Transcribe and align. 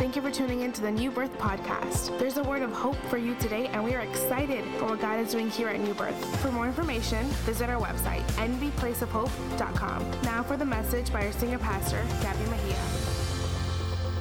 Thank 0.00 0.16
you 0.16 0.22
for 0.22 0.30
tuning 0.30 0.62
in 0.62 0.72
to 0.72 0.80
the 0.80 0.90
New 0.90 1.10
Birth 1.10 1.36
Podcast. 1.36 2.18
There's 2.18 2.38
a 2.38 2.42
word 2.42 2.62
of 2.62 2.72
hope 2.72 2.96
for 3.10 3.18
you 3.18 3.34
today, 3.34 3.66
and 3.66 3.84
we 3.84 3.94
are 3.94 4.00
excited 4.00 4.64
for 4.78 4.86
what 4.86 5.00
God 5.02 5.20
is 5.20 5.30
doing 5.30 5.50
here 5.50 5.68
at 5.68 5.78
New 5.78 5.92
Birth. 5.92 6.40
For 6.40 6.50
more 6.50 6.64
information, 6.64 7.22
visit 7.44 7.68
our 7.68 7.78
website, 7.78 8.22
nbplaceofhope.com. 8.38 10.10
Now 10.22 10.42
for 10.42 10.56
the 10.56 10.64
message 10.64 11.12
by 11.12 11.26
our 11.26 11.32
senior 11.32 11.58
pastor, 11.58 12.02
Gabby 12.22 12.44
Mejia. 12.48 12.99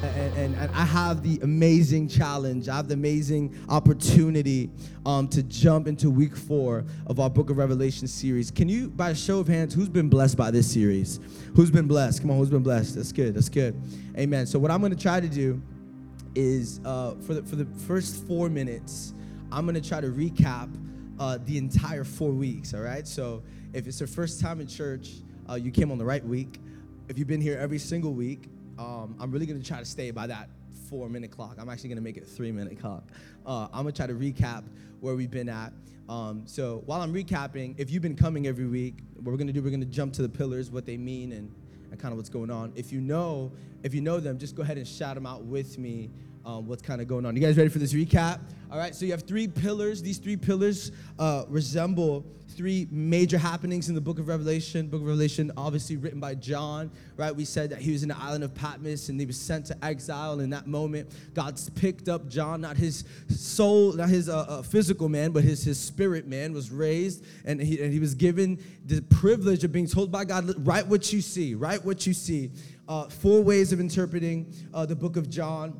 And, 0.01 0.37
and, 0.37 0.55
and, 0.55 0.71
I 0.75 0.85
have 0.85 1.23
the 1.23 1.39
amazing 1.43 2.07
challenge, 2.07 2.69
I 2.69 2.77
have 2.77 2.87
the 2.87 2.93
amazing 2.93 3.53
opportunity 3.67 4.69
um, 5.05 5.27
to 5.27 5.43
jump 5.43 5.89
into 5.89 6.09
week 6.09 6.37
four 6.37 6.85
of 7.07 7.19
our 7.19 7.29
Book 7.29 7.49
of 7.49 7.57
Revelation 7.57 8.07
series. 8.07 8.49
Can 8.49 8.69
you, 8.69 8.89
by 8.89 9.09
a 9.09 9.15
show 9.15 9.39
of 9.39 9.47
hands, 9.49 9.73
who's 9.73 9.89
been 9.89 10.07
blessed 10.07 10.37
by 10.37 10.51
this 10.51 10.71
series? 10.71 11.19
Who's 11.53 11.69
been 11.69 11.85
blessed? 11.85 12.21
Come 12.21 12.31
on, 12.31 12.37
who's 12.37 12.49
been 12.49 12.63
blessed? 12.63 12.95
That's 12.95 13.11
good, 13.11 13.33
that's 13.33 13.49
good. 13.49 13.75
Amen. 14.17 14.45
So, 14.45 14.57
what 14.57 14.71
I'm 14.71 14.79
going 14.79 14.95
to 14.95 15.01
try 15.01 15.19
to 15.19 15.27
do 15.27 15.61
is 16.33 16.79
uh, 16.85 17.15
for, 17.15 17.33
the, 17.33 17.43
for 17.43 17.57
the 17.57 17.65
first 17.65 18.25
four 18.25 18.47
minutes, 18.47 19.13
I'm 19.51 19.65
going 19.65 19.81
to 19.81 19.85
try 19.85 19.99
to 19.99 20.07
recap 20.07 20.73
uh, 21.19 21.39
the 21.43 21.57
entire 21.57 22.05
four 22.05 22.31
weeks, 22.31 22.73
all 22.73 22.79
right? 22.81 23.05
So, 23.05 23.43
if 23.73 23.85
it's 23.85 23.99
your 23.99 24.07
first 24.07 24.39
time 24.39 24.61
in 24.61 24.67
church, 24.67 25.09
uh, 25.49 25.55
you 25.55 25.71
came 25.71 25.91
on 25.91 25.97
the 25.97 26.05
right 26.05 26.23
week. 26.23 26.61
If 27.09 27.19
you've 27.19 27.27
been 27.27 27.41
here 27.41 27.57
every 27.57 27.79
single 27.79 28.13
week, 28.13 28.49
um, 28.79 29.15
I'm 29.19 29.29
really 29.29 29.45
gonna 29.45 29.61
try 29.61 29.79
to 29.79 29.85
stay 29.85 30.09
by 30.11 30.25
that 30.27 30.49
four 30.89 31.09
minute 31.09 31.31
clock. 31.31 31.57
I'm 31.59 31.69
actually 31.69 31.89
gonna 31.89 32.01
make 32.01 32.17
it 32.17 32.25
three 32.25 32.51
minute 32.51 32.79
clock. 32.79 33.03
Uh, 33.45 33.67
I'm 33.73 33.83
gonna 33.83 33.91
try 33.91 34.07
to 34.07 34.13
recap 34.13 34.63
where 35.01 35.15
we've 35.15 35.29
been 35.29 35.49
at. 35.49 35.73
Um, 36.07 36.43
so 36.45 36.81
while 36.85 37.01
I'm 37.01 37.13
recapping, 37.13 37.75
if 37.77 37.91
you've 37.91 38.01
been 38.01 38.15
coming 38.15 38.47
every 38.47 38.65
week, 38.65 38.99
what 39.15 39.31
we're 39.31 39.37
gonna 39.37 39.53
do, 39.53 39.61
we're 39.61 39.69
gonna 39.69 39.85
jump 39.85 40.13
to 40.13 40.21
the 40.21 40.29
pillars, 40.29 40.71
what 40.71 40.85
they 40.85 40.97
mean, 40.97 41.33
and, 41.33 41.53
and 41.91 41.99
kind 41.99 42.13
of 42.13 42.17
what's 42.17 42.29
going 42.29 42.49
on. 42.49 42.71
If 42.75 42.91
you 42.93 43.01
know, 43.01 43.51
if 43.83 43.93
you 43.93 44.01
know 44.01 44.19
them, 44.19 44.39
just 44.39 44.55
go 44.55 44.63
ahead 44.63 44.77
and 44.77 44.87
shout 44.87 45.15
them 45.15 45.25
out 45.25 45.43
with 45.43 45.77
me. 45.77 46.09
Um, 46.45 46.67
what's 46.67 46.81
kind 46.81 47.01
of 47.01 47.07
going 47.07 47.25
on? 47.25 47.35
You 47.35 47.41
guys 47.41 47.57
ready 47.57 47.69
for 47.69 47.79
this 47.79 47.93
recap? 47.93 48.39
All 48.71 48.77
right. 48.77 48.95
So 48.95 49.05
you 49.05 49.11
have 49.11 49.23
three 49.23 49.47
pillars. 49.47 50.01
These 50.01 50.19
three 50.19 50.37
pillars 50.37 50.91
uh, 51.17 51.43
resemble 51.49 52.25
three 52.59 52.87
major 52.91 53.37
happenings 53.37 53.89
in 53.89 53.95
the 53.95 54.01
book 54.01 54.19
of 54.19 54.27
Revelation. 54.27 54.87
Book 54.87 55.01
of 55.01 55.07
Revelation, 55.07 55.51
obviously 55.57 55.97
written 55.97 56.19
by 56.19 56.35
John, 56.35 56.91
right? 57.17 57.35
We 57.35 57.45
said 57.45 57.69
that 57.69 57.79
he 57.79 57.91
was 57.91 58.03
in 58.03 58.09
the 58.09 58.17
island 58.17 58.43
of 58.43 58.53
Patmos 58.53 59.09
and 59.09 59.19
he 59.19 59.25
was 59.25 59.39
sent 59.39 59.65
to 59.67 59.85
exile. 59.85 60.39
In 60.39 60.49
that 60.51 60.67
moment, 60.67 61.09
God's 61.33 61.69
picked 61.69 62.09
up 62.09 62.27
John, 62.27 62.61
not 62.61 62.77
his 62.77 63.03
soul, 63.29 63.93
not 63.93 64.09
his 64.09 64.29
uh, 64.29 64.39
uh, 64.39 64.61
physical 64.61 65.09
man, 65.09 65.31
but 65.31 65.43
his, 65.43 65.63
his 65.63 65.79
spirit 65.79 66.27
man 66.27 66.53
was 66.53 66.71
raised. 66.71 67.25
And 67.45 67.61
he, 67.61 67.81
and 67.81 67.91
he 67.93 67.99
was 67.99 68.13
given 68.13 68.63
the 68.85 69.01
privilege 69.01 69.63
of 69.63 69.71
being 69.71 69.87
told 69.87 70.11
by 70.11 70.25
God, 70.25 70.53
write 70.65 70.87
what 70.87 71.11
you 71.11 71.21
see, 71.21 71.55
write 71.55 71.83
what 71.83 72.07
you 72.07 72.13
see. 72.13 72.51
Uh, 72.87 73.07
four 73.07 73.41
ways 73.41 73.71
of 73.71 73.79
interpreting 73.79 74.51
uh, 74.73 74.85
the 74.85 74.95
book 74.95 75.15
of 75.15 75.29
John 75.29 75.79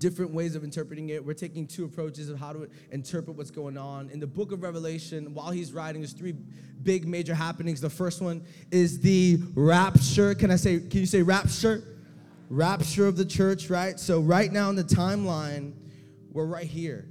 different 0.00 0.32
ways 0.32 0.56
of 0.56 0.64
interpreting 0.64 1.10
it. 1.10 1.24
We're 1.24 1.34
taking 1.34 1.66
two 1.66 1.84
approaches 1.84 2.28
of 2.28 2.38
how 2.38 2.52
to 2.54 2.68
interpret 2.90 3.36
what's 3.36 3.50
going 3.52 3.76
on. 3.76 4.08
In 4.10 4.18
the 4.18 4.26
book 4.26 4.50
of 4.50 4.62
Revelation, 4.62 5.32
while 5.34 5.50
he's 5.50 5.72
writing, 5.72 6.00
there's 6.00 6.14
three 6.14 6.34
big 6.82 7.06
major 7.06 7.34
happenings. 7.34 7.80
The 7.80 7.90
first 7.90 8.20
one 8.20 8.42
is 8.72 8.98
the 8.98 9.38
rapture. 9.54 10.34
Can 10.34 10.50
I 10.50 10.56
say, 10.56 10.80
can 10.80 11.00
you 11.00 11.06
say 11.06 11.22
rapture? 11.22 11.84
Rapture 12.48 13.06
of 13.06 13.16
the 13.16 13.24
church, 13.24 13.70
right? 13.70 14.00
So, 14.00 14.20
right 14.20 14.50
now 14.50 14.70
in 14.70 14.74
the 14.74 14.82
timeline, 14.82 15.74
we're 16.32 16.46
right 16.46 16.66
here. 16.66 17.06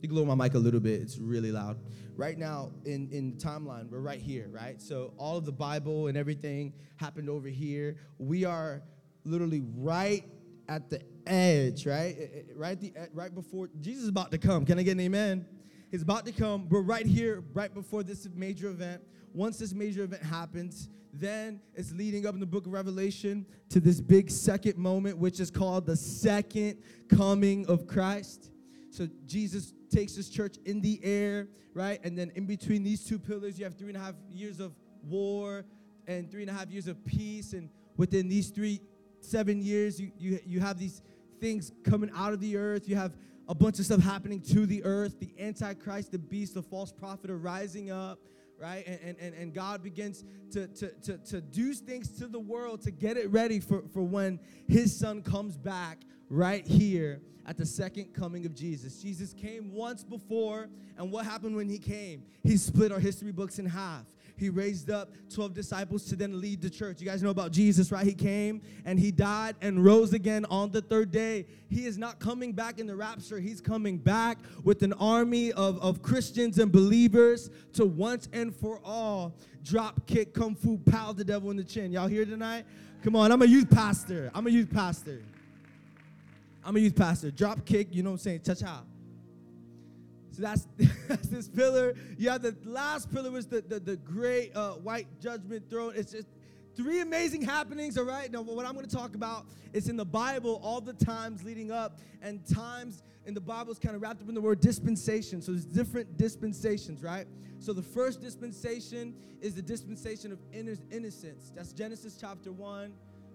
You 0.00 0.08
can 0.08 0.16
lower 0.16 0.26
my 0.26 0.34
mic 0.34 0.54
a 0.54 0.58
little 0.58 0.80
bit, 0.80 1.00
it's 1.00 1.18
really 1.18 1.52
loud. 1.52 1.78
Right 2.16 2.36
now 2.36 2.70
in, 2.84 3.08
in 3.12 3.30
the 3.30 3.36
timeline, 3.36 3.88
we're 3.88 4.00
right 4.00 4.20
here, 4.20 4.48
right? 4.50 4.80
So, 4.82 5.12
all 5.16 5.36
of 5.36 5.44
the 5.44 5.52
Bible 5.52 6.08
and 6.08 6.16
everything 6.16 6.72
happened 6.96 7.28
over 7.28 7.48
here. 7.48 7.98
We 8.18 8.44
are 8.44 8.82
literally 9.24 9.62
right 9.76 10.24
at 10.70 10.88
the 10.88 11.02
edge, 11.26 11.84
right? 11.84 12.16
Eh, 12.16 12.22
eh, 12.22 12.42
right, 12.54 12.80
the, 12.80 12.92
eh, 12.94 13.06
right 13.12 13.34
before 13.34 13.68
Jesus 13.80 14.04
is 14.04 14.08
about 14.08 14.30
to 14.30 14.38
come. 14.38 14.64
Can 14.64 14.78
I 14.78 14.84
get 14.84 14.92
an 14.92 15.00
amen? 15.00 15.44
He's 15.90 16.02
about 16.02 16.24
to 16.26 16.32
come. 16.32 16.68
We're 16.68 16.82
right 16.82 17.04
here, 17.04 17.42
right 17.52 17.74
before 17.74 18.04
this 18.04 18.28
major 18.32 18.68
event. 18.68 19.02
Once 19.34 19.58
this 19.58 19.74
major 19.74 20.04
event 20.04 20.22
happens, 20.22 20.88
then 21.12 21.60
it's 21.74 21.90
leading 21.92 22.24
up 22.24 22.34
in 22.34 22.40
the 22.40 22.46
book 22.46 22.66
of 22.66 22.72
Revelation 22.72 23.44
to 23.70 23.80
this 23.80 24.00
big 24.00 24.30
second 24.30 24.78
moment, 24.78 25.18
which 25.18 25.40
is 25.40 25.50
called 25.50 25.86
the 25.86 25.96
second 25.96 26.78
coming 27.08 27.66
of 27.66 27.88
Christ. 27.88 28.52
So 28.90 29.08
Jesus 29.26 29.74
takes 29.92 30.14
his 30.14 30.30
church 30.30 30.56
in 30.66 30.80
the 30.80 31.00
air, 31.02 31.48
right? 31.74 31.98
And 32.04 32.16
then 32.16 32.30
in 32.36 32.46
between 32.46 32.84
these 32.84 33.04
two 33.04 33.18
pillars, 33.18 33.58
you 33.58 33.64
have 33.64 33.74
three 33.74 33.88
and 33.88 33.96
a 33.96 34.00
half 34.00 34.14
years 34.30 34.60
of 34.60 34.72
war 35.02 35.64
and 36.06 36.30
three 36.30 36.42
and 36.42 36.50
a 36.50 36.54
half 36.54 36.70
years 36.70 36.86
of 36.86 37.04
peace. 37.04 37.54
And 37.54 37.70
within 37.96 38.28
these 38.28 38.50
three 38.50 38.80
seven 39.20 39.60
years, 39.62 40.00
you, 40.00 40.10
you, 40.18 40.38
you 40.44 40.60
have 40.60 40.78
these 40.78 41.02
things 41.40 41.72
coming 41.84 42.10
out 42.14 42.32
of 42.32 42.40
the 42.40 42.56
earth. 42.56 42.88
You 42.88 42.96
have 42.96 43.12
a 43.48 43.54
bunch 43.54 43.78
of 43.78 43.84
stuff 43.84 44.00
happening 44.00 44.40
to 44.40 44.66
the 44.66 44.84
earth. 44.84 45.18
The 45.18 45.32
Antichrist, 45.38 46.12
the 46.12 46.18
beast, 46.18 46.54
the 46.54 46.62
false 46.62 46.92
prophet 46.92 47.30
are 47.30 47.38
rising 47.38 47.90
up, 47.90 48.20
right? 48.58 48.86
And, 48.86 49.16
and, 49.18 49.34
and 49.34 49.54
God 49.54 49.82
begins 49.82 50.24
to, 50.52 50.68
to, 50.68 50.90
to, 51.02 51.18
to 51.18 51.40
do 51.40 51.74
things 51.74 52.10
to 52.18 52.28
the 52.28 52.38
world 52.38 52.82
to 52.82 52.90
get 52.90 53.16
it 53.16 53.30
ready 53.30 53.58
for, 53.58 53.82
for 53.92 54.02
when 54.02 54.38
his 54.68 54.96
son 54.96 55.22
comes 55.22 55.56
back 55.56 55.98
right 56.28 56.66
here 56.66 57.20
at 57.46 57.56
the 57.56 57.66
second 57.66 58.14
coming 58.14 58.46
of 58.46 58.54
Jesus. 58.54 59.02
Jesus 59.02 59.32
came 59.32 59.72
once 59.72 60.04
before, 60.04 60.68
and 60.96 61.10
what 61.10 61.24
happened 61.24 61.56
when 61.56 61.68
he 61.68 61.78
came? 61.78 62.22
He 62.44 62.56
split 62.56 62.92
our 62.92 63.00
history 63.00 63.32
books 63.32 63.58
in 63.58 63.66
half. 63.66 64.04
He 64.40 64.48
raised 64.48 64.90
up 64.90 65.12
12 65.34 65.52
disciples 65.52 66.04
to 66.06 66.16
then 66.16 66.40
lead 66.40 66.62
the 66.62 66.70
church. 66.70 66.98
You 66.98 67.06
guys 67.06 67.22
know 67.22 67.28
about 67.28 67.52
Jesus, 67.52 67.92
right? 67.92 68.06
He 68.06 68.14
came 68.14 68.62
and 68.86 68.98
he 68.98 69.10
died 69.10 69.54
and 69.60 69.84
rose 69.84 70.14
again 70.14 70.46
on 70.46 70.70
the 70.70 70.80
third 70.80 71.12
day. 71.12 71.44
He 71.68 71.84
is 71.84 71.98
not 71.98 72.18
coming 72.20 72.54
back 72.54 72.78
in 72.78 72.86
the 72.86 72.96
rapture. 72.96 73.38
He's 73.38 73.60
coming 73.60 73.98
back 73.98 74.38
with 74.64 74.82
an 74.82 74.94
army 74.94 75.52
of, 75.52 75.78
of 75.82 76.00
Christians 76.00 76.58
and 76.58 76.72
believers 76.72 77.50
to 77.74 77.84
once 77.84 78.30
and 78.32 78.56
for 78.56 78.80
all 78.82 79.34
drop 79.62 80.06
kick, 80.06 80.32
kung 80.32 80.54
fu, 80.54 80.78
pound 80.78 81.18
the 81.18 81.24
devil 81.24 81.50
in 81.50 81.58
the 81.58 81.64
chin. 81.64 81.92
Y'all 81.92 82.08
here 82.08 82.24
tonight? 82.24 82.64
Come 83.02 83.16
on, 83.16 83.30
I'm 83.30 83.42
a 83.42 83.46
youth 83.46 83.70
pastor. 83.70 84.30
I'm 84.34 84.46
a 84.46 84.50
youth 84.50 84.72
pastor. 84.72 85.22
I'm 86.64 86.76
a 86.76 86.80
youth 86.80 86.96
pastor. 86.96 87.30
Drop 87.30 87.66
kick, 87.66 87.88
you 87.94 88.02
know 88.02 88.10
what 88.10 88.14
I'm 88.14 88.18
saying? 88.20 88.40
Cha 88.42 88.54
cha. 88.54 88.82
So 90.40 90.46
that's, 90.46 90.66
that's 91.08 91.28
this 91.28 91.48
pillar. 91.48 91.94
You 92.16 92.30
have 92.30 92.42
the 92.42 92.56
last 92.64 93.12
pillar 93.12 93.30
was 93.30 93.46
the, 93.46 93.60
the, 93.60 93.78
the 93.78 93.96
great 93.96 94.56
uh, 94.56 94.72
white 94.72 95.06
judgment 95.20 95.68
throne. 95.68 95.92
It's 95.94 96.12
just 96.12 96.28
three 96.74 97.00
amazing 97.00 97.42
happenings, 97.42 97.98
all 97.98 98.04
right? 98.04 98.30
Now, 98.30 98.40
what 98.40 98.64
I'm 98.64 98.74
going 98.74 98.86
to 98.86 98.96
talk 98.96 99.14
about 99.14 99.46
is 99.72 99.88
in 99.88 99.96
the 99.96 100.04
Bible, 100.04 100.60
all 100.62 100.80
the 100.80 100.94
times 100.94 101.44
leading 101.44 101.70
up, 101.70 101.98
and 102.22 102.44
times 102.46 103.02
in 103.26 103.34
the 103.34 103.40
Bible 103.40 103.70
is 103.70 103.78
kind 103.78 103.94
of 103.94 104.02
wrapped 104.02 104.22
up 104.22 104.28
in 104.28 104.34
the 104.34 104.40
word 104.40 104.60
dispensation. 104.60 105.42
So 105.42 105.52
there's 105.52 105.66
different 105.66 106.16
dispensations, 106.16 107.02
right? 107.02 107.26
So 107.58 107.74
the 107.74 107.82
first 107.82 108.22
dispensation 108.22 109.14
is 109.42 109.54
the 109.54 109.62
dispensation 109.62 110.32
of 110.32 110.38
innocence. 110.52 111.52
That's 111.54 111.72
Genesis 111.72 112.16
chapter 112.18 112.50
1 112.50 112.92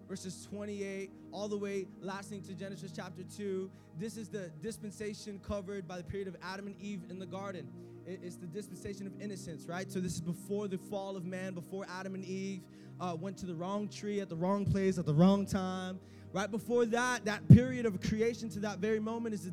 verses 0.08 0.48
28 0.50 1.12
all 1.32 1.48
the 1.48 1.58
way 1.58 1.88
lasting 2.02 2.42
to 2.44 2.54
Genesis 2.54 2.92
chapter 2.96 3.24
2. 3.24 3.70
This 3.98 4.18
is 4.18 4.30
the 4.30 4.52
dispensation 4.62 5.40
covered 5.40 5.88
by 5.88 5.98
the 5.98 6.04
period 6.04 6.28
of 6.28 6.36
Adam 6.44 6.68
and 6.68 6.76
Eve 6.80 7.04
in 7.10 7.20
the 7.20 7.26
garden. 7.26 7.68
It's 8.06 8.36
the 8.36 8.46
dispensation 8.46 9.08
of 9.08 9.20
innocence, 9.20 9.66
right? 9.68 9.92
So 9.92 10.00
this 10.00 10.14
is 10.14 10.22
before 10.22 10.68
the 10.68 10.78
fall 10.78 11.18
of 11.18 11.26
man, 11.26 11.56
before 11.56 11.88
Adam 11.90 12.14
and 12.14 12.24
Eve 12.24 12.62
uh, 13.00 13.16
went 13.20 13.38
to 13.38 13.46
the 13.46 13.56
wrong 13.56 13.88
tree 13.88 14.20
at 14.20 14.30
the 14.30 14.36
wrong 14.36 14.66
place 14.66 14.98
at 14.98 15.06
the 15.06 15.14
wrong 15.14 15.46
time. 15.46 16.00
Right 16.32 16.52
before 16.52 16.86
that, 16.88 17.26
that 17.26 17.48
period 17.48 17.86
of 17.86 18.00
creation 18.02 18.50
to 18.50 18.60
that 18.60 18.80
very 18.80 19.00
moment 19.00 19.34
is 19.34 19.46
the 19.46 19.52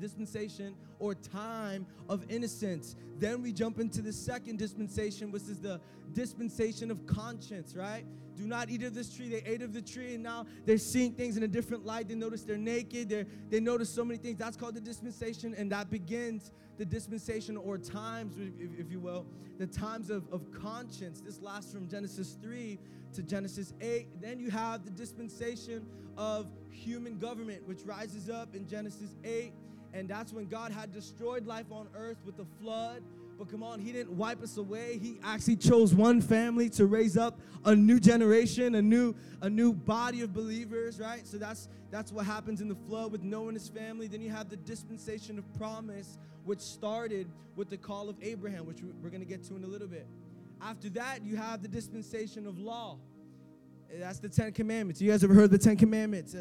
dispensation 0.00 0.74
or 1.04 1.14
time 1.14 1.86
of 2.08 2.24
innocence. 2.30 2.96
Then 3.18 3.42
we 3.42 3.52
jump 3.52 3.78
into 3.78 4.00
the 4.00 4.12
second 4.12 4.58
dispensation, 4.58 5.30
which 5.30 5.42
is 5.42 5.60
the 5.60 5.78
dispensation 6.14 6.90
of 6.90 7.06
conscience, 7.06 7.76
right? 7.76 8.06
Do 8.38 8.46
not 8.46 8.70
eat 8.70 8.82
of 8.82 8.94
this 8.94 9.14
tree. 9.14 9.28
They 9.28 9.42
ate 9.44 9.60
of 9.60 9.74
the 9.74 9.82
tree, 9.82 10.14
and 10.14 10.22
now 10.22 10.46
they're 10.64 10.78
seeing 10.78 11.12
things 11.12 11.36
in 11.36 11.42
a 11.42 11.48
different 11.48 11.84
light. 11.84 12.08
They 12.08 12.14
notice 12.14 12.42
they're 12.42 12.56
naked. 12.56 13.10
They're, 13.10 13.26
they 13.50 13.60
notice 13.60 13.90
so 13.90 14.02
many 14.02 14.16
things. 14.16 14.38
That's 14.38 14.56
called 14.56 14.74
the 14.74 14.80
dispensation, 14.80 15.54
and 15.54 15.70
that 15.72 15.90
begins 15.90 16.50
the 16.78 16.86
dispensation 16.86 17.58
or 17.58 17.76
times, 17.76 18.36
if, 18.38 18.86
if 18.86 18.90
you 18.90 18.98
will, 18.98 19.26
the 19.58 19.66
times 19.66 20.08
of, 20.08 20.24
of 20.32 20.50
conscience. 20.52 21.20
This 21.20 21.42
lasts 21.42 21.72
from 21.72 21.86
Genesis 21.86 22.38
3 22.42 22.78
to 23.12 23.22
Genesis 23.22 23.74
8. 23.80 24.22
Then 24.22 24.40
you 24.40 24.50
have 24.50 24.86
the 24.86 24.90
dispensation 24.90 25.86
of 26.16 26.46
human 26.70 27.18
government, 27.18 27.68
which 27.68 27.82
rises 27.84 28.30
up 28.30 28.56
in 28.56 28.66
Genesis 28.66 29.10
8. 29.22 29.52
And 29.94 30.08
that's 30.08 30.32
when 30.32 30.46
God 30.46 30.72
had 30.72 30.92
destroyed 30.92 31.46
life 31.46 31.70
on 31.70 31.88
earth 31.96 32.18
with 32.26 32.36
the 32.36 32.44
flood. 32.60 33.02
But 33.38 33.48
come 33.48 33.62
on, 33.62 33.80
He 33.80 33.92
didn't 33.92 34.16
wipe 34.16 34.42
us 34.42 34.56
away. 34.56 34.98
He 35.00 35.18
actually 35.24 35.56
chose 35.56 35.94
one 35.94 36.20
family 36.20 36.68
to 36.70 36.86
raise 36.86 37.16
up 37.16 37.38
a 37.64 37.74
new 37.74 38.00
generation, 38.00 38.74
a 38.74 38.82
new, 38.82 39.14
a 39.40 39.48
new 39.48 39.72
body 39.72 40.22
of 40.22 40.34
believers, 40.34 41.00
right? 41.00 41.26
So 41.26 41.38
that's 41.38 41.68
that's 41.90 42.10
what 42.10 42.26
happens 42.26 42.60
in 42.60 42.68
the 42.68 42.74
flood 42.74 43.12
with 43.12 43.22
Noah 43.22 43.48
and 43.48 43.56
his 43.56 43.68
family. 43.68 44.08
Then 44.08 44.20
you 44.20 44.30
have 44.30 44.50
the 44.50 44.56
dispensation 44.56 45.38
of 45.38 45.44
promise, 45.54 46.18
which 46.44 46.58
started 46.58 47.28
with 47.54 47.70
the 47.70 47.76
call 47.76 48.08
of 48.08 48.16
Abraham, 48.20 48.66
which 48.66 48.78
we're 49.00 49.10
going 49.10 49.22
to 49.22 49.26
get 49.28 49.44
to 49.44 49.54
in 49.54 49.62
a 49.62 49.68
little 49.68 49.86
bit. 49.86 50.06
After 50.60 50.88
that, 50.90 51.22
you 51.22 51.36
have 51.36 51.62
the 51.62 51.68
dispensation 51.68 52.48
of 52.48 52.58
law. 52.58 52.98
That's 53.98 54.18
the 54.18 54.28
Ten 54.28 54.52
Commandments. 54.52 55.00
You 55.00 55.10
guys 55.10 55.22
ever 55.22 55.34
heard 55.34 55.50
the 55.50 55.58
Ten 55.58 55.76
Commandments? 55.76 56.34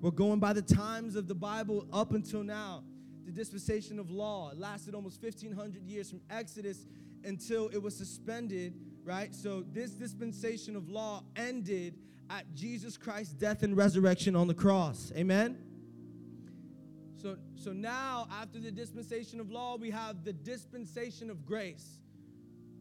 We're 0.00 0.10
going 0.10 0.40
by 0.40 0.52
the 0.52 0.62
times 0.62 1.16
of 1.16 1.28
the 1.28 1.34
Bible 1.34 1.86
up 1.92 2.12
until 2.12 2.42
now. 2.42 2.82
The 3.26 3.32
dispensation 3.32 3.98
of 3.98 4.10
law 4.10 4.52
lasted 4.56 4.94
almost 4.94 5.22
1,500 5.22 5.86
years 5.86 6.10
from 6.10 6.20
Exodus 6.30 6.86
until 7.24 7.68
it 7.68 7.82
was 7.82 7.96
suspended, 7.96 8.74
right? 9.02 9.34
So 9.34 9.64
this 9.72 9.92
dispensation 9.92 10.76
of 10.76 10.88
law 10.88 11.24
ended 11.36 11.94
at 12.30 12.44
Jesus 12.54 12.96
Christ's 12.96 13.34
death 13.34 13.62
and 13.62 13.76
resurrection 13.76 14.36
on 14.36 14.46
the 14.46 14.54
cross. 14.54 15.12
Amen? 15.16 15.58
So, 17.20 17.36
so 17.54 17.72
now, 17.72 18.28
after 18.30 18.58
the 18.58 18.70
dispensation 18.70 19.40
of 19.40 19.50
law, 19.50 19.76
we 19.76 19.90
have 19.90 20.24
the 20.24 20.32
dispensation 20.32 21.30
of 21.30 21.46
grace 21.46 22.00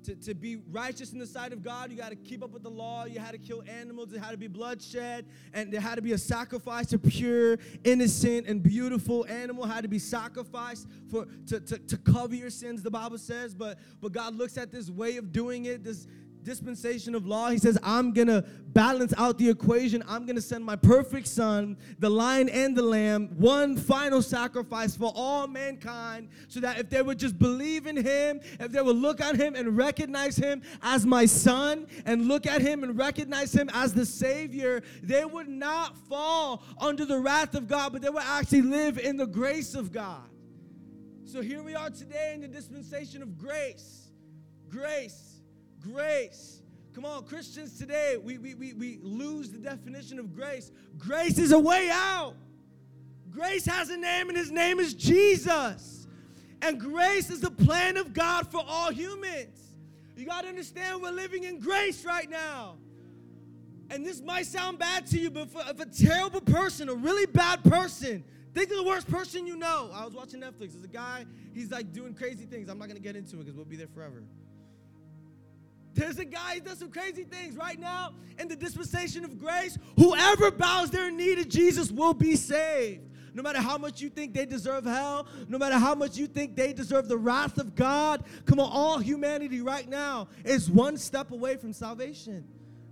to, 0.04 0.16
to 0.16 0.34
be 0.34 0.58
righteous 0.72 1.14
in 1.14 1.20
the 1.20 1.28
sight 1.28 1.54
of 1.54 1.64
God, 1.64 1.92
you 1.92 1.98
got 1.98 2.10
to 2.10 2.16
keep 2.16 2.44
up 2.44 2.52
with 2.52 2.64
the 2.64 2.70
law. 2.70 3.06
You 3.06 3.20
had 3.20 3.32
to 3.32 3.38
kill 3.38 3.64
animals. 3.68 4.14
It 4.14 4.20
had 4.20 4.32
to 4.32 4.38
be 4.38 4.48
bloodshed. 4.48 5.26
And 5.54 5.72
there 5.72 5.82
had 5.82 5.96
to 5.96 6.02
be 6.02 6.14
a 6.14 6.18
sacrifice. 6.18 6.94
A 6.94 7.00
pure, 7.00 7.58
innocent, 7.84 8.48
and 8.48 8.62
beautiful 8.62 9.26
animal 9.28 9.66
had 9.66 9.82
to 9.82 9.88
be 9.88 10.00
sacrificed 10.00 10.88
for 11.10 11.28
to, 11.48 11.60
to, 11.60 11.78
to 11.78 11.98
cover 11.98 12.36
your 12.36 12.50
sins, 12.50 12.84
the 12.84 12.92
Bible 12.92 13.18
says. 13.18 13.54
But, 13.54 13.80
but 14.02 14.12
God 14.12 14.36
looks 14.36 14.58
at 14.58 14.72
this 14.72 14.90
way 14.90 15.18
of 15.18 15.32
doing 15.32 15.66
it, 15.66 15.84
this, 15.84 16.08
dispensation 16.44 17.16
of 17.16 17.26
law, 17.26 17.50
he 17.50 17.58
says, 17.58 17.78
I'm 17.84 18.12
going 18.12 18.28
to 18.28 18.44
balance 18.68 19.14
out 19.18 19.38
the 19.38 19.50
equation. 19.50 20.04
I'm 20.08 20.26
going 20.26 20.36
to 20.36 20.42
send 20.42 20.64
my 20.66 20.76
perfect 20.76 21.28
son, 21.28 21.78
the 22.00 22.10
lion 22.10 22.50
and 22.50 22.76
the 22.76 22.82
lamb, 22.82 23.30
one 23.38 23.78
final 23.78 24.22
sacrifice 24.22 24.96
for 24.96 25.12
all 25.16 25.48
mankind, 25.48 26.30
so 26.48 26.60
that 26.60 26.80
if 26.80 26.90
they 26.90 27.02
would 27.02 27.20
just 27.20 27.40
believe 27.40 27.88
in 27.88 27.98
him, 27.98 28.42
if 28.60 28.72
they 28.72 28.82
would 28.82 28.96
look 28.96 29.22
at 29.22 29.36
him 29.36 29.56
and 29.56 29.78
recognize 29.78 30.36
him 30.36 30.62
as 30.82 31.06
my 31.06 31.26
son, 31.26 31.88
and 32.06 32.28
look 32.28 32.46
at 32.46 32.62
him 32.62 32.84
and 32.84 32.98
recognize 32.98 33.54
him 33.54 33.70
as 33.74 33.94
the 33.94 34.06
Savior, 34.06 34.84
they 35.02 35.26
would 35.26 35.48
not 35.48 35.98
fall 36.10 36.64
under 36.80 37.06
the 37.06 37.18
wrath 37.20 37.56
of 37.56 37.68
God, 37.68 37.94
but 37.94 38.02
they 38.02 38.10
would 38.10 38.24
actually 38.24 38.62
live 38.62 38.98
in 38.98 39.18
the 39.18 39.28
grace 39.28 39.76
of 39.76 39.92
God. 39.92 40.30
So 41.26 41.42
here 41.42 41.64
we 41.64 41.74
are 41.74 41.90
today 41.90 42.34
in 42.36 42.42
the 42.42 42.48
dispensation 42.48 43.22
of 43.22 43.38
grace. 43.38 44.12
Grace 44.70 45.33
grace. 45.92 46.62
Come 46.94 47.06
on, 47.06 47.24
Christians 47.24 47.78
today, 47.78 48.18
we, 48.22 48.38
we, 48.38 48.54
we, 48.54 48.74
we 48.74 49.00
lose 49.02 49.50
the 49.50 49.58
definition 49.58 50.20
of 50.20 50.36
grace. 50.36 50.72
Grace 50.98 51.40
is 51.40 51.52
a 51.52 51.60
way 51.60 51.90
out. 51.92 52.36
Grace 53.32 53.66
has 53.66 53.90
a 53.90 53.98
name, 53.98 54.30
and 54.30 54.38
his 54.38 54.52
name 54.52 54.80
is 54.80 54.94
Jesus. 54.94 56.08
And 56.62 56.80
grace 56.80 57.32
is 57.32 57.42
the 57.42 57.50
plan 57.50 57.98
of 57.98 58.14
God 58.14 58.50
for 58.52 58.64
all 58.66 58.92
humans. 58.92 59.76
You 60.16 60.26
got 60.28 60.44
to 60.44 60.50
understand 60.50 61.02
we're 61.02 61.12
living 61.12 61.44
in 61.46 61.60
grace 61.60 62.06
right 62.06 62.30
now. 62.30 62.76
And 63.90 64.06
this 64.06 64.22
might 64.22 64.46
sound 64.46 64.78
bad 64.78 65.08
to 65.08 65.20
you, 65.20 65.32
but 65.32 65.50
for, 65.50 65.64
if 65.68 65.80
a 65.80 65.86
terrible 65.86 66.42
person, 66.42 66.90
a 66.90 66.94
really 66.94 67.26
bad 67.26 67.64
person, 67.64 68.24
think 68.54 68.70
of 68.70 68.78
the 68.78 68.84
worst 68.84 69.10
person 69.10 69.48
you 69.48 69.58
know. 69.58 69.90
I 69.94 70.06
was 70.06 70.14
watching 70.14 70.40
Netflix. 70.40 70.74
There's 70.74 70.84
a 70.84 70.88
guy, 70.88 71.26
he's 71.54 71.72
like 71.72 71.92
doing 71.92 72.14
crazy 72.14 72.46
things. 72.46 72.70
I'm 72.70 72.78
not 72.78 72.88
going 72.88 72.98
to 72.98 73.04
get 73.04 73.16
into 73.16 73.38
it 73.38 73.40
because 73.40 73.56
we'll 73.56 73.66
be 73.66 73.76
there 73.76 73.88
forever. 73.88 74.24
There's 75.94 76.18
a 76.18 76.26
guy 76.26 76.56
that 76.56 76.66
does 76.66 76.80
some 76.80 76.90
crazy 76.90 77.24
things 77.24 77.56
right 77.56 77.80
now 77.80 78.14
in 78.40 78.48
the 78.48 78.56
dispensation 78.56 79.24
of 79.24 79.40
grace. 79.40 79.78
Whoever 79.98 80.52
bows 80.52 80.90
their 80.90 81.12
knee 81.12 81.36
to 81.36 81.46
Jesus 81.46 81.92
will 81.92 82.14
be 82.14 82.36
saved. 82.36 83.10
No 83.36 83.42
matter 83.42 83.60
how 83.60 83.78
much 83.78 84.00
you 84.00 84.10
think 84.10 84.34
they 84.34 84.46
deserve 84.46 84.86
hell, 84.86 85.28
no 85.48 85.58
matter 85.58 85.80
how 85.80 85.96
much 85.96 86.18
you 86.18 86.28
think 86.28 86.56
they 86.56 86.72
deserve 86.72 87.08
the 87.08 87.18
wrath 87.18 87.58
of 87.58 87.76
God, 87.76 88.24
come 88.46 88.60
on, 88.60 88.70
all 88.72 89.00
humanity 89.00 89.62
right 89.62 89.90
now 89.90 90.28
is 90.46 90.70
one 90.70 90.98
step 90.98 91.32
away 91.32 91.56
from 91.56 91.74
salvation. 91.74 92.46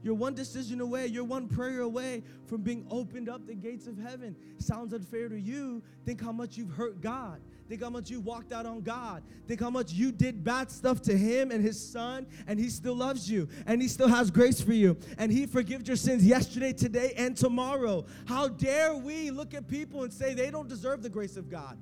You're 0.04 0.16
one 0.16 0.34
decision 0.34 0.82
away, 0.82 1.06
you're 1.08 1.24
one 1.24 1.48
prayer 1.48 1.82
away 1.82 2.24
from 2.48 2.62
being 2.62 2.88
opened 2.90 3.30
up 3.30 3.46
the 3.46 3.54
gates 3.54 3.86
of 3.86 4.00
heaven. 4.00 4.36
Sounds 4.58 4.94
unfair 4.94 5.30
to 5.30 5.40
you. 5.40 5.84
Think 6.06 6.22
how 6.22 6.32
much 6.32 6.58
you've 6.58 6.72
hurt 6.72 7.02
God. 7.02 7.40
Think 7.72 7.84
how 7.84 7.90
much 7.90 8.10
you 8.10 8.20
walked 8.20 8.52
out 8.52 8.66
on 8.66 8.82
God. 8.82 9.24
Think 9.48 9.62
how 9.62 9.70
much 9.70 9.94
you 9.94 10.12
did 10.12 10.44
bad 10.44 10.70
stuff 10.70 11.02
to 11.04 11.18
Him 11.18 11.52
and 11.52 11.64
His 11.64 11.80
Son, 11.82 12.28
and 12.46 12.60
He 12.60 12.68
still 12.68 12.96
loves 12.96 13.32
you, 13.32 13.48
and 13.66 13.82
He 13.82 13.88
still 13.88 14.10
has 14.10 14.30
grace 14.30 14.60
for 14.60 14.74
you, 14.74 14.98
and 15.18 15.32
He 15.32 15.46
forgives 15.46 15.88
your 15.88 15.96
sins 15.96 16.26
yesterday, 16.26 16.74
today, 16.74 17.14
and 17.16 17.38
tomorrow. 17.38 18.04
How 18.26 18.50
dare 18.50 18.94
we 18.94 19.32
look 19.32 19.54
at 19.54 19.70
people 19.70 20.04
and 20.04 20.12
say 20.12 20.34
they 20.34 20.52
don't 20.52 20.68
deserve 20.68 21.02
the 21.02 21.08
grace 21.08 21.38
of 21.38 21.50
God? 21.50 21.78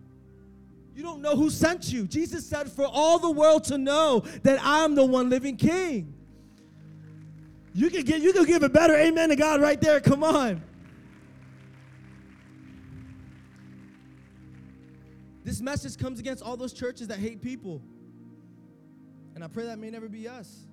You 0.94 1.01
don't 1.01 1.24
know 1.24 1.36
who 1.36 1.50
sent 1.50 1.91
you. 1.91 2.06
Jesus 2.06 2.45
said, 2.45 2.71
For 2.71 2.86
all 2.86 3.18
the 3.18 3.31
world 3.31 3.63
to 3.63 3.80
know 3.80 4.19
that 4.44 4.59
I'm 4.62 4.94
the 4.94 5.06
one 5.06 5.31
living 5.31 5.57
King. 5.57 6.13
You 7.74 7.89
can 7.89 8.03
get 8.03 8.21
you 8.21 8.31
can 8.31 8.45
give 8.45 8.62
a 8.62 8.69
better 8.69 8.95
amen 8.95 9.30
to 9.30 9.36
God 9.36 9.59
right 9.59 9.81
there. 9.81 10.00
Come 10.01 10.24
on. 10.24 10.62
This 15.50 15.62
message 15.62 15.98
comes 15.98 16.19
against 16.19 16.44
all 16.44 16.56
those 16.56 16.74
churches 16.74 17.07
that 17.07 17.18
hate 17.18 17.42
people. 17.42 17.81
And 19.34 19.44
I 19.44 19.48
pray 19.48 19.66
that 19.66 19.80
may 19.80 19.90
never 19.90 20.07
be 20.07 20.28
us. 20.28 20.68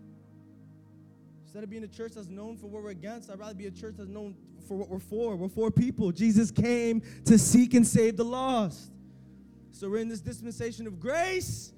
Instead 1.45 1.65
of 1.65 1.71
being 1.71 1.85
a 1.85 1.89
church 1.89 2.13
that's 2.13 2.29
known 2.29 2.59
for 2.59 2.67
what 2.67 2.83
we're 2.83 2.91
against, 2.91 3.31
I'd 3.31 3.39
rather 3.39 3.55
be 3.55 3.69
a 3.69 3.71
church 3.71 3.95
that's 3.97 4.11
known 4.11 4.37
for 4.69 4.77
what 4.77 4.91
we're 4.91 4.99
for. 4.99 5.35
We're 5.35 5.49
for 5.49 5.71
people. 5.71 6.13
Jesus 6.13 6.51
came 6.51 7.01
to 7.25 7.39
seek 7.39 7.73
and 7.73 7.87
save 7.87 8.19
the 8.19 8.25
lost. 8.27 8.91
So 9.73 9.89
we're 9.89 9.97
in 9.97 10.11
this 10.11 10.21
dispensation 10.21 10.87
of 10.87 11.01
grace. 11.01 11.73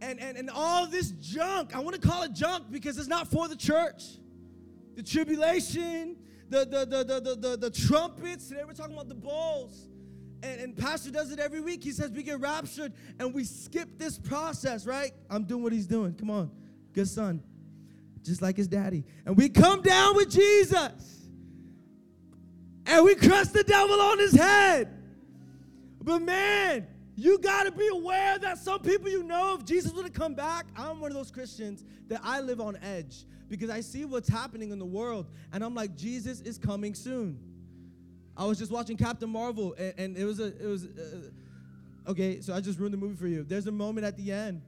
And, 0.00 0.20
and, 0.20 0.38
and 0.38 0.48
all 0.48 0.86
this 0.86 1.10
junk, 1.10 1.74
I 1.74 1.80
want 1.80 2.00
to 2.00 2.08
call 2.08 2.22
it 2.22 2.34
junk 2.34 2.66
because 2.70 2.98
it's 2.98 3.08
not 3.08 3.26
for 3.26 3.48
the 3.48 3.56
church. 3.56 4.04
The 4.94 5.02
tribulation, 5.02 6.14
the, 6.50 6.60
the, 6.64 6.86
the, 6.86 7.02
the, 7.02 7.20
the, 7.20 7.34
the, 7.34 7.56
the 7.56 7.70
trumpets, 7.70 8.46
today 8.46 8.62
we're 8.64 8.74
talking 8.74 8.94
about 8.94 9.08
the 9.08 9.16
bowls 9.16 9.88
and, 10.44 10.60
and 10.60 10.76
Pastor 10.76 11.10
does 11.10 11.32
it 11.32 11.38
every 11.38 11.60
week. 11.60 11.82
He 11.82 11.90
says 11.90 12.10
we 12.10 12.22
get 12.22 12.38
raptured 12.40 12.92
and 13.18 13.32
we 13.34 13.44
skip 13.44 13.98
this 13.98 14.18
process, 14.18 14.86
right? 14.86 15.12
I'm 15.30 15.44
doing 15.44 15.62
what 15.62 15.72
he's 15.72 15.86
doing. 15.86 16.14
Come 16.14 16.30
on, 16.30 16.50
good 16.92 17.08
son. 17.08 17.42
Just 18.22 18.42
like 18.42 18.56
his 18.56 18.68
daddy. 18.68 19.04
And 19.26 19.36
we 19.36 19.48
come 19.48 19.82
down 19.82 20.16
with 20.16 20.30
Jesus. 20.30 21.28
And 22.86 23.04
we 23.04 23.14
crush 23.14 23.48
the 23.48 23.64
devil 23.64 24.00
on 24.00 24.18
his 24.18 24.32
head. 24.32 24.88
But 26.02 26.20
man, 26.20 26.86
you 27.16 27.38
got 27.38 27.64
to 27.64 27.72
be 27.72 27.88
aware 27.88 28.38
that 28.38 28.58
some 28.58 28.80
people 28.80 29.08
you 29.08 29.22
know, 29.22 29.56
if 29.58 29.64
Jesus 29.64 29.92
would 29.92 30.04
have 30.04 30.12
come 30.12 30.34
back, 30.34 30.66
I'm 30.76 31.00
one 31.00 31.10
of 31.10 31.16
those 31.16 31.30
Christians 31.30 31.84
that 32.08 32.20
I 32.22 32.40
live 32.40 32.60
on 32.60 32.76
edge 32.82 33.24
because 33.48 33.70
I 33.70 33.80
see 33.80 34.04
what's 34.04 34.28
happening 34.28 34.70
in 34.70 34.78
the 34.78 34.84
world. 34.84 35.26
And 35.52 35.64
I'm 35.64 35.74
like, 35.74 35.96
Jesus 35.96 36.40
is 36.40 36.58
coming 36.58 36.94
soon. 36.94 37.38
I 38.36 38.44
was 38.44 38.58
just 38.58 38.72
watching 38.72 38.96
Captain 38.96 39.30
Marvel, 39.30 39.74
and, 39.78 39.94
and 39.98 40.16
it 40.16 40.24
was 40.24 40.40
a 40.40 40.46
it 40.46 40.66
was 40.66 40.84
uh, 40.84 42.10
okay. 42.10 42.40
So 42.40 42.54
I 42.54 42.60
just 42.60 42.78
ruined 42.78 42.94
the 42.94 42.98
movie 42.98 43.16
for 43.16 43.28
you. 43.28 43.44
There's 43.44 43.66
a 43.66 43.72
moment 43.72 44.06
at 44.06 44.16
the 44.16 44.32
end. 44.32 44.62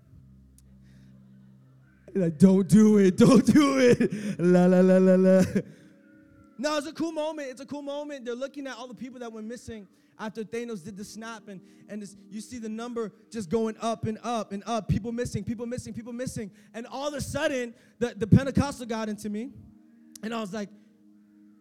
Like, 2.14 2.38
don't 2.38 2.66
do 2.66 2.98
it, 2.98 3.16
don't 3.16 3.44
do 3.44 3.78
it. 3.78 4.38
La 4.40 4.66
la 4.66 4.80
la 4.80 4.96
la 4.98 5.14
la. 5.16 5.44
No, 6.58 6.78
it's 6.78 6.86
a 6.86 6.92
cool 6.92 7.12
moment. 7.12 7.50
It's 7.50 7.60
a 7.60 7.66
cool 7.66 7.82
moment. 7.82 8.24
They're 8.24 8.34
looking 8.34 8.66
at 8.66 8.76
all 8.76 8.88
the 8.88 8.94
people 8.94 9.20
that 9.20 9.30
went 9.32 9.46
missing 9.46 9.86
after 10.18 10.42
Thanos 10.42 10.82
did 10.82 10.96
the 10.96 11.04
snap, 11.04 11.48
and, 11.48 11.60
and 11.88 12.00
this, 12.00 12.16
you 12.30 12.40
see 12.40 12.58
the 12.58 12.68
number 12.68 13.12
just 13.30 13.50
going 13.50 13.76
up 13.82 14.06
and 14.06 14.18
up 14.22 14.52
and 14.52 14.62
up. 14.64 14.88
People 14.88 15.12
missing, 15.12 15.44
people 15.44 15.66
missing, 15.66 15.92
people 15.92 16.12
missing. 16.12 16.50
And 16.72 16.86
all 16.86 17.08
of 17.08 17.14
a 17.14 17.20
sudden, 17.20 17.74
the, 17.98 18.14
the 18.16 18.26
Pentecostal 18.26 18.86
got 18.86 19.10
into 19.10 19.28
me, 19.28 19.50
and 20.22 20.32
I 20.32 20.40
was 20.40 20.54
like, 20.54 20.70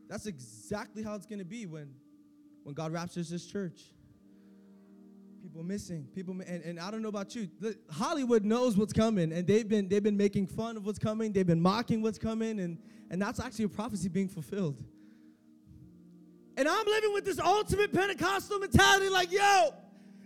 that's 0.07 0.25
exactly 0.25 1.03
how 1.03 1.15
it's 1.15 1.25
going 1.25 1.39
to 1.39 1.45
be 1.45 1.65
when, 1.65 1.93
when 2.63 2.75
God 2.75 2.91
raptures 2.91 3.29
this 3.29 3.45
church. 3.45 3.81
People 5.41 5.63
missing, 5.63 6.07
people, 6.15 6.33
and, 6.45 6.63
and 6.63 6.79
I 6.79 6.89
don't 6.89 7.03
know 7.03 7.09
about 7.09 7.35
you. 7.35 7.47
Hollywood 7.91 8.43
knows 8.43 8.77
what's 8.77 8.93
coming, 8.93 9.31
and 9.31 9.45
they've 9.45 9.67
been 9.67 9.87
they've 9.87 10.01
been 10.01 10.17
making 10.17 10.47
fun 10.47 10.75
of 10.75 10.85
what's 10.87 10.97
coming. 10.97 11.31
They've 11.31 11.45
been 11.45 11.61
mocking 11.61 12.01
what's 12.01 12.17
coming, 12.17 12.59
and 12.59 12.79
and 13.11 13.21
that's 13.21 13.39
actually 13.39 13.65
a 13.65 13.69
prophecy 13.69 14.09
being 14.09 14.27
fulfilled. 14.27 14.83
And 16.57 16.67
I'm 16.67 16.85
living 16.85 17.13
with 17.13 17.25
this 17.25 17.39
ultimate 17.39 17.93
Pentecostal 17.93 18.59
mentality, 18.59 19.09
like, 19.09 19.31
yo, 19.31 19.73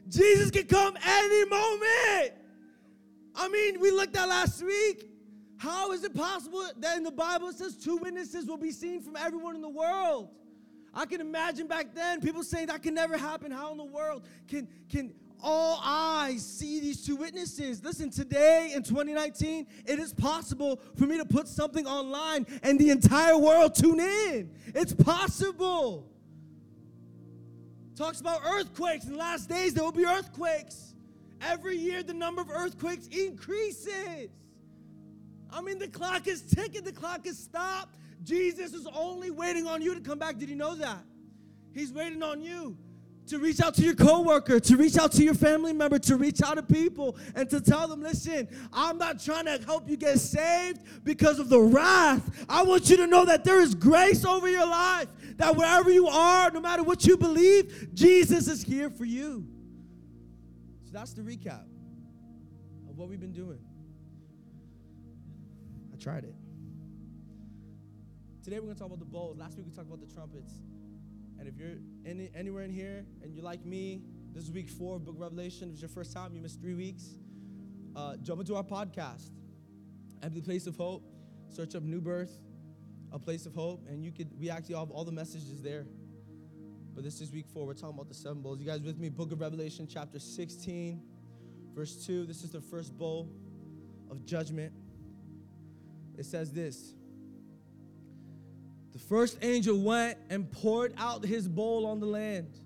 Jesus 0.07 0.51
can 0.51 0.65
come 0.65 0.95
any 1.03 1.45
moment. 1.45 2.33
I 3.36 3.48
mean, 3.51 3.79
we 3.79 3.91
looked 3.91 4.15
at 4.15 4.27
last 4.27 4.63
week. 4.63 5.08
How 5.59 5.91
is 5.91 6.05
it 6.05 6.15
possible 6.15 6.63
that 6.77 6.95
in 6.95 7.03
the 7.03 7.11
Bible 7.11 7.49
it 7.49 7.55
says 7.55 7.75
two 7.75 7.97
witnesses 7.97 8.45
will 8.45 8.57
be 8.57 8.71
seen 8.71 9.01
from 9.01 9.17
everyone 9.17 9.55
in 9.55 9.61
the 9.61 9.69
world? 9.69 10.29
I 10.93 11.05
can 11.05 11.19
imagine 11.19 11.67
back 11.67 11.93
then 11.93 12.21
people 12.21 12.43
saying 12.43 12.67
that 12.67 12.81
can 12.81 12.93
never 12.93 13.17
happen. 13.17 13.51
How 13.51 13.69
in 13.73 13.77
the 13.77 13.83
world 13.83 14.23
can, 14.47 14.69
can 14.89 15.13
all 15.43 15.81
eyes 15.83 16.45
see 16.45 16.79
these 16.79 17.05
two 17.05 17.17
witnesses? 17.17 17.83
Listen, 17.83 18.09
today 18.09 18.71
in 18.73 18.83
2019, 18.83 19.67
it 19.85 19.99
is 19.99 20.13
possible 20.13 20.79
for 20.97 21.05
me 21.05 21.17
to 21.17 21.25
put 21.25 21.45
something 21.45 21.85
online 21.85 22.47
and 22.63 22.79
the 22.79 22.89
entire 22.89 23.37
world 23.37 23.75
tune 23.75 23.99
in. 23.99 24.49
It's 24.67 24.93
possible. 24.93 26.07
Talks 27.97 28.21
about 28.21 28.43
earthquakes. 28.45 29.03
In 29.03 29.11
the 29.11 29.17
last 29.17 29.49
days, 29.49 29.73
there 29.73 29.83
will 29.83 29.91
be 29.91 30.05
earthquakes. 30.05 30.95
Every 31.41 31.75
year, 31.75 32.01
the 32.01 32.13
number 32.13 32.41
of 32.41 32.49
earthquakes 32.49 33.07
increases. 33.07 34.29
I 35.51 35.62
mean, 35.62 35.79
the 35.79 35.88
clock 35.88 36.27
is 36.27 36.41
ticking, 36.41 36.84
the 36.84 36.91
clock 36.91 37.25
is 37.25 37.38
stopped. 37.38 37.96
Jesus 38.24 38.74
is 38.74 38.88
only 38.94 39.32
waiting 39.32 39.65
on 39.68 39.82
you 39.82 39.96
to 39.96 40.01
come 40.01 40.20
back. 40.20 40.38
Did 40.38 40.50
you 40.50 40.56
know 40.56 40.75
that? 40.75 41.03
He's 41.74 41.91
waiting 41.91 42.22
on 42.22 42.41
you 42.41 42.77
to 43.27 43.38
reach 43.38 43.62
out 43.62 43.75
to 43.75 43.84
your 43.84 43.94
coworker, 43.94 44.60
to 44.60 44.75
reach 44.75 44.98
out 44.98 45.12
to 45.12 45.24
your 45.24 45.36
family 45.36 45.72
member, 45.72 46.00
to 46.00 46.15
reach 46.15 46.41
out 46.41 46.56
to 46.56 46.63
people 46.63 47.15
and 47.36 47.50
to 47.50 47.62
tell 47.62 47.88
them, 47.88 48.01
listen, 48.01 48.48
I'm 48.74 48.98
not 48.98 49.24
trying 49.24 49.46
to 49.46 49.60
help 49.65 49.88
you 49.88 49.98
get 49.98 50.20
saved 50.20 50.82
because 51.03 51.38
of 51.38 51.48
the 51.48 51.60
wrath. 51.60 52.46
I 52.50 52.63
want 52.63 52.89
you 52.89 52.98
to 52.98 53.08
know 53.08 53.25
that 53.25 53.44
there 53.44 53.62
is 53.62 53.75
grace 53.75 54.25
over 54.25 54.50
your 54.50 54.65
life, 54.65 55.08
that 55.38 55.56
wherever 55.56 55.91
you 55.91 56.08
are, 56.08 56.50
no 56.51 56.60
matter 56.60 56.84
what 56.84 57.06
you 57.06 57.18
believe, 57.18 57.89
Jesus 57.94 58.48
is 58.48 58.63
here 58.63 58.89
for 58.89 59.06
you. 59.06 59.48
So 60.86 60.91
that's 60.94 61.13
the 61.13 61.22
recap 61.22 61.65
of 62.89 62.98
what 62.98 63.10
we've 63.10 63.20
been 63.20 63.32
doing. 63.32 63.60
Tried 66.00 66.24
it. 66.24 66.36
Today 68.41 68.58
we're 68.60 68.65
going 68.65 68.75
to 68.75 68.79
talk 68.79 68.88
about 68.88 69.00
the 69.00 69.06
bowls. 69.06 69.38
Last 69.38 69.58
week 69.58 69.65
we 69.65 69.72
talked 69.74 69.88
about 69.88 70.00
the 70.00 70.13
trumpets. 70.13 70.53
And 71.38 71.48
if 71.48 71.58
you're 71.58 71.77
any, 72.06 72.29
anywhere 72.34 72.63
in 72.63 72.72
here 72.72 73.06
and 73.22 73.36
you're 73.36 73.44
like 73.44 73.65
me, 73.65 74.01
this 74.34 74.46
is 74.46 74.51
week 74.51 74.70
four 74.70 74.96
of 74.96 75.03
Book 75.03 75.15
of 75.15 75.22
Revelation. 75.22 75.68
If 75.68 75.74
it's 75.74 75.82
your 75.82 75.89
first 75.89 76.13
time, 76.13 76.34
you 76.34 76.41
missed 76.41 76.62
three 76.62 76.74
weeks. 76.74 77.15
Uh, 77.96 78.15
jump 78.18 78.39
into 78.39 78.56
our 78.56 78.63
podcast, 78.63 79.29
NB 80.22 80.46
Place 80.46 80.68
of 80.68 80.77
Hope. 80.77 81.03
Search 81.50 81.75
up 81.75 81.84
New 81.84 82.00
Birth, 82.00 82.32
a 83.12 83.20
place 83.20 83.46
of 83.46 83.53
hope, 83.53 83.86
and 83.89 84.03
you 84.03 84.12
could. 84.12 84.29
We 84.39 84.50
actually 84.50 84.75
have 84.75 84.91
all 84.91 85.03
the 85.03 85.12
messages 85.12 85.62
there. 85.62 85.86
But 86.94 87.03
this 87.03 87.20
is 87.20 87.32
week 87.32 87.48
four. 87.53 87.65
We're 87.65 87.74
talking 87.74 87.96
about 87.96 88.08
the 88.08 88.13
seven 88.13 88.41
bowls. 88.41 88.60
You 88.60 88.68
guys 88.68 88.82
with 88.82 89.00
me? 89.00 89.10
Book 89.10 89.32
of 89.32 89.41
Revelation, 89.41 89.88
chapter 89.91 90.20
16, 90.20 91.01
verse 91.74 92.06
2. 92.06 92.25
This 92.25 92.44
is 92.44 92.51
the 92.51 92.62
first 92.62 92.98
bowl 92.98 93.29
of 94.12 94.25
judgment. 94.25 94.74
It 96.19 96.25
says 96.25 96.51
this. 96.51 96.93
The 98.91 98.99
first 98.99 99.38
angel 99.41 99.79
went 99.79 100.17
and 100.29 100.51
poured 100.51 100.93
out 100.97 101.25
his 101.25 101.47
bowl 101.47 101.85
on 101.85 102.01
the 102.01 102.05
land. 102.05 102.59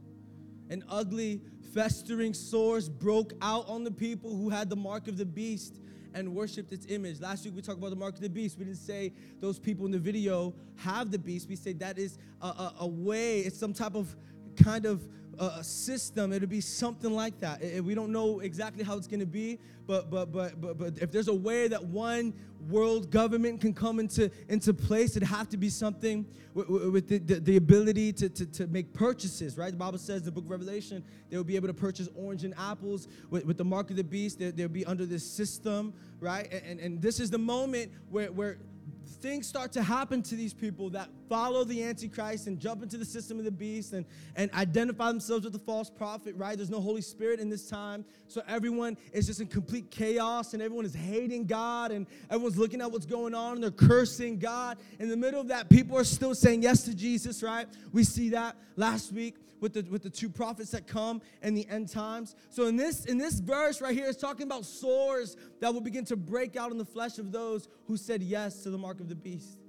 An 0.72 0.84
ugly, 0.90 1.42
festering 1.72 2.34
sores 2.34 2.90
broke 2.90 3.34
out 3.44 3.70
on 3.70 3.84
the 3.84 3.92
people 3.92 4.36
who 4.36 4.50
had 4.50 4.72
the 4.72 4.76
mark 4.76 5.08
of 5.08 5.18
the 5.18 5.26
beast 5.26 5.80
and 6.16 6.34
worshiped 6.34 6.72
its 6.72 6.88
image. 6.88 7.20
Last 7.20 7.46
week 7.46 7.56
we 7.56 7.62
talked 7.62 7.78
about 7.78 7.92
the 7.92 7.96
mark 7.96 8.16
of 8.16 8.22
the 8.22 8.30
beast. 8.30 8.58
We 8.58 8.66
didn't 8.66 8.80
say 8.80 9.14
those 9.40 9.60
people 9.60 9.86
in 9.86 9.92
the 9.92 10.00
video 10.00 10.56
have 10.78 11.12
the 11.12 11.20
beast. 11.20 11.48
We 11.48 11.56
say 11.56 11.74
that 11.74 12.00
is 12.00 12.18
a, 12.42 12.48
a, 12.48 12.76
a 12.82 12.88
way, 12.88 13.42
it's 13.42 13.60
some 13.60 13.74
type 13.74 13.94
of 13.96 14.16
kind 14.56 14.86
of 14.86 15.08
a 15.40 15.64
system. 15.64 16.32
It'll 16.34 16.48
be 16.48 16.62
something 16.62 17.14
like 17.14 17.40
that. 17.40 17.62
we 17.84 17.96
don't 17.96 18.12
know 18.12 18.40
exactly 18.40 18.84
how 18.84 18.98
it's 18.98 19.08
going 19.08 19.20
to 19.20 19.26
be, 19.26 19.60
but 19.86 20.10
but 20.10 20.32
but 20.32 20.60
but 20.62 20.78
but 20.78 20.98
if 21.00 21.12
there's 21.12 21.28
a 21.28 21.34
way 21.34 21.68
that 21.68 21.84
one 21.84 22.34
world 22.70 23.12
government 23.12 23.60
can 23.60 23.74
come 23.74 24.00
into 24.00 24.32
into 24.48 24.74
place, 24.74 25.16
it'd 25.16 25.28
have 25.28 25.50
to 25.50 25.58
be 25.58 25.70
something 25.70 26.26
with, 26.54 26.70
with 26.70 27.08
the, 27.08 27.18
the, 27.18 27.40
the, 27.40 27.58
ability 27.58 28.14
to, 28.14 28.30
to, 28.30 28.46
to 28.46 28.68
make 28.68 28.94
purchases. 28.94 29.58
Right? 29.58 29.72
The 29.72 29.78
Bible 29.78 29.98
says 29.98 30.22
in 30.22 30.26
the 30.26 30.32
Book 30.32 30.46
of 30.46 30.52
Revelation 30.52 31.04
they 31.30 31.38
will 31.38 31.44
be 31.44 31.56
able 31.56 31.68
to 31.68 31.74
purchase 31.74 32.08
orange 32.16 32.44
and 32.44 32.54
apples 32.58 33.08
with, 33.30 33.46
with 33.46 33.58
the 33.58 33.66
mark 33.66 33.90
of 33.90 33.98
the 33.98 34.04
beast. 34.04 34.40
They, 34.40 34.52
they'll 34.52 34.68
be 34.68 34.86
under 34.86 35.06
this 35.06 35.30
system, 35.30 35.94
right? 36.20 36.52
And 36.66 36.80
and 36.80 37.02
this 37.02 37.20
is 37.20 37.30
the 37.30 37.40
moment 37.40 37.92
where 38.10 38.32
where 38.32 38.58
things 39.06 39.48
start 39.48 39.72
to 39.72 39.84
happen 39.84 40.22
to 40.22 40.36
these 40.36 40.54
people 40.54 40.90
that 40.92 41.10
follow 41.34 41.64
the 41.64 41.82
Antichrist 41.82 42.46
and 42.46 42.60
jump 42.60 42.84
into 42.84 42.96
the 42.96 43.04
system 43.04 43.40
of 43.40 43.46
the 43.46 43.50
beast 43.50 43.94
and, 43.94 44.06
and 44.36 44.54
identify 44.54 45.08
themselves 45.08 45.44
with 45.46 45.54
the 45.54 45.58
false 45.58 45.90
prophet, 45.90 46.36
right? 46.36 46.56
There's 46.56 46.70
no 46.70 46.80
Holy 46.80 47.02
Spirit 47.02 47.40
in 47.40 47.50
this 47.50 47.68
time. 47.68 48.06
So 48.28 48.44
everyone 48.48 48.98
is 49.14 49.26
just 49.26 49.42
in 49.42 49.48
complete 49.48 49.90
chaos 49.90 50.54
and 50.54 50.62
everyone 50.62 50.86
is 50.86 50.94
hating 50.94 51.48
God 51.48 51.92
and 51.92 52.06
everyone's 52.30 52.60
looking 52.60 52.82
at 52.82 52.92
what's 52.92 53.08
going 53.08 53.34
on 53.34 53.54
and 53.54 53.64
they're 53.64 53.72
cursing 53.72 54.38
God. 54.38 54.78
In 55.00 55.10
the 55.10 55.18
middle 55.18 55.42
of 55.42 55.48
that, 55.48 55.70
people 55.70 55.98
are 55.98 56.04
still 56.04 56.36
saying 56.36 56.62
yes 56.62 56.84
to 56.84 56.94
Jesus, 56.94 57.42
right? 57.42 57.66
We 57.92 58.04
see 58.04 58.30
that 58.30 58.56
last 58.76 59.12
week 59.12 59.38
with 59.60 59.74
the, 59.74 59.82
with 59.90 60.04
the 60.04 60.12
two 60.12 60.30
prophets 60.30 60.70
that 60.70 60.86
come 60.86 61.20
in 61.42 61.56
the 61.56 61.68
end 61.68 61.90
times. 61.90 62.36
So 62.52 62.68
in 62.68 62.76
this, 62.76 63.06
in 63.06 63.18
this 63.18 63.40
verse 63.40 63.82
right 63.82 63.96
here, 63.96 64.06
it's 64.06 64.22
talking 64.22 64.46
about 64.46 64.66
sores 64.66 65.36
that 65.62 65.74
will 65.74 65.82
begin 65.82 66.06
to 66.06 66.16
break 66.16 66.56
out 66.56 66.72
in 66.72 66.78
the 66.78 66.86
flesh 66.86 67.18
of 67.18 67.32
those 67.32 67.70
who 67.88 67.98
said 67.98 68.22
yes 68.22 68.62
to 68.62 68.70
the 68.70 68.78
mark 68.78 69.00
of 69.00 69.10
the 69.10 69.16
beast. 69.16 69.63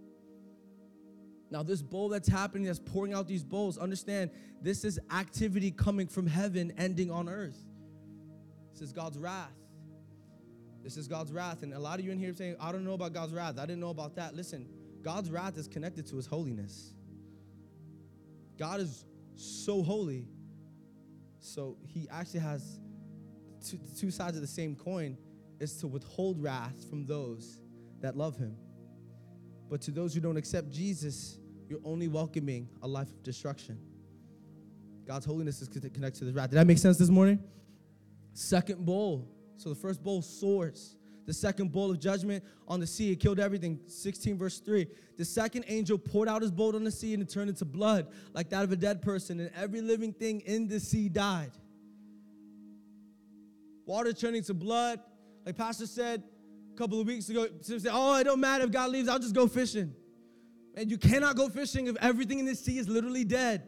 Now, 1.50 1.62
this 1.62 1.82
bowl 1.82 2.08
that's 2.08 2.28
happening, 2.28 2.64
that's 2.64 2.78
pouring 2.78 3.12
out 3.12 3.28
these 3.28 3.44
bowls, 3.44 3.78
understand 3.78 4.30
this 4.60 4.84
is 4.84 4.98
activity 5.12 5.70
coming 5.70 6.06
from 6.06 6.26
heaven, 6.26 6.72
ending 6.78 7.10
on 7.10 7.28
earth. 7.28 7.58
This 8.72 8.82
is 8.82 8.92
God's 8.92 9.18
wrath. 9.18 9.52
This 10.82 10.96
is 10.96 11.06
God's 11.06 11.32
wrath. 11.32 11.62
And 11.62 11.72
a 11.72 11.78
lot 11.78 11.98
of 11.98 12.04
you 12.04 12.12
in 12.12 12.18
here 12.18 12.34
saying, 12.34 12.56
I 12.60 12.72
don't 12.72 12.84
know 12.84 12.94
about 12.94 13.12
God's 13.12 13.32
wrath. 13.32 13.58
I 13.58 13.66
didn't 13.66 13.80
know 13.80 13.90
about 13.90 14.16
that. 14.16 14.34
Listen, 14.34 14.68
God's 15.02 15.30
wrath 15.30 15.56
is 15.56 15.68
connected 15.68 16.06
to 16.08 16.16
his 16.16 16.26
holiness. 16.26 16.92
God 18.58 18.80
is 18.80 19.04
so 19.36 19.82
holy. 19.82 20.26
So 21.40 21.76
he 21.86 22.08
actually 22.10 22.40
has 22.40 22.80
two, 23.66 23.78
two 23.98 24.10
sides 24.10 24.36
of 24.36 24.42
the 24.42 24.48
same 24.48 24.74
coin 24.74 25.16
is 25.60 25.76
to 25.78 25.86
withhold 25.86 26.42
wrath 26.42 26.88
from 26.88 27.06
those 27.06 27.60
that 28.00 28.16
love 28.16 28.36
him. 28.36 28.56
But 29.68 29.80
to 29.82 29.90
those 29.90 30.14
who 30.14 30.20
don't 30.20 30.36
accept 30.36 30.70
Jesus, 30.70 31.38
you're 31.68 31.80
only 31.84 32.08
welcoming 32.08 32.68
a 32.82 32.88
life 32.88 33.08
of 33.08 33.22
destruction. 33.22 33.78
God's 35.06 35.26
holiness 35.26 35.60
is 35.60 35.68
connected 35.68 36.18
to 36.20 36.24
the 36.24 36.32
wrath. 36.32 36.50
Did 36.50 36.56
that 36.56 36.66
make 36.66 36.78
sense 36.78 36.98
this 36.98 37.10
morning? 37.10 37.42
Second 38.32 38.84
bowl. 38.84 39.28
So 39.56 39.68
the 39.68 39.74
first 39.74 40.02
bowl, 40.02 40.22
swords 40.22 40.96
the 41.26 41.32
second 41.32 41.72
bowl 41.72 41.90
of 41.90 41.98
judgment 41.98 42.44
on 42.68 42.80
the 42.80 42.86
sea. 42.86 43.12
It 43.12 43.16
killed 43.16 43.40
everything. 43.40 43.80
16 43.86 44.36
verse 44.36 44.60
3. 44.60 44.86
The 45.16 45.24
second 45.24 45.64
angel 45.68 45.98
poured 45.98 46.28
out 46.28 46.42
his 46.42 46.50
bowl 46.50 46.74
on 46.76 46.84
the 46.84 46.90
sea 46.90 47.14
and 47.14 47.22
it 47.22 47.28
turned 47.28 47.48
into 47.48 47.64
blood 47.64 48.08
like 48.32 48.50
that 48.50 48.64
of 48.64 48.72
a 48.72 48.76
dead 48.76 49.02
person, 49.02 49.40
and 49.40 49.50
every 49.56 49.80
living 49.80 50.12
thing 50.12 50.40
in 50.40 50.68
the 50.68 50.80
sea 50.80 51.08
died. 51.08 51.52
Water 53.86 54.12
turning 54.12 54.42
to 54.44 54.54
blood. 54.54 55.00
Like 55.44 55.56
Pastor 55.56 55.86
said 55.86 56.22
a 56.74 56.76
couple 56.76 57.00
of 57.00 57.06
weeks 57.06 57.28
ago, 57.28 57.46
said, 57.60 57.82
Oh, 57.90 58.18
it 58.18 58.24
don't 58.24 58.40
matter 58.40 58.64
if 58.64 58.72
God 58.72 58.90
leaves, 58.90 59.08
I'll 59.08 59.18
just 59.18 59.34
go 59.34 59.46
fishing. 59.46 59.94
And 60.74 60.90
you 60.90 60.98
cannot 60.98 61.36
go 61.36 61.48
fishing 61.48 61.86
if 61.86 61.96
everything 62.00 62.40
in 62.40 62.46
the 62.46 62.54
sea 62.56 62.78
is 62.78 62.88
literally 62.88 63.24
dead. 63.24 63.62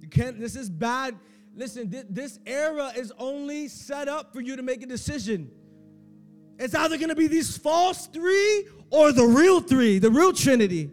You 0.00 0.08
can't, 0.08 0.38
this 0.38 0.56
is 0.56 0.68
bad. 0.68 1.18
Listen, 1.54 1.92
this 2.10 2.38
era 2.46 2.92
is 2.94 3.12
only 3.18 3.68
set 3.68 4.08
up 4.08 4.32
for 4.32 4.40
you 4.40 4.56
to 4.56 4.62
make 4.62 4.82
a 4.82 4.86
decision. 4.86 5.50
It's 6.58 6.74
either 6.74 6.98
to 6.98 7.14
be 7.14 7.28
these 7.28 7.56
false 7.56 8.06
three 8.06 8.66
or 8.90 9.12
the 9.12 9.24
real 9.24 9.60
three, 9.60 9.98
the 9.98 10.10
real 10.10 10.32
Trinity. 10.32 10.90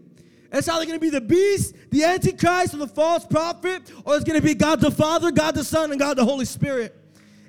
It's 0.51 0.69
either 0.69 0.85
going 0.85 0.97
to 0.97 1.03
be 1.03 1.09
the 1.09 1.21
beast, 1.21 1.75
the 1.91 2.05
Antichrist, 2.05 2.73
or 2.73 2.77
the 2.77 2.87
false 2.87 3.25
prophet, 3.25 3.91
or 4.05 4.15
it's 4.15 4.23
going 4.23 4.39
to 4.39 4.45
be 4.45 4.55
God 4.55 4.79
the 4.79 4.91
Father, 4.91 5.31
God 5.31 5.55
the 5.55 5.65
Son, 5.65 5.91
and 5.91 5.99
God 5.99 6.15
the 6.15 6.23
Holy 6.23 6.45
Spirit. 6.45 6.95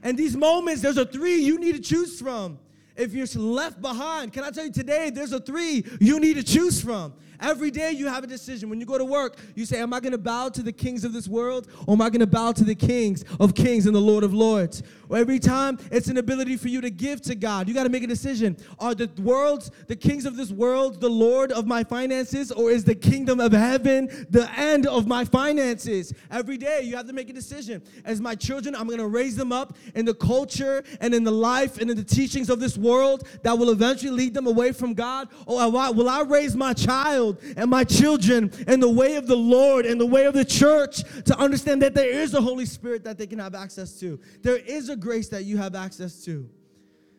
And 0.02 0.18
these 0.18 0.36
moments, 0.36 0.82
there's 0.82 0.96
a 0.96 1.06
three 1.06 1.36
you 1.36 1.58
need 1.58 1.76
to 1.76 1.80
choose 1.80 2.20
from. 2.20 2.58
If 2.96 3.12
you're 3.12 3.26
left 3.26 3.80
behind, 3.80 4.32
can 4.32 4.44
I 4.44 4.50
tell 4.50 4.64
you 4.64 4.72
today, 4.72 5.10
there's 5.10 5.32
a 5.32 5.40
three 5.40 5.84
you 6.00 6.18
need 6.18 6.34
to 6.34 6.42
choose 6.42 6.80
from. 6.80 7.14
Every 7.40 7.70
day 7.70 7.92
you 7.92 8.06
have 8.06 8.24
a 8.24 8.26
decision. 8.26 8.70
When 8.70 8.80
you 8.80 8.86
go 8.86 8.98
to 8.98 9.04
work, 9.04 9.38
you 9.54 9.64
say, 9.64 9.80
Am 9.80 9.92
I 9.92 10.00
going 10.00 10.12
to 10.12 10.18
bow 10.18 10.48
to 10.50 10.62
the 10.62 10.72
kings 10.72 11.04
of 11.04 11.12
this 11.12 11.28
world 11.28 11.68
or 11.86 11.94
am 11.94 12.02
I 12.02 12.10
going 12.10 12.20
to 12.20 12.26
bow 12.26 12.52
to 12.52 12.64
the 12.64 12.74
kings 12.74 13.24
of 13.40 13.54
kings 13.54 13.86
and 13.86 13.94
the 13.94 14.00
Lord 14.00 14.24
of 14.24 14.34
lords? 14.34 14.82
Every 15.14 15.38
time 15.38 15.78
it's 15.90 16.08
an 16.08 16.16
ability 16.16 16.56
for 16.56 16.68
you 16.68 16.80
to 16.80 16.90
give 16.90 17.20
to 17.22 17.34
God. 17.34 17.68
You 17.68 17.74
got 17.74 17.84
to 17.84 17.88
make 17.88 18.02
a 18.02 18.08
decision. 18.08 18.56
Are 18.78 18.94
the 18.94 19.10
worlds, 19.22 19.70
the 19.86 19.96
kings 19.96 20.26
of 20.26 20.36
this 20.36 20.50
world, 20.50 21.00
the 21.00 21.08
Lord 21.08 21.52
of 21.52 21.66
my 21.66 21.84
finances, 21.84 22.50
or 22.50 22.70
is 22.70 22.84
the 22.84 22.94
kingdom 22.94 23.40
of 23.40 23.52
heaven 23.52 24.26
the 24.30 24.50
end 24.56 24.86
of 24.86 25.06
my 25.06 25.24
finances? 25.24 26.12
Every 26.30 26.56
day 26.56 26.82
you 26.82 26.96
have 26.96 27.06
to 27.06 27.12
make 27.12 27.30
a 27.30 27.32
decision. 27.32 27.82
As 28.04 28.20
my 28.20 28.34
children, 28.34 28.74
I'm 28.74 28.86
going 28.86 28.98
to 28.98 29.06
raise 29.06 29.36
them 29.36 29.52
up 29.52 29.76
in 29.94 30.04
the 30.04 30.14
culture 30.14 30.82
and 31.00 31.14
in 31.14 31.24
the 31.24 31.32
life 31.32 31.78
and 31.78 31.90
in 31.90 31.96
the 31.96 32.04
teachings 32.04 32.50
of 32.50 32.60
this 32.60 32.76
world 32.76 33.28
that 33.42 33.56
will 33.56 33.70
eventually 33.70 34.10
lead 34.10 34.34
them 34.34 34.46
away 34.46 34.72
from 34.72 34.94
God. 34.94 35.28
Or 35.46 35.70
will 35.70 36.08
I 36.08 36.22
raise 36.22 36.56
my 36.56 36.72
child 36.72 37.25
and 37.56 37.70
my 37.70 37.84
children 37.84 38.50
in 38.66 38.80
the 38.80 38.90
way 38.90 39.16
of 39.16 39.26
the 39.26 39.36
Lord 39.36 39.86
and 39.86 40.00
the 40.00 40.06
way 40.06 40.26
of 40.26 40.34
the 40.34 40.44
church 40.44 41.02
to 41.24 41.38
understand 41.38 41.82
that 41.82 41.94
there 41.94 42.10
is 42.10 42.34
a 42.34 42.40
Holy 42.40 42.66
Spirit 42.66 43.04
that 43.04 43.18
they 43.18 43.26
can 43.26 43.38
have 43.38 43.54
access 43.54 43.98
to? 44.00 44.20
There 44.42 44.56
is 44.56 44.88
a 44.88 44.96
grace 44.96 45.28
that 45.30 45.44
you 45.44 45.56
have 45.56 45.74
access 45.74 46.24
to. 46.24 46.48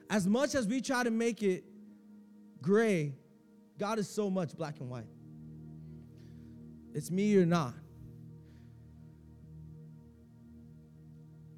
As 0.10 0.26
much 0.28 0.56
as 0.56 0.68
we 0.68 0.82
try 0.82 1.04
to 1.04 1.12
make 1.12 1.44
it 1.44 1.64
gray, 2.62 3.16
God 3.78 4.00
is 4.00 4.10
so 4.10 4.30
much 4.30 4.56
black 4.56 4.80
and 4.80 4.90
white. 4.90 5.08
It's 6.94 7.12
me 7.12 7.38
or 7.38 7.46
not. 7.46 7.74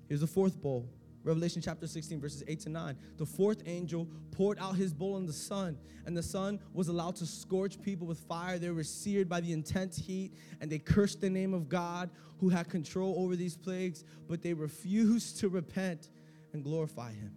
Here's 0.07 0.21
the 0.21 0.27
fourth 0.27 0.59
bowl. 0.59 0.89
Revelation 1.29 1.61
chapter 1.61 1.85
16, 1.85 2.19
verses 2.19 2.43
8 2.47 2.59
to 2.61 2.69
9. 2.69 2.97
The 3.17 3.25
fourth 3.25 3.61
angel 3.67 4.07
poured 4.31 4.57
out 4.57 4.75
his 4.75 4.91
bowl 4.91 5.13
on 5.13 5.27
the 5.27 5.33
sun, 5.33 5.77
and 6.07 6.17
the 6.17 6.23
sun 6.23 6.59
was 6.73 6.87
allowed 6.87 7.17
to 7.17 7.27
scorch 7.27 7.79
people 7.79 8.07
with 8.07 8.19
fire. 8.21 8.57
They 8.57 8.71
were 8.71 8.83
seared 8.83 9.29
by 9.29 9.39
the 9.39 9.53
intense 9.53 9.95
heat, 9.95 10.33
and 10.59 10.71
they 10.71 10.79
cursed 10.79 11.21
the 11.21 11.29
name 11.29 11.53
of 11.53 11.69
God 11.69 12.09
who 12.39 12.49
had 12.49 12.67
control 12.67 13.13
over 13.19 13.35
these 13.35 13.55
plagues, 13.55 14.03
but 14.27 14.41
they 14.41 14.53
refused 14.53 15.39
to 15.41 15.49
repent 15.49 16.09
and 16.53 16.63
glorify 16.63 17.11
him. 17.11 17.31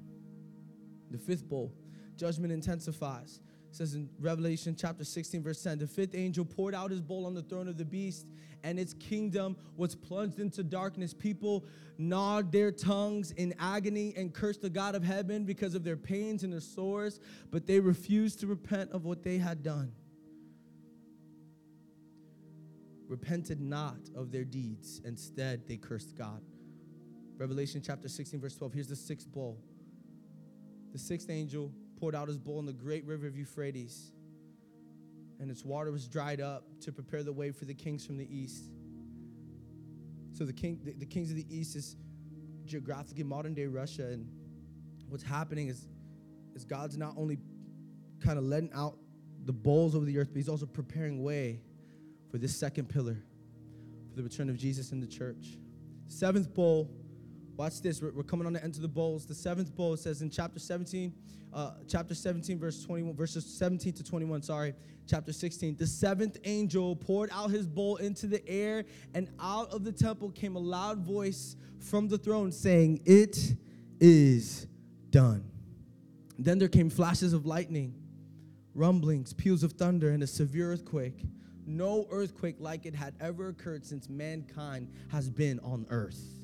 The 1.11 1.18
fifth 1.18 1.46
bowl, 1.46 1.75
judgment 2.16 2.50
intensifies. 2.50 3.40
It 3.73 3.76
says 3.76 3.95
in 3.95 4.11
Revelation 4.21 4.76
chapter 4.79 5.02
16, 5.02 5.43
verse 5.43 5.62
10, 5.62 5.79
the 5.79 5.87
fifth 5.87 6.14
angel 6.14 6.45
poured 6.45 6.75
out 6.75 6.91
his 6.91 7.00
bowl 7.00 7.25
on 7.25 7.33
the 7.33 7.41
throne 7.41 7.69
of 7.69 7.79
the 7.79 7.87
beast, 7.87 8.26
and 8.62 8.79
its 8.79 8.93
kingdom 8.93 9.57
was 9.79 9.95
plunged 9.95 10.41
into 10.41 10.62
darkness. 10.62 11.14
People 11.14 11.64
gnawed 11.97 12.52
their 12.52 12.71
tongues 12.71 13.31
in 13.31 13.55
agony 13.59 14.12
and 14.14 14.35
cursed 14.35 14.61
the 14.61 14.69
God 14.69 14.95
of 14.95 15.02
heaven 15.02 15.47
because 15.47 15.75
of 15.75 15.85
their 15.85 15.97
pains 15.97 16.43
and 16.43 16.52
their 16.52 16.61
sores, 16.61 17.19
but 17.50 17.67
they 17.67 17.81
refused 17.81 18.41
to 18.41 18.47
repent 18.47 18.91
of 18.91 19.07
what 19.07 19.23
they 19.23 19.38
had 19.38 19.62
done. 19.62 19.91
Repented 23.09 23.59
not 23.59 23.97
of 24.14 24.31
their 24.31 24.45
deeds, 24.45 25.00
instead, 25.02 25.67
they 25.67 25.79
cursed 25.79 26.14
God. 26.14 26.43
Revelation 27.38 27.81
chapter 27.83 28.07
16, 28.07 28.38
verse 28.38 28.55
12. 28.55 28.75
Here's 28.75 28.88
the 28.88 28.97
sixth 28.97 29.33
bowl. 29.33 29.59
The 30.93 30.99
sixth 30.99 31.31
angel 31.31 31.73
poured 32.02 32.16
out 32.16 32.26
his 32.26 32.37
bowl 32.37 32.59
in 32.59 32.66
the 32.66 32.73
great 32.73 33.06
river 33.06 33.28
of 33.28 33.37
Euphrates, 33.37 34.11
and 35.38 35.49
its 35.49 35.64
water 35.64 35.92
was 35.92 36.09
dried 36.09 36.40
up 36.40 36.64
to 36.80 36.90
prepare 36.90 37.23
the 37.23 37.32
way 37.32 37.52
for 37.52 37.64
the 37.64 37.75
kings 37.75 38.04
from 38.04 38.16
the 38.16 38.26
east. 38.28 38.64
So 40.32 40.44
the 40.44 40.52
king, 40.52 40.80
the, 40.82 40.94
the 40.94 41.06
kings 41.06 41.30
of 41.30 41.37
the 41.37 41.47
east 41.49 41.76
is 41.76 41.94
geographically 42.64 43.23
modern 43.23 43.54
day 43.54 43.66
Russia, 43.66 44.09
and 44.09 44.28
what's 45.09 45.23
happening 45.23 45.68
is, 45.68 45.87
is 46.56 46.64
God's 46.64 46.99
not 46.99 47.14
only 47.16 47.38
kind 48.18 48.37
of 48.37 48.47
letting 48.47 48.73
out 48.73 48.97
the 49.44 49.52
bowls 49.52 49.94
over 49.94 50.04
the 50.04 50.18
earth, 50.18 50.30
but 50.32 50.38
He's 50.38 50.49
also 50.49 50.66
preparing 50.66 51.23
way 51.23 51.61
for 52.32 52.38
this 52.38 52.56
second 52.56 52.88
pillar, 52.88 53.23
for 54.11 54.16
the 54.16 54.25
return 54.25 54.50
of 54.50 54.56
Jesus 54.56 54.90
in 54.90 54.99
the 54.99 55.06
church. 55.06 55.56
Seventh 56.09 56.52
bowl 56.52 56.90
Watch 57.62 57.81
this. 57.81 58.02
We're, 58.02 58.11
we're, 58.11 58.25
coming 58.25 58.45
on 58.45 58.54
the 58.54 58.64
end 58.64 58.75
of 58.75 58.83
the 58.83 58.88
bowls. 58.88 59.25
The 59.25 59.37
seventh 59.37 59.76
bowl 59.76 59.97
says 59.97 60.21
in 60.21 60.31
chapter 60.31 60.59
17, 60.59 61.12
uh, 61.54 61.75
chapter 61.87 62.12
17, 62.12 62.59
verse 62.59 62.83
21, 62.83 63.14
verses 63.14 63.45
17 63.45 63.92
to 63.92 64.02
21. 64.02 64.42
Sorry, 64.42 64.75
chapter 65.07 65.33
16. 65.33 65.76
The 65.76 65.87
seventh 65.87 66.38
angel 66.42 66.97
poured 66.97 67.31
out 67.33 67.52
his 67.52 67.69
bowl 67.69 67.99
into 67.99 68.26
the 68.26 68.45
air, 68.49 68.85
and 69.14 69.28
out 69.38 69.71
of 69.71 69.85
the 69.85 69.92
temple 69.92 70.33
came 70.33 70.57
a 70.57 70.59
loud 70.59 71.07
voice 71.07 71.54
from 71.78 72.09
the 72.09 72.19
throne 72.19 72.50
saying, 72.50 73.00
"It 73.04 73.54
is 74.00 74.66
done." 75.11 75.49
Then 76.40 76.59
there 76.59 76.69
came 76.69 76.90
flashes 76.90 77.33
of 77.33 77.47
lightning, 77.47 77.95
rumblings, 78.75 79.35
peals 79.35 79.62
of 79.62 79.75
thunder, 79.75 80.11
and 80.11 80.25
a 80.25 80.26
severe 80.26 80.73
earthquake. 80.73 81.25
No 81.64 82.09
earthquake 82.11 82.57
like 82.59 82.87
it 82.87 82.95
had 82.97 83.14
ever 83.21 83.50
occurred 83.50 83.87
since 83.87 84.09
mankind 84.09 84.88
has 85.12 85.31
been 85.31 85.61
on 85.61 85.87
earth. 85.90 86.41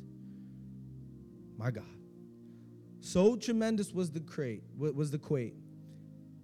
My 1.58 1.70
God. 1.70 1.84
So 3.00 3.36
tremendous 3.36 3.92
was 3.92 4.10
the 4.10 4.20
crate, 4.20 4.62
was 4.76 5.10
the 5.10 5.18
quake. 5.18 5.56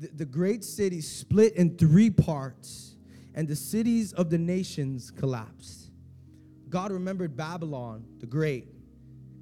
The, 0.00 0.08
the 0.08 0.24
great 0.24 0.64
city 0.64 1.00
split 1.00 1.54
in 1.54 1.78
three 1.78 2.10
parts, 2.10 2.96
and 3.34 3.48
the 3.48 3.56
cities 3.56 4.12
of 4.12 4.28
the 4.28 4.38
nations 4.38 5.10
collapsed. 5.10 5.90
God 6.68 6.90
remembered 6.90 7.36
Babylon 7.36 8.04
the 8.18 8.26
Great 8.26 8.68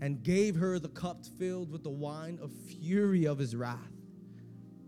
and 0.00 0.23
gave 0.23 0.57
her 0.57 0.79
the 0.79 0.88
cup 0.88 1.25
filled 1.38 1.71
with 1.71 1.83
the 1.83 1.91
wine 1.91 2.38
of 2.43 2.50
fury 2.52 3.25
of 3.26 3.38
his 3.38 3.57
wrath. 3.57 3.92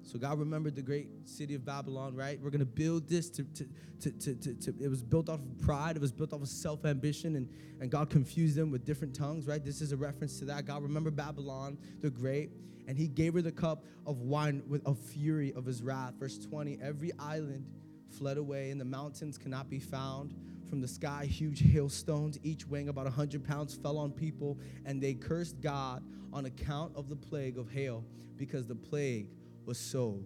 So 0.05 0.19
God 0.19 0.39
remembered 0.39 0.77
the 0.77 0.83
great 0.83 1.09
city 1.25 1.55
of 1.55 1.65
Babylon, 1.65 2.15
right? 2.15 2.39
We're 2.41 2.51
gonna 2.51 2.65
build 2.67 3.09
this 3.09 3.31
to, 3.31 3.45
to, 3.45 3.67
to, 4.01 4.11
to, 4.11 4.35
to, 4.35 4.55
to 4.55 4.75
it 4.81 4.89
was 4.89 5.03
built 5.03 5.31
off 5.31 5.41
of 5.41 5.59
pride, 5.61 5.97
it 5.97 6.03
was 6.03 6.13
built 6.13 6.33
off 6.35 6.43
of 6.43 6.49
self-ambition, 6.49 7.37
and, 7.37 7.49
and 7.81 7.91
God 7.91 8.11
confused 8.11 8.57
them 8.57 8.71
with 8.71 8.85
different 8.85 9.15
tongues, 9.15 9.47
right? 9.47 9.65
This 9.65 9.81
is 9.81 9.93
a 9.93 9.97
reference 9.97 10.39
to 10.41 10.45
that. 10.47 10.67
God 10.67 10.83
remembered 10.83 11.17
Babylon 11.17 11.79
the 12.03 12.11
great, 12.11 12.51
and 12.87 12.99
he 12.99 13.09
gave 13.09 13.33
her 13.33 13.43
the 13.43 13.53
cup 13.53 13.85
of 14.07 14.21
wine 14.21 14.63
with 14.69 14.87
a 14.87 14.95
fury 14.95 15.55
of 15.55 15.65
his 15.65 15.83
wrath. 15.83 16.15
Verse 16.19 16.39
20, 16.39 16.79
every 16.83 17.13
island 17.19 17.65
fled 18.11 18.37
away, 18.37 18.71
and 18.71 18.81
the 18.81 18.85
mountains 18.85 19.39
cannot 19.39 19.71
be 19.71 19.79
found. 19.79 20.35
From 20.69 20.81
the 20.81 20.89
sky, 20.89 21.27
huge 21.27 21.61
hailstones, 21.61 22.39
each 22.43 22.67
weighing 22.67 22.89
about 22.89 23.05
100 23.05 23.45
pounds, 23.45 23.75
fell 23.75 23.97
on 23.97 24.13
people, 24.13 24.59
and 24.85 25.01
they 25.03 25.15
cursed 25.15 25.61
God 25.61 26.03
on 26.33 26.47
account 26.47 26.95
of 26.95 27.09
the 27.09 27.17
plague 27.17 27.59
of 27.59 27.71
hail, 27.71 28.05
because 28.37 28.67
the 28.67 28.75
plague 28.75 29.29
was 29.67 29.79
so 29.79 30.21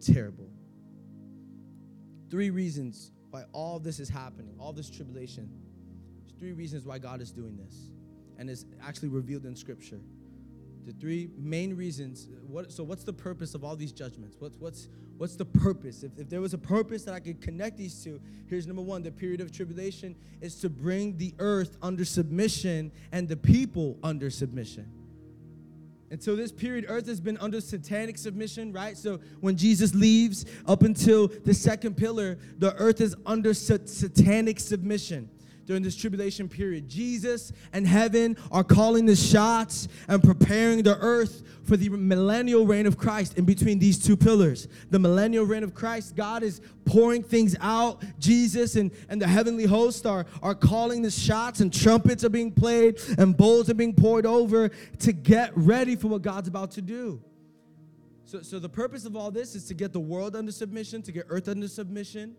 terrible. 0.00 0.48
Three 2.30 2.50
reasons 2.50 3.12
why 3.30 3.44
all 3.52 3.78
this 3.78 4.00
is 4.00 4.08
happening, 4.08 4.54
all 4.58 4.72
this 4.72 4.90
tribulation. 4.90 5.50
There's 6.20 6.38
three 6.38 6.52
reasons 6.52 6.84
why 6.84 6.98
God 6.98 7.20
is 7.20 7.32
doing 7.32 7.56
this, 7.56 7.92
and 8.38 8.48
it's 8.48 8.64
actually 8.82 9.08
revealed 9.08 9.44
in 9.44 9.56
Scripture. 9.56 10.00
The 10.86 10.92
three 10.92 11.30
main 11.36 11.76
reasons. 11.76 12.28
What, 12.46 12.72
so, 12.72 12.82
what's 12.82 13.04
the 13.04 13.12
purpose 13.12 13.54
of 13.54 13.64
all 13.64 13.76
these 13.76 13.92
judgments? 13.92 14.36
What's 14.38 14.56
what's 14.58 14.88
what's 15.18 15.36
the 15.36 15.44
purpose? 15.44 16.02
If, 16.02 16.18
if 16.18 16.30
there 16.30 16.40
was 16.40 16.54
a 16.54 16.58
purpose 16.58 17.04
that 17.04 17.14
I 17.14 17.20
could 17.20 17.40
connect 17.40 17.76
these 17.76 18.02
two, 18.02 18.20
here's 18.46 18.66
number 18.66 18.82
one: 18.82 19.02
the 19.02 19.12
period 19.12 19.40
of 19.40 19.52
tribulation 19.52 20.16
is 20.40 20.56
to 20.60 20.70
bring 20.70 21.16
the 21.18 21.34
earth 21.38 21.76
under 21.82 22.04
submission 22.04 22.92
and 23.12 23.28
the 23.28 23.36
people 23.36 23.98
under 24.02 24.30
submission. 24.30 24.90
Until 26.10 26.36
this 26.36 26.50
period, 26.50 26.86
earth 26.88 27.06
has 27.06 27.20
been 27.20 27.38
under 27.38 27.60
satanic 27.60 28.18
submission, 28.18 28.72
right? 28.72 28.98
So 28.98 29.20
when 29.40 29.56
Jesus 29.56 29.94
leaves, 29.94 30.44
up 30.66 30.82
until 30.82 31.28
the 31.28 31.54
second 31.54 31.96
pillar, 31.96 32.36
the 32.58 32.74
earth 32.74 33.00
is 33.00 33.14
under 33.26 33.54
satanic 33.54 34.58
submission 34.58 35.28
during 35.70 35.84
this 35.84 35.94
tribulation 35.94 36.48
period. 36.48 36.88
Jesus 36.88 37.52
and 37.72 37.86
heaven 37.86 38.36
are 38.50 38.64
calling 38.64 39.06
the 39.06 39.14
shots 39.14 39.86
and 40.08 40.20
preparing 40.20 40.82
the 40.82 40.98
earth 40.98 41.44
for 41.62 41.76
the 41.76 41.88
millennial 41.88 42.66
reign 42.66 42.86
of 42.86 42.98
Christ 42.98 43.38
in 43.38 43.44
between 43.44 43.78
these 43.78 43.96
two 43.96 44.16
pillars. 44.16 44.66
The 44.90 44.98
millennial 44.98 45.44
reign 45.44 45.62
of 45.62 45.72
Christ, 45.72 46.16
God 46.16 46.42
is 46.42 46.60
pouring 46.86 47.22
things 47.22 47.54
out. 47.60 48.02
Jesus 48.18 48.74
and, 48.74 48.90
and 49.08 49.22
the 49.22 49.28
heavenly 49.28 49.64
host 49.64 50.06
are, 50.06 50.26
are 50.42 50.56
calling 50.56 51.02
the 51.02 51.10
shots, 51.12 51.60
and 51.60 51.72
trumpets 51.72 52.24
are 52.24 52.30
being 52.30 52.50
played, 52.50 53.00
and 53.16 53.36
bowls 53.36 53.70
are 53.70 53.74
being 53.74 53.94
poured 53.94 54.26
over 54.26 54.70
to 54.98 55.12
get 55.12 55.52
ready 55.54 55.94
for 55.94 56.08
what 56.08 56.22
God's 56.22 56.48
about 56.48 56.72
to 56.72 56.82
do. 56.82 57.22
So, 58.24 58.42
so 58.42 58.58
the 58.58 58.68
purpose 58.68 59.04
of 59.04 59.14
all 59.14 59.30
this 59.30 59.54
is 59.54 59.66
to 59.66 59.74
get 59.74 59.92
the 59.92 60.00
world 60.00 60.34
under 60.34 60.50
submission, 60.50 61.00
to 61.02 61.12
get 61.12 61.26
earth 61.28 61.48
under 61.48 61.68
submission, 61.68 62.34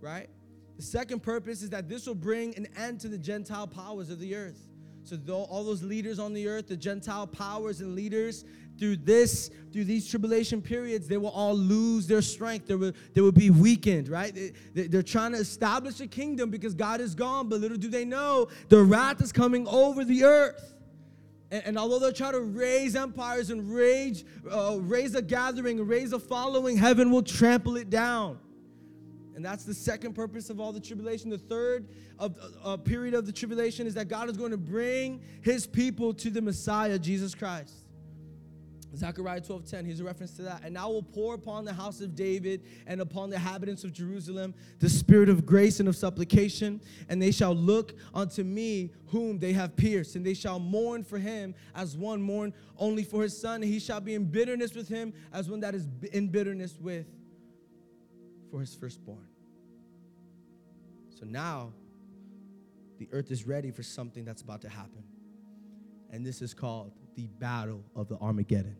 right? 0.00 0.28
The 0.76 0.82
second 0.82 1.22
purpose 1.22 1.62
is 1.62 1.70
that 1.70 1.88
this 1.88 2.06
will 2.06 2.14
bring 2.14 2.56
an 2.56 2.66
end 2.76 3.00
to 3.00 3.08
the 3.08 3.18
Gentile 3.18 3.66
powers 3.66 4.10
of 4.10 4.18
the 4.18 4.34
earth. 4.34 4.68
So 5.04 5.18
all 5.28 5.64
those 5.64 5.82
leaders 5.82 6.18
on 6.18 6.32
the 6.32 6.46
earth, 6.46 6.68
the 6.68 6.76
Gentile 6.76 7.26
powers 7.26 7.80
and 7.80 7.94
leaders, 7.94 8.44
through 8.78 8.96
this, 8.96 9.50
through 9.72 9.84
these 9.84 10.08
tribulation 10.08 10.62
periods, 10.62 11.06
they 11.06 11.16
will 11.16 11.30
all 11.30 11.54
lose 11.54 12.06
their 12.06 12.22
strength. 12.22 12.66
They 12.66 12.74
will, 12.74 12.92
they 13.14 13.20
will 13.20 13.32
be 13.32 13.50
weakened, 13.50 14.08
right? 14.08 14.34
They, 14.34 14.86
they're 14.86 15.02
trying 15.02 15.32
to 15.32 15.38
establish 15.38 16.00
a 16.00 16.06
kingdom 16.06 16.50
because 16.50 16.74
God 16.74 17.00
is 17.00 17.14
gone, 17.14 17.48
but 17.48 17.60
little 17.60 17.76
do 17.76 17.88
they 17.88 18.04
know 18.04 18.48
the 18.68 18.82
wrath 18.82 19.20
is 19.20 19.32
coming 19.32 19.66
over 19.68 20.04
the 20.04 20.24
earth. 20.24 20.74
And, 21.50 21.62
and 21.66 21.78
although 21.78 21.98
they're 21.98 22.12
trying 22.12 22.32
to 22.32 22.40
raise 22.40 22.96
empires 22.96 23.50
and 23.50 23.72
rage, 23.72 24.24
uh, 24.50 24.78
raise 24.80 25.14
a 25.14 25.22
gathering, 25.22 25.84
raise 25.86 26.12
a 26.12 26.18
following, 26.18 26.76
heaven 26.76 27.10
will 27.10 27.22
trample 27.22 27.76
it 27.76 27.90
down. 27.90 28.38
And 29.34 29.44
that's 29.44 29.64
the 29.64 29.74
second 29.74 30.14
purpose 30.14 30.50
of 30.50 30.60
all 30.60 30.72
the 30.72 30.80
tribulation. 30.80 31.30
The 31.30 31.38
third 31.38 31.88
of, 32.18 32.36
uh, 32.62 32.76
period 32.76 33.14
of 33.14 33.26
the 33.26 33.32
tribulation 33.32 33.86
is 33.86 33.94
that 33.94 34.08
God 34.08 34.28
is 34.28 34.36
going 34.36 34.50
to 34.50 34.58
bring 34.58 35.20
his 35.42 35.66
people 35.66 36.12
to 36.14 36.30
the 36.30 36.42
Messiah, 36.42 36.98
Jesus 36.98 37.34
Christ. 37.34 37.82
Zechariah 38.94 39.40
12:10, 39.40 39.86
here's 39.86 40.00
a 40.00 40.04
reference 40.04 40.32
to 40.32 40.42
that. 40.42 40.64
And 40.64 40.76
I 40.76 40.84
will 40.84 41.02
pour 41.02 41.34
upon 41.34 41.64
the 41.64 41.72
house 41.72 42.00
of 42.00 42.14
David 42.14 42.62
and 42.86 43.00
upon 43.00 43.30
the 43.30 43.36
inhabitants 43.36 43.84
of 43.84 43.92
Jerusalem 43.92 44.54
the 44.80 44.90
spirit 44.90 45.28
of 45.28 45.46
grace 45.46 45.80
and 45.80 45.88
of 45.88 45.96
supplication, 45.96 46.80
and 47.08 47.20
they 47.20 47.30
shall 47.30 47.54
look 47.54 47.94
unto 48.12 48.44
me 48.44 48.90
whom 49.06 49.38
they 49.38 49.54
have 49.54 49.76
pierced, 49.76 50.16
and 50.16 50.26
they 50.26 50.34
shall 50.34 50.58
mourn 50.58 51.04
for 51.04 51.18
him 51.18 51.54
as 51.74 51.96
one 51.96 52.20
mourn 52.20 52.52
only 52.76 53.02
for 53.02 53.22
his 53.22 53.38
son, 53.38 53.62
and 53.62 53.72
he 53.72 53.78
shall 53.78 54.00
be 54.00 54.14
in 54.14 54.24
bitterness 54.24 54.74
with 54.74 54.88
him 54.88 55.14
as 55.32 55.48
one 55.48 55.60
that 55.60 55.74
is 55.74 55.86
in 56.12 56.28
bitterness 56.28 56.78
with 56.78 57.06
for 58.52 58.60
his 58.60 58.74
firstborn. 58.74 59.26
So 61.18 61.24
now 61.24 61.72
the 62.98 63.08
earth 63.10 63.30
is 63.30 63.46
ready 63.46 63.70
for 63.70 63.82
something 63.82 64.24
that's 64.24 64.42
about 64.42 64.60
to 64.60 64.68
happen. 64.68 65.02
And 66.10 66.24
this 66.24 66.42
is 66.42 66.52
called 66.52 66.92
the 67.16 67.26
Battle 67.26 67.82
of 67.96 68.08
the 68.08 68.18
Armageddon. 68.18 68.76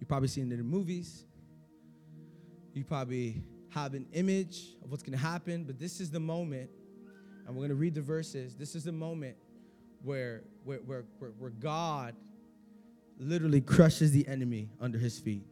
You've 0.00 0.08
probably 0.08 0.28
seen 0.28 0.50
it 0.50 0.58
in 0.58 0.66
movies. 0.66 1.24
You 2.74 2.84
probably 2.84 3.44
have 3.70 3.94
an 3.94 4.06
image 4.12 4.74
of 4.82 4.90
what's 4.90 5.04
going 5.04 5.16
to 5.16 5.24
happen, 5.24 5.62
but 5.62 5.78
this 5.78 6.00
is 6.00 6.10
the 6.10 6.20
moment, 6.20 6.70
and 7.46 7.54
we're 7.54 7.60
going 7.60 7.68
to 7.70 7.76
read 7.76 7.94
the 7.94 8.02
verses. 8.02 8.56
This 8.56 8.74
is 8.74 8.82
the 8.82 8.92
moment 8.92 9.36
where, 10.02 10.42
where, 10.64 10.78
where, 10.78 11.04
where 11.38 11.50
God 11.50 12.16
literally 13.18 13.60
crushes 13.60 14.10
the 14.10 14.26
enemy 14.26 14.70
under 14.80 14.98
his 14.98 15.18
feet 15.20 15.46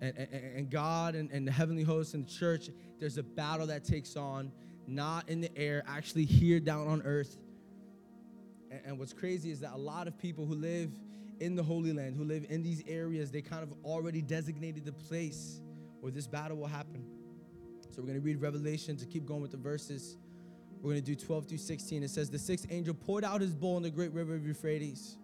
and, 0.00 0.16
and, 0.16 0.56
and 0.56 0.70
God 0.70 1.14
and, 1.14 1.30
and 1.30 1.46
the 1.46 1.52
heavenly 1.52 1.82
hosts 1.82 2.14
and 2.14 2.26
the 2.26 2.30
church, 2.30 2.70
there's 2.98 3.18
a 3.18 3.22
battle 3.22 3.66
that 3.68 3.84
takes 3.84 4.16
on, 4.16 4.52
not 4.86 5.28
in 5.28 5.40
the 5.40 5.56
air, 5.56 5.82
actually 5.86 6.24
here 6.24 6.60
down 6.60 6.86
on 6.86 7.02
earth. 7.02 7.36
And, 8.70 8.80
and 8.86 8.98
what's 8.98 9.12
crazy 9.12 9.50
is 9.50 9.60
that 9.60 9.72
a 9.74 9.78
lot 9.78 10.06
of 10.06 10.18
people 10.18 10.46
who 10.46 10.54
live 10.54 10.90
in 11.40 11.54
the 11.54 11.62
Holy 11.62 11.92
Land, 11.92 12.16
who 12.16 12.24
live 12.24 12.46
in 12.48 12.62
these 12.62 12.82
areas, 12.86 13.30
they 13.30 13.42
kind 13.42 13.62
of 13.62 13.72
already 13.84 14.22
designated 14.22 14.84
the 14.84 14.92
place 14.92 15.60
where 16.00 16.12
this 16.12 16.26
battle 16.26 16.56
will 16.56 16.66
happen. 16.66 17.04
So 17.90 18.02
we're 18.02 18.08
going 18.08 18.20
to 18.20 18.24
read 18.24 18.40
Revelation 18.40 18.96
to 18.98 19.06
keep 19.06 19.26
going 19.26 19.40
with 19.40 19.50
the 19.50 19.56
verses. 19.56 20.16
We're 20.82 20.92
going 20.92 21.04
to 21.04 21.14
do 21.14 21.16
12 21.16 21.48
through 21.48 21.58
16. 21.58 22.02
It 22.02 22.10
says, 22.10 22.30
The 22.30 22.38
sixth 22.38 22.66
angel 22.70 22.94
poured 22.94 23.24
out 23.24 23.40
his 23.40 23.54
bowl 23.54 23.76
in 23.76 23.82
the 23.82 23.90
great 23.90 24.12
river 24.12 24.34
of 24.34 24.46
Euphrates, 24.46 25.16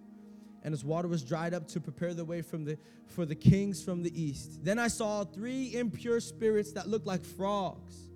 and 0.62 0.72
its 0.72 0.84
water 0.84 1.08
was 1.08 1.22
dried 1.22 1.54
up 1.54 1.66
to 1.68 1.80
prepare 1.80 2.14
the 2.14 2.24
way 2.24 2.42
from 2.42 2.64
the, 2.64 2.78
for 3.06 3.26
the 3.26 3.34
kings 3.34 3.82
from 3.82 4.02
the 4.02 4.20
east. 4.20 4.64
Then 4.64 4.78
I 4.78 4.88
saw 4.88 5.24
three 5.24 5.74
impure 5.74 6.20
spirits 6.20 6.72
that 6.72 6.88
looked 6.88 7.06
like 7.06 7.24
frogs. 7.24 8.08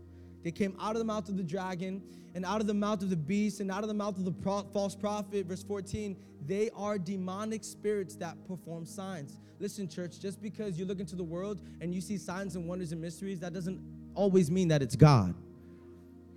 They 0.42 0.52
came 0.52 0.76
out 0.80 0.92
of 0.92 0.98
the 0.98 1.04
mouth 1.04 1.28
of 1.28 1.37
the 1.37 1.42
dragon 1.42 2.02
and 2.35 2.44
out 2.44 2.61
of 2.61 2.66
the 2.66 2.74
mouth 2.74 3.02
of 3.02 3.11
the 3.11 3.16
beast 3.16 3.61
and 3.61 3.70
out 3.70 3.82
of 3.82 3.88
the 3.88 3.94
mouth 3.94 4.16
of 4.16 4.24
the 4.24 4.30
pro- 4.30 4.62
false 4.72 4.94
prophet. 4.94 5.46
Verse 5.46 5.62
14, 5.64 6.16
they 6.44 6.70
are 6.76 6.98
demonic 6.98 7.64
spirits 7.64 8.14
that 8.16 8.37
perform 8.46 8.87
signs. 8.87 9.38
Listen, 9.59 9.88
church, 9.88 10.20
just 10.20 10.40
because 10.40 10.78
you 10.78 10.85
look 10.85 11.00
into 11.00 11.16
the 11.16 11.24
world 11.24 11.61
and 11.80 11.94
you 11.94 12.00
see 12.00 12.18
signs 12.18 12.54
and 12.54 12.68
wonders 12.68 12.92
and 12.92 13.00
mysteries, 13.00 13.40
that 13.40 13.52
doesn't 13.52 13.80
always 14.14 14.50
mean 14.50 14.68
that 14.68 14.82
it's 14.82 14.94
God. 14.94 15.35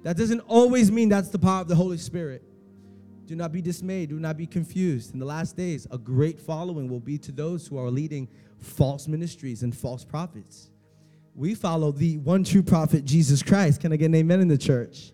That 0.03 0.17
doesn't 0.17 0.39
always 0.41 0.91
mean 0.91 1.09
that's 1.09 1.29
the 1.29 1.39
power 1.39 1.61
of 1.61 1.67
the 1.67 1.75
Holy 1.75 1.97
Spirit. 1.97 2.43
Do 3.29 3.35
not 3.35 3.51
be 3.51 3.61
dismayed. 3.61 4.09
Do 4.09 4.19
not 4.19 4.37
be 4.37 4.47
confused. 4.47 5.13
In 5.13 5.19
the 5.19 5.25
last 5.25 5.55
days, 5.55 5.85
a 5.91 5.99
great 5.99 6.39
following 6.39 6.89
will 6.89 6.99
be 6.99 7.19
to 7.19 7.31
those 7.31 7.67
who 7.67 7.77
are 7.77 7.91
leading 7.91 8.27
false 8.57 9.07
ministries 9.07 9.61
and 9.61 9.77
false 9.77 10.03
prophets. 10.03 10.71
We 11.35 11.53
follow 11.53 11.91
the 11.91 12.17
one 12.17 12.43
true 12.43 12.63
prophet, 12.63 13.05
Jesus 13.05 13.43
Christ. 13.43 13.81
Can 13.81 13.93
I 13.93 13.97
get 13.97 14.05
an 14.05 14.15
amen 14.15 14.41
in 14.41 14.47
the 14.47 14.57
church? 14.57 15.11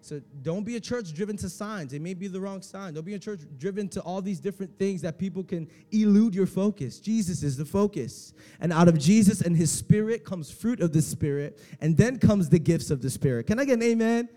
So 0.00 0.22
don't 0.42 0.62
be 0.62 0.76
a 0.76 0.80
church 0.80 1.12
driven 1.12 1.36
to 1.38 1.48
signs. 1.48 1.92
It 1.92 2.00
may 2.00 2.14
be 2.14 2.28
the 2.28 2.40
wrong 2.40 2.62
sign. 2.62 2.94
Don't 2.94 3.04
be 3.04 3.14
a 3.14 3.18
church 3.18 3.40
driven 3.58 3.88
to 3.88 4.00
all 4.02 4.22
these 4.22 4.38
different 4.38 4.78
things 4.78 5.02
that 5.02 5.18
people 5.18 5.42
can 5.42 5.68
elude 5.90 6.36
your 6.36 6.46
focus. 6.46 7.00
Jesus 7.00 7.42
is 7.42 7.56
the 7.56 7.64
focus. 7.64 8.32
And 8.60 8.72
out 8.72 8.86
of 8.86 8.96
Jesus 8.96 9.40
and 9.40 9.56
his 9.56 9.72
spirit 9.72 10.24
comes 10.24 10.52
fruit 10.52 10.78
of 10.78 10.92
the 10.92 11.02
spirit, 11.02 11.60
and 11.80 11.96
then 11.96 12.20
comes 12.20 12.48
the 12.48 12.60
gifts 12.60 12.92
of 12.92 13.02
the 13.02 13.10
spirit. 13.10 13.48
Can 13.48 13.58
I 13.58 13.64
get 13.64 13.78
an 13.78 13.82
amen? 13.82 14.28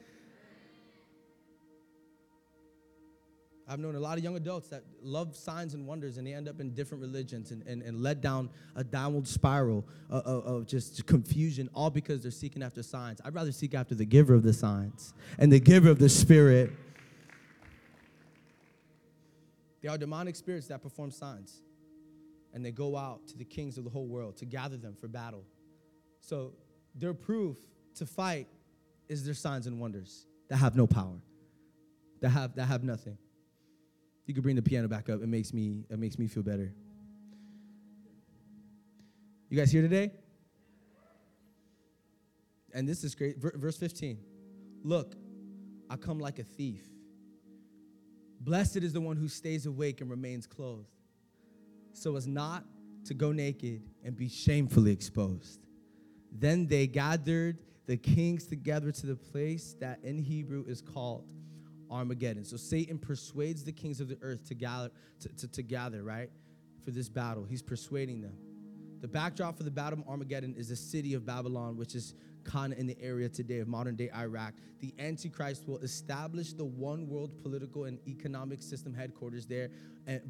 I've 3.70 3.80
known 3.80 3.94
a 3.94 4.00
lot 4.00 4.18
of 4.18 4.24
young 4.24 4.36
adults 4.36 4.70
that 4.70 4.84
love 5.04 5.36
signs 5.36 5.76
and 5.76 5.86
wonders 5.86 6.18
and 6.18 6.26
they 6.26 6.34
end 6.34 6.50
up 6.50 6.60
in 6.60 6.74
different 6.74 7.04
religions 7.04 7.52
and, 7.52 7.62
and, 7.68 7.84
and 7.84 8.02
led 8.02 8.20
down 8.20 8.50
a 8.76 8.84
downward 8.84 9.28
spiral 9.28 9.86
of, 10.10 10.26
of, 10.26 10.66
just 10.66 11.06
confusion, 11.06 11.70
all 11.76 11.92
because 11.92 12.24
they're 12.24 12.32
seeking 12.32 12.64
after 12.64 12.82
signs. 12.82 13.22
I'd 13.24 13.36
rather 13.36 13.52
seek 13.52 13.76
after 13.76 13.94
the 13.94 14.06
giver 14.06 14.34
of 14.34 14.42
the 14.42 14.54
signs 14.54 15.14
and 15.38 15.52
the 15.52 15.60
giver 15.60 15.92
of 15.92 16.00
the 16.00 16.10
spirit. 16.10 16.72
They 19.84 19.88
are 19.88 20.00
demonic 20.00 20.36
spirits 20.36 20.66
that 20.68 20.82
perform 20.82 21.12
signs 21.12 21.62
and 22.56 22.66
they 22.66 22.72
go 22.72 22.98
out 22.98 23.28
to 23.28 23.38
the 23.38 23.46
kings 23.46 23.78
of 23.78 23.84
the 23.84 23.92
whole 23.92 24.08
world 24.08 24.38
to 24.38 24.46
gather 24.46 24.78
them 24.78 24.96
for 25.00 25.08
battle. 25.08 25.44
So 26.22 26.54
their 26.96 27.14
proof 27.14 27.58
to 27.96 28.08
fight 28.08 28.48
is 29.08 29.24
their 29.24 29.36
signs 29.36 29.68
and 29.68 29.80
wonders 29.80 30.26
that 30.48 30.58
have 30.58 30.76
no 30.76 30.88
power, 30.88 31.22
that 32.22 32.30
have, 32.30 32.56
that 32.56 32.66
have 32.66 32.84
nothing 32.84 33.20
you 34.30 34.36
could 34.36 34.44
bring 34.44 34.56
the 34.56 34.62
piano 34.62 34.88
back 34.88 35.10
up, 35.10 35.24
it 35.24 35.28
makes 35.28 35.54
me 35.54 35.84
it 35.90 35.98
makes 35.98 36.20
me 36.20 36.28
feel 36.28 36.44
better. 36.44 36.72
You 39.50 39.58
guys 39.58 39.72
here 39.72 39.82
today? 39.82 40.12
And 42.72 42.88
this 42.88 43.04
is 43.04 43.16
great. 43.16 43.38
Verse 43.40 43.76
15. 43.78 44.20
Look, 44.84 45.16
I 45.90 45.96
come 45.96 46.20
like 46.20 46.38
a 46.38 46.44
thief. 46.44 46.84
Blessed 48.40 48.78
is 48.78 48.94
the 48.94 49.02
one 49.02 49.18
who 49.18 49.28
stays 49.28 49.66
awake 49.66 50.00
and 50.00 50.12
remains 50.12 50.46
clothed, 50.46 50.94
so 51.92 52.16
as 52.16 52.28
not 52.28 52.64
to 53.06 53.16
go 53.16 53.32
naked 53.32 53.82
and 54.06 54.16
be 54.16 54.30
shamefully 54.30 54.92
exposed. 54.92 55.66
Then 56.32 56.68
they 56.68 56.86
gathered 56.86 57.58
the 57.88 57.98
kings 57.98 58.46
together 58.46 58.92
to 58.92 59.08
the 59.08 59.16
place 59.16 59.76
that 59.80 59.98
in 60.04 60.20
Hebrew 60.20 60.66
is 60.68 60.84
called 60.84 61.26
Armageddon. 61.92 62.44
So 62.46 62.58
Satan 62.58 62.98
persuades 62.98 63.64
the 63.64 63.72
kings 63.72 64.00
of 64.00 64.08
the 64.08 64.18
earth 64.22 64.48
to 64.48 64.56
gather, 64.56 64.92
to, 65.22 65.30
to, 65.30 65.48
to 65.48 65.64
gather, 65.64 66.04
right, 66.04 66.30
for 66.84 66.92
this 66.92 67.10
battle. 67.10 67.44
He's 67.44 67.62
persuading 67.62 68.22
them. 68.22 68.34
The 69.02 69.08
backdrop 69.08 69.56
for 69.58 69.64
the 69.64 69.72
battle 69.72 70.00
of 70.00 70.08
Armageddon 70.08 70.56
is 70.58 70.70
the 70.70 70.76
city 70.76 71.14
of 71.14 71.26
Babylon, 71.26 71.78
which 71.78 71.96
is 71.96 72.16
kind 72.44 72.74
of 72.74 72.80
in 72.80 72.88
the 72.88 72.98
area 73.02 73.30
today 73.30 73.60
of 73.60 73.68
modern 73.68 73.96
day 73.96 74.10
Iraq. 74.16 74.54
The 74.80 74.94
Antichrist 75.00 75.68
will 75.68 75.78
establish 75.80 76.54
the 76.54 76.66
one 76.66 77.08
world 77.08 77.38
political 77.42 77.86
and 77.86 78.00
economic 78.08 78.62
system 78.62 78.94
headquarters 78.94 79.46
there. 79.46 79.70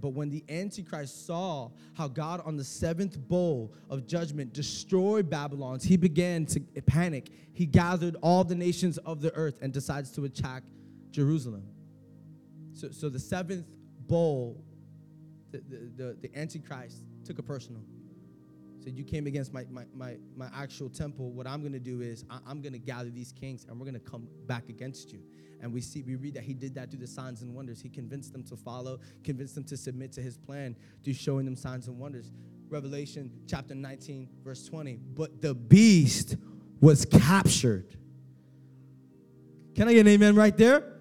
But 0.02 0.10
when 0.10 0.30
the 0.30 0.44
Antichrist 0.50 1.26
saw 1.26 1.70
how 1.94 2.08
God 2.08 2.42
on 2.46 2.58
the 2.58 2.64
seventh 2.64 3.18
bowl 3.18 3.74
of 3.90 4.06
judgment 4.06 4.54
destroyed 4.54 5.30
Babylon, 5.30 5.80
he 5.80 5.98
began 5.98 6.46
to 6.48 6.60
panic. 6.86 7.30
He 7.54 7.66
gathered 7.66 8.18
all 8.22 8.44
the 8.44 8.56
nations 8.56 8.98
of 9.00 9.22
the 9.22 9.34
earth 9.36 9.60
and 9.62 9.72
decides 9.72 10.12
to 10.12 10.26
attack 10.26 10.64
Jerusalem. 11.12 11.64
So, 12.74 12.92
so 12.92 13.10
the 13.10 13.20
seventh 13.20 13.66
bowl, 14.08 14.64
the, 15.52 15.58
the, 15.70 15.92
the, 15.96 16.18
the 16.22 16.38
Antichrist 16.38 17.04
took 17.26 17.40
a 17.40 17.44
personal. 17.44 17.82
Said, 18.84 18.98
You 18.98 19.04
came 19.04 19.28
against 19.28 19.54
my, 19.54 19.66
my, 19.70 19.84
my, 19.94 20.16
my 20.36 20.48
actual 20.56 20.90
temple. 20.90 21.32
What 21.32 21.48
I'm 21.48 21.62
going 21.62 21.74
to 21.74 21.80
do 21.80 22.02
is 22.02 22.24
I, 22.30 22.40
I'm 22.48 22.62
going 22.62 22.74
to 22.74 22.80
gather 22.80 23.10
these 23.10 23.32
kings 23.32 23.66
and 23.68 23.78
we're 23.80 23.86
going 23.86 24.00
to 24.02 24.10
come 24.12 24.28
back 24.48 24.70
against 24.70 25.12
you. 25.12 25.20
And 25.62 25.74
we 25.74 25.82
see, 25.82 26.02
we 26.04 26.16
read 26.16 26.36
that 26.36 26.44
he 26.44 26.54
did 26.54 26.74
that 26.76 26.90
through 26.90 27.02
the 27.02 27.08
signs 27.08 27.42
and 27.42 27.54
wonders. 27.54 27.82
He 27.82 27.90
convinced 27.90 28.32
them 28.32 28.44
to 28.44 28.56
follow, 28.56 29.00
convinced 29.26 29.56
them 29.56 29.66
to 29.66 29.76
submit 29.76 30.14
to 30.14 30.22
his 30.22 30.38
plan 30.38 30.76
through 31.04 31.14
showing 31.14 31.44
them 31.44 31.58
signs 31.58 31.88
and 31.88 32.00
wonders. 32.00 32.32
Revelation 32.70 33.32
chapter 33.48 33.76
19, 33.76 34.30
verse 34.44 34.66
20. 34.66 35.00
But 35.16 35.42
the 35.42 35.54
beast 35.54 36.38
was 36.80 37.04
captured. 37.04 37.98
Can 39.76 39.90
I 39.90 39.94
get 39.94 40.02
an 40.02 40.08
amen 40.08 40.36
right 40.36 40.56
there? 40.56 40.99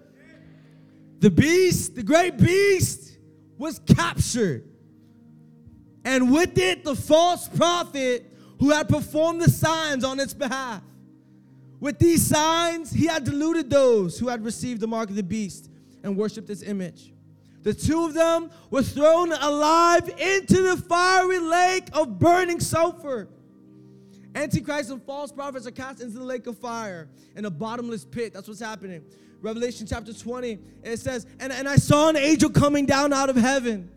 The 1.19 1.29
beast, 1.29 1.95
the 1.95 2.03
great 2.03 2.37
beast, 2.37 3.17
was 3.57 3.79
captured. 3.79 4.63
And 6.05 6.31
with 6.31 6.57
it, 6.57 6.83
the 6.83 6.95
false 6.95 7.47
prophet 7.47 8.25
who 8.59 8.71
had 8.71 8.89
performed 8.89 9.41
the 9.41 9.49
signs 9.49 10.03
on 10.03 10.19
its 10.19 10.33
behalf. 10.33 10.81
With 11.79 11.99
these 11.99 12.25
signs, 12.25 12.91
he 12.91 13.05
had 13.05 13.23
deluded 13.23 13.69
those 13.69 14.19
who 14.19 14.27
had 14.27 14.43
received 14.43 14.81
the 14.81 14.87
mark 14.87 15.09
of 15.09 15.15
the 15.15 15.23
beast 15.23 15.69
and 16.03 16.17
worshiped 16.17 16.49
its 16.49 16.61
image. 16.61 17.13
The 17.63 17.73
two 17.73 18.05
of 18.05 18.13
them 18.13 18.49
were 18.69 18.83
thrown 18.83 19.31
alive 19.31 20.09
into 20.17 20.61
the 20.61 20.77
fiery 20.87 21.39
lake 21.39 21.89
of 21.93 22.17
burning 22.19 22.59
sulfur. 22.59 23.29
Antichrist 24.35 24.91
and 24.91 25.03
false 25.03 25.31
prophets 25.31 25.67
are 25.67 25.71
cast 25.71 26.01
into 26.01 26.17
the 26.17 26.23
lake 26.23 26.47
of 26.47 26.57
fire 26.57 27.09
in 27.35 27.45
a 27.45 27.49
bottomless 27.49 28.05
pit. 28.05 28.33
That's 28.33 28.47
what's 28.47 28.59
happening. 28.59 29.03
Revelation 29.41 29.87
chapter 29.87 30.13
20, 30.13 30.59
it 30.83 30.99
says, 30.99 31.25
and, 31.39 31.51
and 31.53 31.67
I 31.67 31.77
saw 31.77 32.09
an 32.09 32.17
angel 32.17 32.49
coming 32.49 32.85
down 32.85 33.13
out 33.13 33.29
of 33.29 33.35
heaven, 33.35 33.89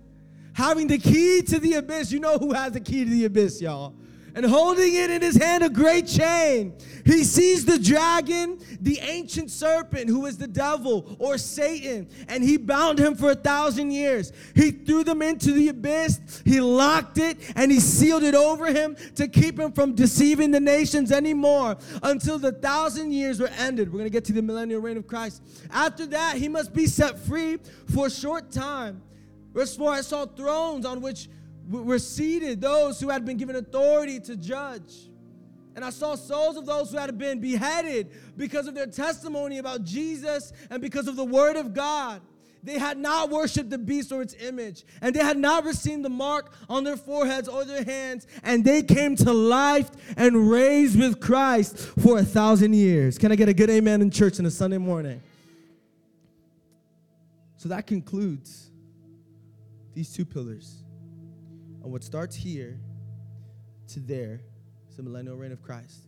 having 0.52 0.87
the 0.87 0.98
key 0.98 1.42
to 1.42 1.59
the 1.59 1.74
abyss. 1.74 2.12
You 2.12 2.20
know 2.20 2.38
who 2.38 2.52
has 2.52 2.72
the 2.72 2.81
key 2.81 3.05
to 3.05 3.11
the 3.11 3.24
abyss, 3.24 3.61
y'all 3.61 3.94
and 4.35 4.47
holding 4.47 4.95
it 4.95 5.11
in 5.11 5.23
his 5.23 5.37
hand 5.37 5.62
a 5.62 5.68
great 5.68 6.07
chain. 6.07 6.75
He 7.05 7.25
sees 7.25 7.64
the 7.64 7.79
dragon, 7.79 8.59
the 8.81 8.99
ancient 9.01 9.51
serpent, 9.51 10.09
who 10.09 10.27
is 10.27 10.38
the 10.38 10.47
devil 10.47 11.16
or 11.18 11.38
Satan, 11.38 12.09
and 12.29 12.42
he 12.42 12.57
bound 12.57 12.99
him 12.99 13.14
for 13.14 13.31
a 13.31 13.35
thousand 13.35 13.90
years. 13.90 14.33
He 14.55 14.71
threw 14.71 15.05
them 15.05 15.23
into 15.23 15.53
the 15.53 15.68
abyss, 15.68 16.42
he 16.45 16.61
locked 16.61 17.18
it, 17.18 17.38
and 17.57 17.71
he 17.71 17.81
sealed 17.81 18.23
it 18.23 18.35
over 18.35 18.66
him 18.73 18.97
to 19.16 19.29
keep 19.29 19.59
him 19.59 19.73
from 19.73 19.95
deceiving 19.95 20.51
the 20.51 20.61
nations 20.61 21.12
anymore 21.12 21.77
until 22.03 22.38
the 22.38 22.53
thousand 22.53 23.12
years 23.12 23.40
were 23.40 23.51
ended. 23.59 23.88
We're 23.88 23.99
going 23.99 24.11
to 24.11 24.11
get 24.11 24.25
to 24.27 24.33
the 24.33 24.42
millennial 24.42 24.81
reign 24.81 24.97
of 24.97 25.07
Christ. 25.07 25.42
After 25.71 26.07
that, 26.07 26.37
he 26.37 26.49
must 26.49 26.73
be 26.73 26.87
set 26.87 27.18
free 27.18 27.59
for 27.92 28.07
a 28.07 28.11
short 28.11 28.51
time. 28.51 29.03
Verse 29.53 29.77
4 29.77 29.92
I 29.92 30.01
saw 30.01 30.27
thrones 30.27 30.87
on 30.87 31.01
which 31.01 31.29
were 31.68 31.98
seated 31.98 32.61
those 32.61 33.01
who 33.01 33.09
had 33.09 33.25
been 33.25 33.37
given 33.37 33.57
authority 33.57 34.20
to 34.20 34.37
judge. 34.37 35.09
And 35.75 35.85
I 35.85 35.90
saw 35.90 36.14
souls 36.14 36.57
of 36.57 36.66
those 36.66 36.90
who 36.90 36.98
had 36.98 37.16
been 37.16 37.40
beheaded 37.40 38.11
because 38.37 38.66
of 38.66 38.75
their 38.75 38.87
testimony 38.87 39.59
about 39.59 39.85
Jesus 39.85 40.53
and 40.70 40.83
because 40.83 41.09
of 41.09 41.16
the 41.16 41.25
word 41.25 41.57
of 41.57 41.72
God. 41.72 42.20
They 42.64 42.79
had 42.79 42.96
not 42.96 43.31
worshiped 43.31 43.70
the 43.70 43.79
beast 43.79 44.12
or 44.12 44.22
its 44.22 44.35
image, 44.35 44.85
and 45.01 45.16
they 45.16 45.20
had 45.20 45.37
not 45.37 45.64
received 45.64 46.05
the 46.05 46.11
mark 46.11 46.55
on 46.68 46.85
their 46.85 46.96
foreheads 46.96 47.48
or 47.48 47.64
their 47.64 47.83
hands, 47.83 48.29
and 48.44 48.64
they 48.64 48.83
came 48.83 49.16
to 49.16 49.33
life 49.33 49.90
and 50.16 50.48
raised 50.48 50.96
with 50.96 51.18
Christ 51.18 51.77
for 51.77 52.18
a 52.18 52.22
thousand 52.22 52.75
years. 52.75 53.18
Can 53.18 53.33
I 53.33 53.35
get 53.35 53.48
a 53.48 53.55
good 53.55 53.68
amen 53.68 54.01
in 54.01 54.12
church 54.12 54.38
on 54.38 54.46
a 54.46 54.51
Sunday 54.51 54.79
morning? 54.79 55.20
So 57.57 57.68
that 57.68 57.88
concludes 57.88 58.70
these 59.94 60.12
two 60.12 60.25
pillars 60.25 60.82
and 61.83 61.92
what 61.92 62.05
starts 62.05 62.37
here 62.37 62.81
to 63.88 64.01
there 64.01 64.40
is 64.88 64.97
the 64.97 65.03
millennial 65.03 65.37
reign 65.37 65.53
of 65.53 65.62
Christ. 65.62 66.07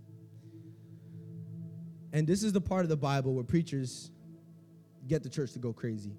And 2.13 2.27
this 2.27 2.45
is 2.45 2.53
the 2.53 2.61
part 2.61 2.83
of 2.83 2.89
the 2.89 2.97
Bible 2.97 3.35
where 3.35 3.45
preachers 3.45 4.13
get 5.09 5.23
the 5.23 5.29
church 5.29 5.53
to 5.53 5.59
go 5.59 5.73
crazy. 5.73 6.17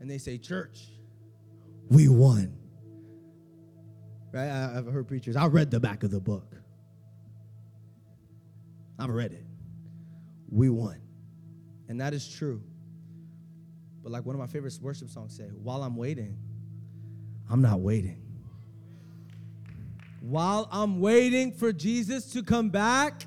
And 0.00 0.10
they 0.10 0.16
say, 0.16 0.38
Church, 0.38 0.88
we 1.90 2.08
won. 2.08 2.56
Right? 4.32 4.48
I've 4.48 4.86
heard 4.86 5.06
preachers, 5.06 5.36
I 5.36 5.46
read 5.46 5.70
the 5.70 5.80
back 5.80 6.02
of 6.02 6.10
the 6.10 6.20
book. 6.20 6.54
I've 8.98 9.10
read 9.10 9.32
it. 9.32 9.44
We 10.48 10.70
won. 10.70 11.00
And 11.88 12.00
that 12.00 12.14
is 12.14 12.26
true. 12.28 12.62
But 14.02 14.12
like 14.12 14.24
one 14.24 14.34
of 14.34 14.40
my 14.40 14.46
favorite 14.46 14.78
worship 14.80 15.10
songs 15.10 15.36
say, 15.36 15.44
while 15.44 15.82
I'm 15.82 15.96
waiting, 15.96 16.38
I'm 17.50 17.60
not 17.60 17.80
waiting. 17.80 18.29
While 20.20 20.68
I'm 20.70 21.00
waiting 21.00 21.52
for 21.52 21.72
Jesus 21.72 22.32
to 22.32 22.42
come 22.42 22.68
back, 22.68 23.26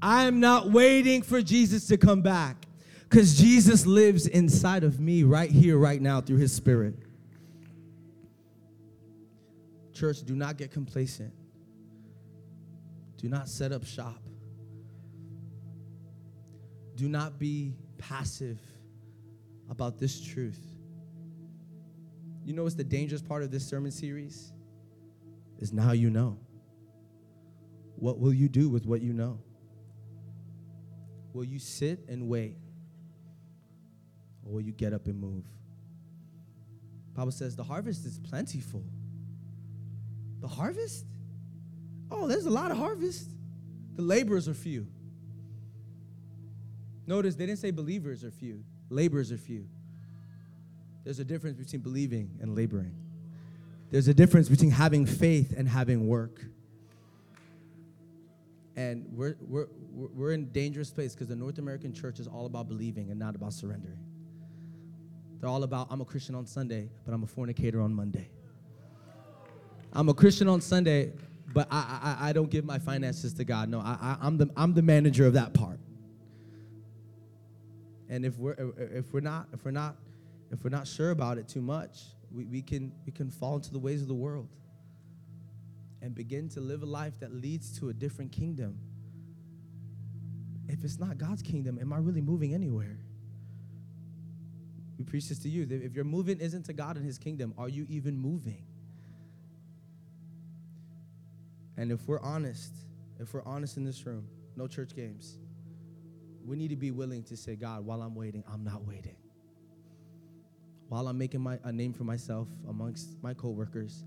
I'm 0.00 0.40
not 0.40 0.70
waiting 0.70 1.22
for 1.22 1.40
Jesus 1.40 1.86
to 1.88 1.96
come 1.96 2.22
back 2.22 2.66
because 3.08 3.38
Jesus 3.38 3.86
lives 3.86 4.26
inside 4.26 4.84
of 4.84 5.00
me 5.00 5.22
right 5.22 5.50
here, 5.50 5.78
right 5.78 6.00
now, 6.00 6.20
through 6.20 6.38
his 6.38 6.52
spirit. 6.52 6.94
Church, 9.94 10.22
do 10.22 10.34
not 10.34 10.56
get 10.56 10.70
complacent. 10.70 11.32
Do 13.16 13.28
not 13.28 13.48
set 13.48 13.72
up 13.72 13.84
shop. 13.84 14.18
Do 16.96 17.08
not 17.08 17.38
be 17.38 17.74
passive 17.98 18.58
about 19.70 19.98
this 19.98 20.20
truth. 20.20 20.60
You 22.44 22.52
know 22.52 22.64
what's 22.64 22.74
the 22.74 22.84
dangerous 22.84 23.22
part 23.22 23.42
of 23.42 23.50
this 23.50 23.66
sermon 23.66 23.92
series? 23.92 24.51
Is 25.62 25.72
now 25.72 25.92
you 25.92 26.10
know. 26.10 26.38
What 27.94 28.18
will 28.18 28.34
you 28.34 28.48
do 28.48 28.68
with 28.68 28.84
what 28.84 29.00
you 29.00 29.12
know? 29.12 29.38
Will 31.32 31.44
you 31.44 31.60
sit 31.60 32.00
and 32.08 32.28
wait? 32.28 32.56
Or 34.44 34.54
will 34.54 34.60
you 34.60 34.72
get 34.72 34.92
up 34.92 35.06
and 35.06 35.20
move? 35.20 35.44
Bible 37.14 37.30
says 37.30 37.54
the 37.54 37.62
harvest 37.62 38.04
is 38.04 38.18
plentiful. 38.18 38.82
The 40.40 40.48
harvest? 40.48 41.06
Oh, 42.10 42.26
there's 42.26 42.46
a 42.46 42.50
lot 42.50 42.72
of 42.72 42.76
harvest. 42.76 43.30
The 43.94 44.02
laborers 44.02 44.48
are 44.48 44.54
few. 44.54 44.88
Notice 47.06 47.36
they 47.36 47.46
didn't 47.46 47.60
say 47.60 47.70
believers 47.70 48.24
are 48.24 48.32
few, 48.32 48.64
laborers 48.90 49.30
are 49.30 49.38
few. 49.38 49.68
There's 51.04 51.20
a 51.20 51.24
difference 51.24 51.56
between 51.56 51.82
believing 51.82 52.36
and 52.40 52.56
laboring. 52.56 53.01
There's 53.92 54.08
a 54.08 54.14
difference 54.14 54.48
between 54.48 54.70
having 54.70 55.04
faith 55.04 55.52
and 55.54 55.68
having 55.68 56.08
work. 56.08 56.40
And 58.74 59.06
we're, 59.12 59.36
we're, 59.42 59.66
we're 59.92 60.32
in 60.32 60.50
dangerous 60.50 60.90
place 60.90 61.12
because 61.12 61.28
the 61.28 61.36
North 61.36 61.58
American 61.58 61.92
church 61.92 62.18
is 62.18 62.26
all 62.26 62.46
about 62.46 62.68
believing 62.68 63.10
and 63.10 63.20
not 63.20 63.34
about 63.34 63.52
surrendering. 63.52 63.98
They're 65.38 65.50
all 65.50 65.62
about, 65.62 65.88
I'm 65.90 66.00
a 66.00 66.06
Christian 66.06 66.34
on 66.34 66.46
Sunday, 66.46 66.88
but 67.04 67.12
I'm 67.12 67.22
a 67.22 67.26
fornicator 67.26 67.82
on 67.82 67.92
Monday. 67.92 68.30
I'm 69.92 70.08
a 70.08 70.14
Christian 70.14 70.48
on 70.48 70.62
Sunday, 70.62 71.12
but 71.52 71.68
I, 71.70 72.16
I, 72.18 72.30
I 72.30 72.32
don't 72.32 72.48
give 72.48 72.64
my 72.64 72.78
finances 72.78 73.34
to 73.34 73.44
God. 73.44 73.68
No, 73.68 73.80
I, 73.80 73.98
I, 74.00 74.16
I'm, 74.22 74.38
the, 74.38 74.48
I'm 74.56 74.72
the 74.72 74.80
manager 74.80 75.26
of 75.26 75.34
that 75.34 75.52
part. 75.52 75.78
And 78.08 78.24
if 78.24 78.38
we're, 78.38 78.56
if 78.78 79.12
we're 79.12 79.20
not, 79.20 79.48
if 79.52 79.66
we're 79.66 79.70
not, 79.70 79.96
if 80.50 80.64
we're 80.64 80.70
not 80.70 80.86
sure 80.86 81.10
about 81.10 81.36
it 81.36 81.46
too 81.46 81.60
much, 81.60 82.04
we, 82.34 82.44
we, 82.46 82.62
can, 82.62 82.92
we 83.04 83.12
can 83.12 83.30
fall 83.30 83.56
into 83.56 83.72
the 83.72 83.78
ways 83.78 84.02
of 84.02 84.08
the 84.08 84.14
world 84.14 84.48
and 86.00 86.14
begin 86.14 86.48
to 86.50 86.60
live 86.60 86.82
a 86.82 86.86
life 86.86 87.14
that 87.20 87.32
leads 87.32 87.78
to 87.78 87.88
a 87.88 87.92
different 87.92 88.32
kingdom. 88.32 88.78
If 90.68 90.84
it's 90.84 90.98
not 90.98 91.18
God's 91.18 91.42
kingdom, 91.42 91.78
am 91.80 91.92
I 91.92 91.98
really 91.98 92.20
moving 92.20 92.54
anywhere? 92.54 92.98
We 94.98 95.04
preach 95.04 95.28
this 95.28 95.38
to 95.40 95.48
you. 95.48 95.66
If 95.70 95.94
your 95.94 96.04
movement 96.04 96.40
isn't 96.40 96.64
to 96.66 96.72
God 96.72 96.96
and 96.96 97.04
His 97.04 97.18
kingdom, 97.18 97.54
are 97.58 97.68
you 97.68 97.86
even 97.88 98.16
moving? 98.16 98.64
And 101.76 101.90
if 101.90 102.06
we're 102.06 102.20
honest, 102.20 102.72
if 103.18 103.32
we're 103.32 103.44
honest 103.44 103.76
in 103.76 103.84
this 103.84 104.04
room, 104.06 104.26
no 104.56 104.66
church 104.66 104.94
games, 104.94 105.38
we 106.44 106.56
need 106.56 106.68
to 106.68 106.76
be 106.76 106.90
willing 106.90 107.22
to 107.24 107.36
say, 107.36 107.56
God, 107.56 107.84
while 107.84 108.02
I'm 108.02 108.14
waiting, 108.14 108.44
I'm 108.52 108.64
not 108.64 108.84
waiting. 108.84 109.16
While 110.92 111.08
I'm 111.08 111.16
making 111.16 111.40
my, 111.40 111.58
a 111.64 111.72
name 111.72 111.94
for 111.94 112.04
myself 112.04 112.48
amongst 112.68 113.16
my 113.22 113.32
coworkers, 113.32 114.04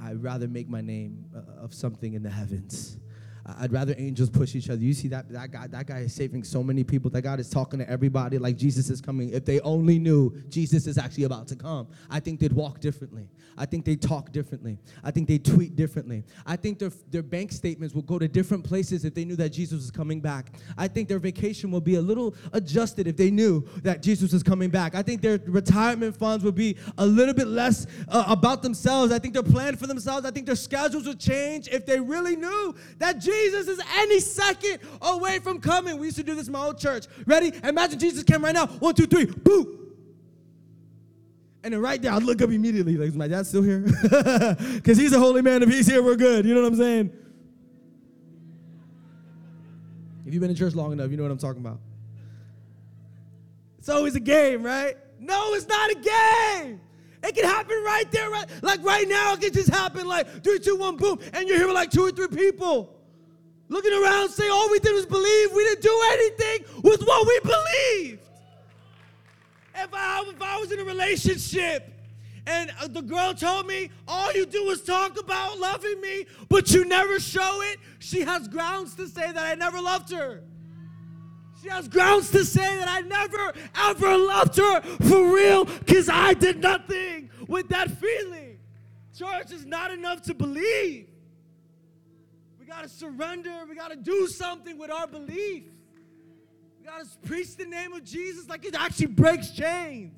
I, 0.00 0.12
would 0.12 0.22
rather 0.22 0.46
make 0.46 0.68
my 0.68 0.80
name 0.80 1.24
uh, 1.34 1.64
of 1.64 1.74
something 1.74 2.14
in 2.14 2.22
the 2.22 2.30
heavens. 2.30 2.98
I'd 3.46 3.72
rather 3.72 3.94
angels 3.96 4.30
push 4.30 4.54
each 4.54 4.70
other. 4.70 4.82
You 4.82 4.94
see 4.94 5.08
that 5.08 5.30
that 5.30 5.50
guy 5.50 5.66
that 5.68 5.86
guy 5.86 6.00
is 6.00 6.14
saving 6.14 6.44
so 6.44 6.62
many 6.62 6.84
people. 6.84 7.10
That 7.10 7.22
God 7.22 7.40
is 7.40 7.48
talking 7.48 7.78
to 7.78 7.88
everybody 7.88 8.38
like 8.38 8.56
Jesus 8.56 8.90
is 8.90 9.00
coming. 9.00 9.30
If 9.30 9.44
they 9.44 9.60
only 9.60 9.98
knew 9.98 10.34
Jesus 10.48 10.86
is 10.86 10.98
actually 10.98 11.24
about 11.24 11.48
to 11.48 11.56
come, 11.56 11.88
I 12.10 12.20
think 12.20 12.40
they'd 12.40 12.52
walk 12.52 12.80
differently. 12.80 13.28
I 13.56 13.66
think 13.66 13.84
they 13.84 13.96
talk 13.96 14.32
differently. 14.32 14.78
I 15.02 15.10
think 15.10 15.28
they 15.28 15.38
tweet 15.38 15.76
differently. 15.76 16.24
I 16.46 16.56
think 16.56 16.78
their 16.78 16.92
their 17.10 17.22
bank 17.22 17.52
statements 17.52 17.94
will 17.94 18.02
go 18.02 18.18
to 18.18 18.28
different 18.28 18.64
places 18.64 19.04
if 19.04 19.14
they 19.14 19.24
knew 19.24 19.36
that 19.36 19.50
Jesus 19.50 19.80
was 19.80 19.90
coming 19.90 20.20
back. 20.20 20.54
I 20.76 20.88
think 20.88 21.08
their 21.08 21.18
vacation 21.18 21.70
will 21.70 21.80
be 21.80 21.96
a 21.96 22.02
little 22.02 22.34
adjusted 22.52 23.06
if 23.06 23.16
they 23.16 23.30
knew 23.30 23.66
that 23.82 24.02
Jesus 24.02 24.32
is 24.32 24.42
coming 24.42 24.70
back. 24.70 24.94
I 24.94 25.02
think 25.02 25.22
their 25.22 25.38
retirement 25.46 26.16
funds 26.16 26.44
would 26.44 26.54
be 26.54 26.76
a 26.98 27.06
little 27.06 27.34
bit 27.34 27.46
less 27.46 27.86
uh, 28.08 28.24
about 28.26 28.62
themselves. 28.62 29.12
I 29.12 29.18
think 29.18 29.34
they're 29.34 29.42
planned 29.42 29.78
for 29.78 29.86
themselves. 29.86 30.26
I 30.26 30.30
think 30.30 30.46
their 30.46 30.56
schedules 30.56 31.06
would 31.06 31.20
change 31.20 31.68
if 31.68 31.86
they 31.86 32.00
really 32.00 32.36
knew 32.36 32.74
that 32.98 33.18
Jesus 33.18 33.30
Jesus 33.40 33.68
is 33.68 33.80
any 33.96 34.20
second 34.20 34.80
away 35.00 35.38
from 35.38 35.60
coming. 35.60 35.98
We 35.98 36.06
used 36.06 36.18
to 36.18 36.22
do 36.22 36.34
this 36.34 36.46
in 36.46 36.52
my 36.52 36.64
old 36.64 36.78
church. 36.78 37.06
Ready? 37.26 37.52
Imagine 37.64 37.98
Jesus 37.98 38.22
came 38.22 38.44
right 38.44 38.54
now. 38.54 38.66
One, 38.66 38.94
two, 38.94 39.06
three, 39.06 39.26
boom. 39.26 39.76
And 41.62 41.74
then 41.74 41.80
right 41.80 42.00
there, 42.00 42.12
I'd 42.12 42.22
look 42.22 42.40
up 42.40 42.50
immediately. 42.50 42.96
Like, 42.96 43.08
is 43.08 43.16
my 43.16 43.28
dad 43.28 43.46
still 43.46 43.62
here? 43.62 43.80
Because 44.74 44.96
he's 44.96 45.12
a 45.12 45.18
holy 45.18 45.42
man. 45.42 45.62
If 45.62 45.68
he's 45.68 45.86
here, 45.86 46.02
we're 46.02 46.16
good. 46.16 46.46
You 46.46 46.54
know 46.54 46.62
what 46.62 46.68
I'm 46.68 46.76
saying? 46.76 47.12
If 50.26 50.32
you've 50.32 50.40
been 50.40 50.50
in 50.50 50.56
church 50.56 50.74
long 50.74 50.92
enough, 50.92 51.10
you 51.10 51.16
know 51.16 51.24
what 51.24 51.32
I'm 51.32 51.38
talking 51.38 51.60
about. 51.60 51.80
It's 53.78 53.88
always 53.88 54.14
a 54.14 54.20
game, 54.20 54.62
right? 54.62 54.96
No, 55.18 55.54
it's 55.54 55.66
not 55.66 55.90
a 55.90 55.94
game. 55.94 56.80
It 57.22 57.34
can 57.34 57.44
happen 57.44 57.76
right 57.84 58.10
there, 58.10 58.30
right? 58.30 58.46
Like 58.62 58.82
right 58.82 59.06
now, 59.08 59.34
it 59.34 59.40
can 59.40 59.52
just 59.52 59.68
happen 59.68 60.06
like 60.06 60.42
three, 60.42 60.58
two, 60.58 60.76
one, 60.76 60.96
boom, 60.96 61.18
and 61.34 61.46
you're 61.46 61.58
here 61.58 61.66
with 61.66 61.74
like 61.74 61.90
two 61.90 62.06
or 62.06 62.10
three 62.10 62.28
people 62.28 62.99
looking 63.70 63.92
around 63.92 64.28
saying 64.28 64.50
all 64.50 64.68
we 64.70 64.78
did 64.80 64.92
was 64.92 65.06
believe. 65.06 65.52
We 65.54 65.64
didn't 65.64 65.82
do 65.82 66.02
anything 66.12 66.82
with 66.82 67.02
what 67.02 67.26
we 67.26 67.40
believed. 67.40 68.20
If 69.74 69.88
I, 69.94 70.24
if 70.28 70.42
I 70.42 70.58
was 70.58 70.72
in 70.72 70.80
a 70.80 70.84
relationship 70.84 71.94
and 72.46 72.70
the 72.90 73.00
girl 73.00 73.32
told 73.32 73.66
me 73.66 73.90
all 74.06 74.32
you 74.32 74.44
do 74.44 74.68
is 74.70 74.82
talk 74.82 75.18
about 75.18 75.58
loving 75.58 76.00
me, 76.00 76.26
but 76.48 76.70
you 76.72 76.84
never 76.84 77.18
show 77.20 77.62
it, 77.62 77.78
she 78.00 78.20
has 78.22 78.48
grounds 78.48 78.94
to 78.96 79.08
say 79.08 79.32
that 79.32 79.42
I 79.42 79.54
never 79.54 79.80
loved 79.80 80.10
her. 80.12 80.42
She 81.62 81.68
has 81.68 81.88
grounds 81.88 82.30
to 82.30 82.44
say 82.44 82.78
that 82.78 82.88
I 82.88 83.00
never 83.00 83.52
ever 83.76 84.18
loved 84.18 84.56
her 84.56 84.80
for 84.80 85.32
real 85.34 85.66
because 85.66 86.08
I 86.08 86.34
did 86.34 86.60
nothing 86.60 87.30
with 87.46 87.68
that 87.68 87.90
feeling. 87.90 88.58
Church 89.16 89.52
is 89.52 89.66
not 89.66 89.90
enough 89.90 90.22
to 90.22 90.34
believe 90.34 91.09
got 92.70 92.82
to 92.82 92.88
surrender. 92.88 93.50
We 93.68 93.74
got 93.74 93.90
to 93.90 93.96
do 93.96 94.26
something 94.28 94.78
with 94.78 94.90
our 94.90 95.06
belief. 95.06 95.64
We 96.78 96.86
got 96.86 97.00
to 97.00 97.28
preach 97.28 97.56
the 97.56 97.66
name 97.66 97.92
of 97.92 98.04
Jesus 98.04 98.48
like 98.48 98.64
it 98.64 98.74
actually 98.74 99.06
breaks 99.06 99.50
chains. 99.50 100.14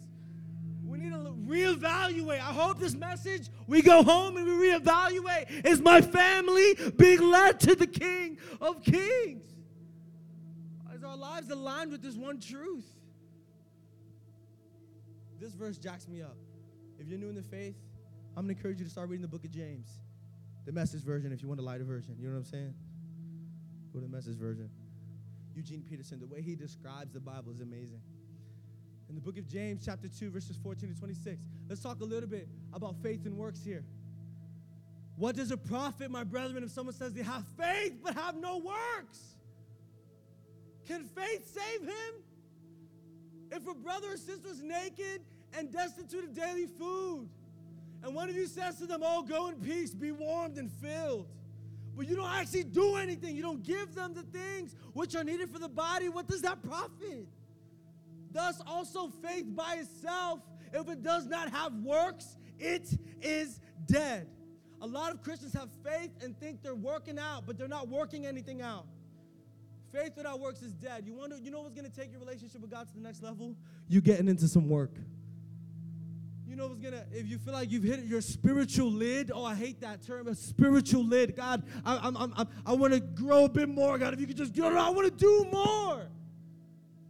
We 0.85 0.99
need 0.99 1.13
to 1.13 1.35
reevaluate. 1.47 2.39
I 2.39 2.53
hope 2.53 2.79
this 2.79 2.95
message, 2.95 3.49
we 3.67 3.83
go 3.83 4.03
home 4.03 4.37
and 4.37 4.47
we 4.47 4.71
reevaluate. 4.71 5.67
Is 5.67 5.81
my 5.81 6.01
family 6.01 6.75
being 6.97 7.21
led 7.21 7.59
to 7.61 7.75
the 7.75 7.87
King 7.87 8.39
of 8.61 8.83
Kings? 8.83 9.49
Is 10.95 11.03
our 11.03 11.17
lives 11.17 11.51
aligned 11.51 11.91
with 11.91 12.03
this 12.03 12.17
one 12.17 12.39
truth? 12.39 12.87
This 15.41 15.55
verse 15.55 15.79
jacks 15.79 16.07
me 16.07 16.23
up. 16.23 16.37
If 17.01 17.09
you're 17.09 17.19
new 17.19 17.29
in 17.29 17.35
the 17.35 17.43
faith, 17.43 17.75
I'm 18.37 18.45
going 18.45 18.55
to 18.55 18.59
encourage 18.61 18.79
you 18.79 18.85
to 18.85 18.91
start 18.91 19.09
reading 19.09 19.23
the 19.23 19.29
book 19.29 19.45
of 19.45 19.51
James. 19.51 19.89
The 20.65 20.73
message 20.73 21.03
version, 21.03 21.33
if 21.33 21.43
you 21.43 21.49
want 21.49 21.59
the 21.59 21.65
lighter 21.65 21.85
version. 21.85 22.17
You 22.19 22.29
know 22.29 22.35
what 22.35 22.41
I'm 22.41 22.45
saying? 22.45 22.75
Go 23.93 24.01
to 24.01 24.07
the 24.07 24.13
message 24.13 24.37
version. 24.37 24.71
Eugene 25.55 25.83
Peterson, 25.89 26.21
the 26.21 26.27
way 26.27 26.41
he 26.41 26.55
describes 26.55 27.13
the 27.13 27.21
Bible 27.21 27.53
is 27.53 27.61
amazing. 27.61 28.01
In 29.09 29.15
the 29.15 29.21
book 29.21 29.37
of 29.37 29.47
James, 29.47 29.83
chapter 29.85 30.09
2, 30.09 30.31
verses 30.31 30.57
14 30.63 30.95
to 30.95 30.99
26, 30.99 31.43
let's 31.69 31.83
talk 31.83 32.01
a 32.01 32.05
little 32.05 32.29
bit 32.29 32.49
about 32.73 32.97
faith 33.03 33.27
and 33.27 33.37
works 33.37 33.63
here. 33.63 33.85
What 35.17 35.37
does 35.37 35.51
it 35.51 35.65
profit, 35.67 36.11
my 36.11 36.25
brethren, 36.25 36.65
if 36.65 36.71
someone 36.71 36.95
says 36.95 37.13
they 37.13 37.23
have 37.23 37.45
faith 37.59 37.95
but 38.03 38.15
have 38.15 38.37
no 38.37 38.59
works? 38.59 39.37
Can 40.87 41.05
faith 41.05 41.53
save 41.53 41.83
him? 41.87 42.15
If 43.51 43.67
a 43.67 43.75
brother 43.75 44.13
or 44.13 44.17
sister 44.17 44.49
is 44.49 44.63
naked 44.63 45.23
and 45.57 45.71
destitute 45.71 46.25
of 46.25 46.35
daily 46.35 46.67
food, 46.67 47.29
and 48.03 48.15
one 48.15 48.29
of 48.29 48.35
you 48.37 48.47
says 48.47 48.77
to 48.79 48.87
them, 48.87 49.01
Oh, 49.05 49.23
go 49.23 49.49
in 49.49 49.57
peace, 49.57 49.95
be 49.95 50.11
warmed 50.11 50.59
and 50.59 50.71
filled. 50.71 51.29
But 51.97 52.09
you 52.09 52.17
don't 52.17 52.31
actually 52.31 52.65
do 52.65 52.97
anything. 52.97 53.37
You 53.37 53.43
don't 53.43 53.63
give 53.63 53.95
them 53.95 54.15
the 54.15 54.23
things 54.23 54.75
which 54.95 55.15
are 55.15 55.25
needed 55.25 55.51
for 55.51 55.59
the 55.59 55.69
body. 55.69 56.09
What 56.09 56.27
does 56.27 56.43
that 56.43 56.63
profit? 56.63 57.29
Thus, 58.33 58.61
also 58.67 59.09
faith 59.09 59.45
by 59.55 59.75
itself, 59.75 60.41
if 60.73 60.89
it 60.89 61.03
does 61.03 61.27
not 61.27 61.51
have 61.51 61.75
works, 61.75 62.37
it 62.59 62.89
is 63.21 63.61
dead. 63.87 64.27
A 64.81 64.87
lot 64.87 65.13
of 65.13 65.23
Christians 65.23 65.53
have 65.53 65.69
faith 65.85 66.11
and 66.23 66.39
think 66.41 66.63
they're 66.63 66.75
working 66.75 67.19
out, 67.19 67.45
but 67.47 67.59
they're 67.59 67.69
not 67.69 67.89
working 67.89 68.27
anything 68.27 68.63
out. 68.63 68.87
Faith 69.93 70.13
without 70.17 70.41
works 70.41 70.63
is 70.63 70.73
dead. 70.73 71.05
You 71.07 71.13
wonder, 71.13 71.37
you 71.37 71.51
know 71.51 71.61
what's 71.61 71.75
gonna 71.75 71.91
take 71.91 72.11
your 72.11 72.21
relationship 72.21 72.63
with 72.63 72.71
God 72.71 72.89
to 72.89 72.95
the 72.95 73.01
next 73.01 73.23
level? 73.23 73.55
You 73.89 74.01
getting 74.01 74.29
into 74.29 74.49
some 74.49 74.69
work. 74.69 74.93
You 76.53 76.59
know 76.59 76.67
what's 76.67 76.81
gonna, 76.81 77.07
if 77.13 77.27
you 77.29 77.39
feel 77.39 77.55
like 77.55 77.71
you've 77.71 77.83
hit 77.83 78.01
your 78.01 78.21
spiritual 78.21 78.93
lid, 78.93 79.33
oh, 79.35 79.43
I 79.43 79.55
hate 79.55 79.81
that 79.81 80.03
term, 80.03 80.29
a 80.29 80.35
spiritual 80.35 81.03
lid. 81.03 81.35
God, 81.35 81.63
I, 81.83 81.97
I'm, 81.97 82.15
I'm, 82.15 82.35
I'm, 82.37 82.49
I 82.67 82.75
wanna 82.75 83.01
grow 83.01 83.47
a 83.47 83.49
bit 83.49 83.71
more. 83.71 83.97
God, 83.97 84.13
if 84.13 84.21
you 84.21 84.27
could 84.27 84.37
just, 84.37 84.55
you 84.55 84.63
know, 84.63 84.77
I 84.77 84.91
wanna 84.91 85.09
do 85.09 85.47
more. 85.51 86.07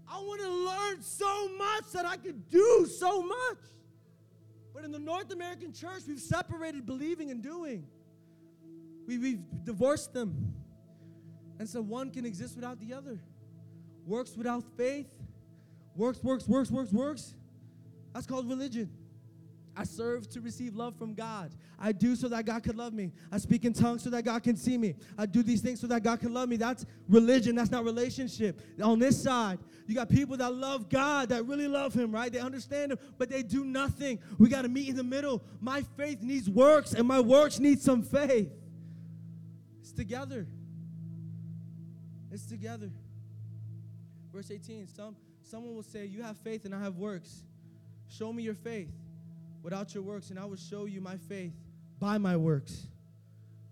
I 0.08 0.22
wanna 0.24 0.48
learn 0.48 1.02
so 1.02 1.48
much 1.58 1.90
that 1.92 2.06
I 2.06 2.18
could 2.18 2.50
do 2.50 2.86
so 2.86 3.20
much. 3.20 3.58
But 4.72 4.84
in 4.84 4.92
the 4.92 5.00
North 5.00 5.32
American 5.32 5.72
church, 5.72 6.02
we've 6.06 6.20
separated 6.20 6.86
believing 6.86 7.32
and 7.32 7.42
doing. 7.42 7.84
We, 9.08 9.18
we've 9.18 9.40
divorced 9.64 10.14
them. 10.14 10.54
And 11.58 11.68
so 11.68 11.82
one 11.82 12.12
can 12.12 12.24
exist 12.24 12.54
without 12.54 12.78
the 12.78 12.94
other. 12.94 13.18
Works 14.06 14.36
without 14.36 14.62
faith. 14.76 15.10
Works, 15.96 16.22
works, 16.22 16.46
works, 16.46 16.70
works, 16.70 16.92
works. 16.92 17.34
That's 18.14 18.24
called 18.24 18.48
religion. 18.48 18.88
I 19.74 19.84
serve 19.84 20.28
to 20.30 20.40
receive 20.40 20.74
love 20.74 20.96
from 20.96 21.14
God. 21.14 21.54
I 21.78 21.92
do 21.92 22.14
so 22.14 22.28
that 22.28 22.44
God 22.44 22.62
could 22.62 22.76
love 22.76 22.92
me. 22.92 23.10
I 23.30 23.38
speak 23.38 23.64
in 23.64 23.72
tongues 23.72 24.02
so 24.02 24.10
that 24.10 24.22
God 24.22 24.42
can 24.42 24.54
see 24.54 24.76
me. 24.76 24.94
I 25.16 25.24
do 25.24 25.42
these 25.42 25.62
things 25.62 25.80
so 25.80 25.86
that 25.86 26.02
God 26.02 26.20
can 26.20 26.34
love 26.34 26.48
me. 26.48 26.56
That's 26.56 26.84
religion. 27.08 27.54
That's 27.54 27.70
not 27.70 27.84
relationship. 27.84 28.60
On 28.82 28.98
this 28.98 29.20
side, 29.22 29.58
you 29.86 29.94
got 29.94 30.10
people 30.10 30.36
that 30.36 30.54
love 30.54 30.90
God, 30.90 31.30
that 31.30 31.46
really 31.46 31.68
love 31.68 31.94
Him, 31.94 32.12
right? 32.12 32.30
They 32.30 32.38
understand 32.38 32.92
Him, 32.92 32.98
but 33.16 33.30
they 33.30 33.42
do 33.42 33.64
nothing. 33.64 34.18
We 34.38 34.50
got 34.50 34.62
to 34.62 34.68
meet 34.68 34.90
in 34.90 34.96
the 34.96 35.02
middle. 35.02 35.42
My 35.60 35.82
faith 35.96 36.20
needs 36.20 36.50
works, 36.50 36.92
and 36.92 37.08
my 37.08 37.20
works 37.20 37.58
need 37.58 37.80
some 37.80 38.02
faith. 38.02 38.52
It's 39.80 39.92
together. 39.92 40.46
It's 42.30 42.44
together. 42.44 42.90
Verse 44.34 44.50
18 44.50 44.86
some, 44.88 45.16
someone 45.42 45.74
will 45.74 45.82
say, 45.82 46.04
You 46.04 46.22
have 46.22 46.36
faith 46.38 46.66
and 46.66 46.74
I 46.74 46.80
have 46.80 46.96
works. 46.96 47.42
Show 48.08 48.32
me 48.32 48.42
your 48.42 48.54
faith 48.54 48.90
without 49.62 49.94
your 49.94 50.02
works, 50.02 50.30
and 50.30 50.38
I 50.38 50.44
will 50.44 50.56
show 50.56 50.84
you 50.84 51.00
my 51.00 51.16
faith 51.16 51.54
by 51.98 52.18
my 52.18 52.36
works. 52.36 52.86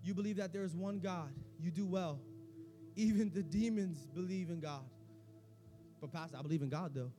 You 0.03 0.13
believe 0.13 0.37
that 0.37 0.51
there 0.51 0.63
is 0.63 0.75
one 0.75 0.99
God. 0.99 1.29
You 1.59 1.69
do 1.69 1.85
well. 1.85 2.19
Even 2.95 3.29
the 3.29 3.43
demons 3.43 4.07
believe 4.13 4.49
in 4.49 4.59
God. 4.59 4.83
But 5.99 6.11
Pastor, 6.11 6.37
I 6.37 6.41
believe 6.41 6.61
in 6.61 6.69
God 6.69 6.93
though. 6.95 7.11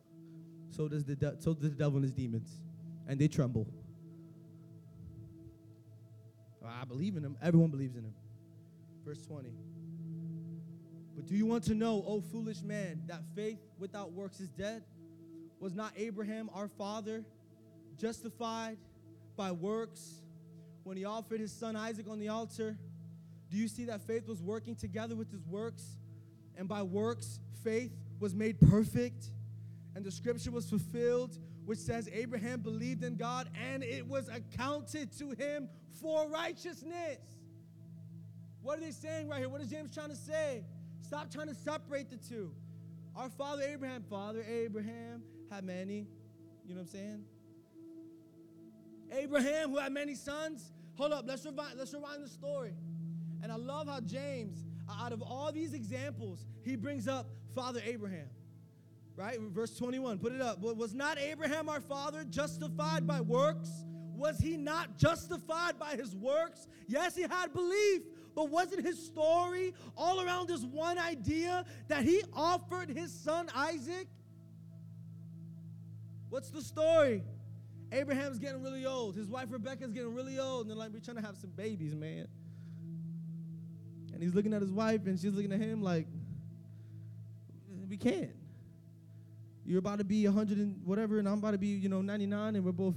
So 0.71 0.89
does 0.89 1.05
the 1.05 1.15
de- 1.15 1.37
so 1.39 1.55
does 1.55 1.71
the 1.71 1.77
devil 1.77 1.97
and 1.97 2.03
his 2.03 2.13
demons, 2.13 2.63
and 3.07 3.21
they 3.21 3.29
tremble. 3.29 3.67
I 6.65 6.85
believe 6.85 7.17
in 7.17 7.25
him. 7.25 7.37
Everyone 7.43 7.71
believes 7.71 7.97
in 7.97 8.05
him. 8.05 8.15
Verse 9.05 9.21
20. 9.23 9.51
But 11.15 11.27
do 11.27 11.37
you 11.37 11.45
want 11.45 11.65
to 11.65 11.75
know, 11.75 12.03
O 12.07 12.21
foolish 12.21 12.63
man, 12.63 13.03
that 13.07 13.23
faith 13.35 13.59
without 13.79 14.13
works 14.13 14.41
is 14.41 14.49
dead? 14.49 14.83
Was 15.61 15.75
not 15.75 15.93
Abraham 15.97 16.51
our 16.55 16.69
father 16.69 17.25
justified 17.99 18.79
by 19.37 19.53
works 19.53 20.23
when 20.85 20.97
he 20.97 21.05
offered 21.05 21.41
his 21.41 21.53
son 21.53 21.77
Isaac 21.77 22.09
on 22.09 22.19
the 22.19 22.29
altar? 22.29 22.77
Do 23.51 23.57
you 23.57 23.69
see 23.69 23.85
that 23.87 24.01
faith 24.01 24.27
was 24.27 24.41
working 24.43 24.75
together 24.75 25.15
with 25.15 25.31
his 25.31 25.47
works? 25.47 25.99
And 26.57 26.69
by 26.69 26.83
works, 26.83 27.41
faith 27.63 27.93
was 28.19 28.35
made 28.35 28.61
perfect. 28.61 29.27
And 29.95 30.05
the 30.05 30.11
scripture 30.11 30.51
was 30.51 30.69
fulfilled, 30.69 31.39
which 31.65 31.79
says, 31.79 32.09
Abraham 32.13 32.61
believed 32.61 33.05
in 33.05 33.17
God 33.17 33.49
and 33.55 33.83
it 33.83 34.07
was 34.07 34.29
accounted 34.29 35.17
to 35.19 35.31
him 35.31 35.69
for 36.01 36.29
righteousness. 36.29 37.19
What 38.63 38.79
are 38.79 38.81
they 38.81 38.91
saying 38.91 39.29
right 39.29 39.41
here? 39.41 39.49
What 39.49 39.61
is 39.61 39.69
James 39.69 39.93
trying 39.93 40.11
to 40.11 40.17
say? 40.17 40.65
Stop 41.01 41.31
trying 41.31 41.49
to 41.49 41.55
separate 41.55 42.09
the 42.09 42.17
two. 42.17 42.53
Our 43.15 43.29
father 43.29 43.63
Abraham, 43.63 44.03
Father 44.09 44.43
Abraham 44.49 45.23
had 45.51 45.65
many, 45.65 46.07
you 46.65 46.75
know 46.75 46.81
what 46.81 46.87
I'm 46.87 46.87
saying? 46.87 47.25
Abraham, 49.13 49.71
who 49.71 49.79
had 49.79 49.93
many 49.93 50.15
sons. 50.15 50.73
Hold 50.97 51.13
up, 51.13 51.25
let's 51.27 51.45
rewind, 51.45 51.79
let's 51.79 51.93
rewind 51.93 52.23
the 52.23 52.29
story. 52.29 52.75
And 53.43 53.51
I 53.51 53.57
love 53.57 53.89
how 53.89 54.01
James, 54.01 54.65
uh, 54.89 55.05
out 55.05 55.13
of 55.13 55.23
all 55.23 55.51
these 55.53 55.75
examples, 55.75 56.47
he 56.63 56.77
brings 56.77 57.09
up 57.09 57.27
Father 57.55 57.81
Abraham. 57.85 58.29
Right? 59.17 59.39
Verse 59.41 59.77
21, 59.77 60.19
put 60.19 60.33
it 60.33 60.41
up. 60.41 60.61
Was 60.61 60.95
not 60.95 61.19
Abraham 61.19 61.69
our 61.69 61.81
father 61.81 62.25
justified 62.25 63.07
by 63.07 63.21
works? 63.21 63.69
Was 64.17 64.39
he 64.39 64.57
not 64.57 64.97
justified 64.97 65.79
by 65.79 65.97
his 65.97 66.15
works? 66.15 66.67
Yes, 66.87 67.15
he 67.15 67.23
had 67.23 67.53
belief, 67.53 68.03
but 68.35 68.49
wasn't 68.49 68.87
his 68.87 69.05
story 69.05 69.75
all 69.97 70.21
around 70.21 70.49
this 70.49 70.63
one 70.63 70.99
idea 70.99 71.65
that 71.89 72.05
he 72.05 72.23
offered 72.33 72.89
his 72.89 73.13
son 73.13 73.49
Isaac? 73.55 74.07
What's 76.31 76.51
the 76.51 76.63
story? 76.63 77.23
Abraham's 77.93 78.39
getting 78.39 78.63
really 78.63 78.87
old. 78.87 79.15
His 79.15 79.29
wife 79.29 79.49
Rebecca's 79.51 79.93
getting 79.93 80.15
really 80.15 80.39
old. 80.39 80.63
And 80.63 80.71
they're 80.71 80.77
like, 80.77 80.93
we're 80.93 81.01
trying 81.01 81.19
to 81.19 81.23
have 81.23 81.37
some 81.37 81.51
babies, 81.51 81.95
man. 81.95 82.27
And 84.13 84.23
he's 84.23 84.35
looking 84.35 84.55
at 84.55 84.63
his 84.63 84.73
wife 84.73 85.07
and 85.07 85.19
she's 85.19 85.35
looking 85.35 85.53
at 85.53 85.61
him 85.61 85.83
like, 85.83 86.07
we 87.89 87.97
can't. 87.97 88.31
You're 89.65 89.79
about 89.79 89.99
to 89.99 90.05
be 90.05 90.27
100 90.27 90.59
and 90.59 90.81
whatever, 90.85 91.19
and 91.19 91.29
I'm 91.29 91.39
about 91.39 91.53
to 91.53 91.59
be, 91.59 91.69
you 91.69 91.89
know, 91.89 92.03
99, 92.03 92.57
and 92.57 92.65
we're 92.65 92.73
both, 92.73 92.97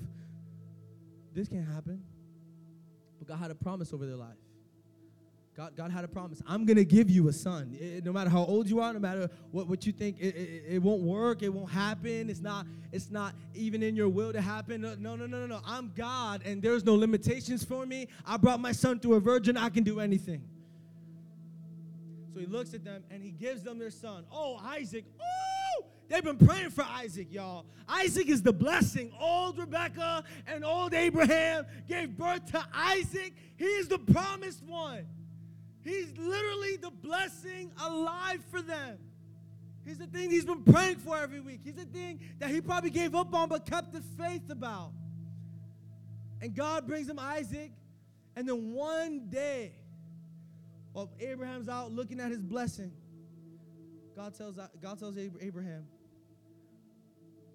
this 1.33 1.47
can't 1.47 1.67
happen. 1.67 2.01
But 3.19 3.27
God 3.27 3.37
had 3.37 3.51
a 3.51 3.55
promise 3.55 3.93
over 3.93 4.05
their 4.05 4.15
life. 4.15 4.44
God, 5.55 5.73
God 5.77 5.89
had 5.89 6.03
a 6.03 6.07
promise. 6.09 6.41
I'm 6.45 6.65
going 6.65 6.75
to 6.75 6.83
give 6.83 7.09
you 7.09 7.29
a 7.29 7.33
son. 7.33 7.77
It, 7.79 8.03
no 8.03 8.11
matter 8.11 8.29
how 8.29 8.43
old 8.43 8.69
you 8.69 8.81
are, 8.81 8.91
no 8.91 8.99
matter 8.99 9.29
what, 9.51 9.69
what 9.69 9.85
you 9.85 9.93
think, 9.93 10.19
it, 10.19 10.35
it, 10.35 10.63
it, 10.67 10.81
won't 10.81 11.01
work. 11.01 11.43
It 11.43 11.49
won't 11.49 11.71
happen. 11.71 12.29
It's 12.29 12.41
not, 12.41 12.65
it's 12.91 13.09
not 13.09 13.35
even 13.53 13.81
in 13.81 13.95
your 13.95 14.09
will 14.09 14.33
to 14.33 14.41
happen. 14.41 14.81
No, 14.81 14.95
no, 14.95 15.15
no, 15.15 15.25
no, 15.25 15.45
no. 15.45 15.61
I'm 15.65 15.93
God, 15.95 16.41
and 16.45 16.61
there's 16.61 16.83
no 16.83 16.95
limitations 16.95 17.63
for 17.63 17.85
me. 17.85 18.09
I 18.25 18.35
brought 18.35 18.59
my 18.59 18.73
son 18.73 18.99
through 18.99 19.13
a 19.13 19.19
virgin. 19.21 19.55
I 19.55 19.69
can 19.69 19.83
do 19.83 20.01
anything. 20.01 20.43
So 22.33 22.41
he 22.41 22.47
looks 22.47 22.73
at 22.73 22.83
them, 22.83 23.05
and 23.09 23.23
he 23.23 23.31
gives 23.31 23.63
them 23.63 23.79
their 23.79 23.91
son. 23.91 24.25
Oh, 24.33 24.59
Isaac. 24.61 25.05
Oh! 25.21 25.85
They've 26.09 26.23
been 26.23 26.37
praying 26.37 26.71
for 26.71 26.83
Isaac, 26.83 27.29
y'all. 27.31 27.65
Isaac 27.87 28.27
is 28.27 28.41
the 28.41 28.53
blessing. 28.53 29.13
Old 29.17 29.57
Rebecca 29.57 30.25
and 30.47 30.65
old 30.65 30.93
Abraham 30.93 31.65
gave 31.87 32.17
birth 32.17 32.51
to 32.51 32.63
Isaac. 32.73 33.33
He 33.55 33.65
is 33.65 33.87
the 33.87 33.99
promised 33.99 34.61
one. 34.63 35.05
He's 35.85 36.17
literally 36.17 36.77
the 36.77 36.89
blessing 36.89 37.71
alive 37.79 38.43
for 38.49 38.63
them. 38.63 38.97
He's 39.85 39.99
the 39.99 40.07
thing 40.07 40.31
he's 40.31 40.43
been 40.43 40.63
praying 40.63 40.95
for 40.95 41.15
every 41.15 41.39
week. 41.39 41.59
He's 41.63 41.75
the 41.75 41.85
thing 41.85 42.19
that 42.39 42.49
he 42.49 42.59
probably 42.59 42.89
gave 42.89 43.13
up 43.13 43.31
on 43.35 43.49
but 43.49 43.67
kept 43.67 43.93
the 43.93 44.01
faith 44.17 44.49
about. 44.49 44.93
And 46.41 46.55
God 46.55 46.87
brings 46.87 47.07
him 47.07 47.19
Isaac. 47.19 47.71
And 48.35 48.49
then 48.49 48.73
one 48.73 49.29
day, 49.29 49.73
while 50.91 51.11
Abraham's 51.19 51.69
out 51.69 51.91
looking 51.91 52.19
at 52.19 52.31
his 52.31 52.41
blessing, 52.41 52.91
God 54.15 54.33
tells, 54.33 54.57
God 54.81 54.99
tells 54.99 55.17
Abraham, 55.17 55.85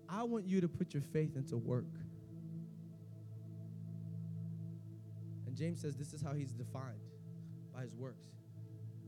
I 0.09 0.23
want 0.23 0.47
you 0.47 0.61
to 0.61 0.69
put 0.69 0.95
your 0.95 1.03
faith 1.03 1.35
into 1.35 1.57
work. 1.57 1.93
And 5.47 5.57
James 5.57 5.81
says 5.81 5.97
this 5.97 6.13
is 6.13 6.23
how 6.23 6.33
he's 6.33 6.53
defined 6.53 7.10
by 7.81 7.85
his 7.85 7.95
works. 7.95 8.27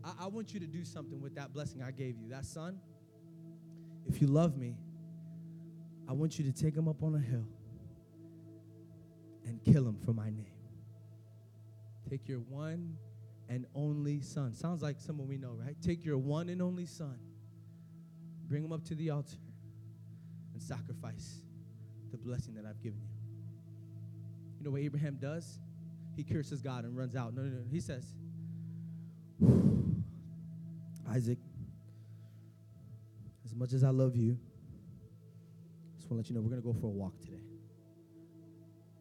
I, 0.03 0.25
I 0.25 0.27
want 0.29 0.55
you 0.55 0.61
to 0.61 0.67
do 0.67 0.83
something 0.83 1.21
with 1.21 1.35
that 1.35 1.53
blessing 1.53 1.83
I 1.83 1.91
gave 1.91 2.17
you. 2.19 2.31
That 2.31 2.47
son, 2.47 2.79
if 4.07 4.23
you 4.23 4.29
love 4.29 4.57
me, 4.57 4.77
I 6.09 6.13
want 6.13 6.39
you 6.39 6.51
to 6.51 6.53
take 6.53 6.75
him 6.75 6.89
up 6.89 7.03
on 7.03 7.15
a 7.15 7.19
hill 7.19 7.47
and 9.45 9.63
kill 9.63 9.87
him 9.87 9.99
for 10.05 10.15
my 10.15 10.31
name. 10.31 10.47
Take 12.09 12.29
your 12.29 12.39
one 12.39 12.97
and 13.51 13.67
only 13.75 14.23
son. 14.23 14.55
Sounds 14.55 14.83
like 14.83 15.01
someone 15.01 15.29
we 15.29 15.37
know, 15.37 15.53
right? 15.53 15.77
Take 15.83 16.05
your 16.05 16.17
one 16.17 16.49
and 16.49 16.63
only 16.63 16.87
son, 16.87 17.19
bring 18.49 18.65
him 18.65 18.73
up 18.73 18.85
to 18.85 18.95
the 18.95 19.11
altar, 19.11 19.37
and 20.55 20.63
sacrifice 20.63 21.43
the 22.11 22.17
blessing 22.17 22.55
that 22.55 22.65
I've 22.65 22.83
given 22.83 23.01
you. 23.03 23.09
You 24.59 24.65
know 24.65 24.71
what 24.71 24.81
Abraham 24.81 25.19
does? 25.21 25.59
He 26.17 26.25
curses 26.25 26.63
God 26.63 26.85
and 26.85 26.97
runs 26.97 27.17
out. 27.17 27.35
No, 27.35 27.43
no, 27.43 27.49
no. 27.49 27.65
He 27.71 27.81
says, 27.81 28.15
Isaac, 31.13 31.39
as 33.45 33.55
much 33.55 33.75
as 33.75 33.85
I 33.85 33.91
love 33.91 34.17
you, 34.17 34.39
just 35.97 36.11
want 36.11 36.13
to 36.13 36.15
let 36.23 36.29
you 36.31 36.35
know 36.35 36.41
we're 36.41 36.49
going 36.49 36.63
to 36.63 36.67
go 36.67 36.73
for 36.73 36.87
a 36.87 36.91
walk 36.91 37.19
today. 37.21 37.43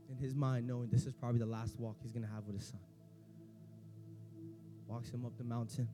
In 0.09 0.17
his 0.17 0.35
mind, 0.35 0.67
knowing 0.67 0.89
this 0.89 1.05
is 1.05 1.13
probably 1.13 1.39
the 1.39 1.45
last 1.45 1.79
walk 1.79 1.95
he's 2.01 2.11
going 2.11 2.25
to 2.25 2.31
have 2.33 2.43
with 2.45 2.57
his 2.57 2.67
son. 2.67 2.81
Walks 4.87 5.09
him 5.09 5.25
up 5.25 5.37
the 5.37 5.45
mountain. 5.45 5.87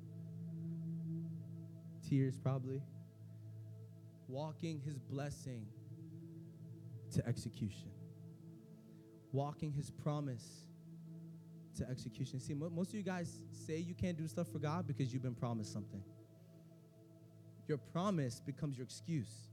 Tears, 2.09 2.35
probably. 2.35 2.81
Walking 4.27 4.81
his 4.83 4.97
blessing 4.97 5.67
to 7.13 7.27
execution. 7.27 7.91
Walking 9.31 9.71
his 9.71 9.91
promise 9.91 10.66
to 11.77 11.89
execution. 11.89 12.39
See, 12.39 12.53
most 12.53 12.89
of 12.89 12.95
you 12.95 13.03
guys 13.03 13.39
say 13.51 13.77
you 13.77 13.93
can't 13.93 14.17
do 14.17 14.27
stuff 14.27 14.47
for 14.51 14.59
God 14.59 14.87
because 14.87 15.13
you've 15.13 15.23
been 15.23 15.35
promised 15.35 15.73
something. 15.73 16.03
your 17.67 17.77
promise 17.77 18.39
becomes 18.45 18.77
your 18.77 18.85
excuse. 18.85 19.47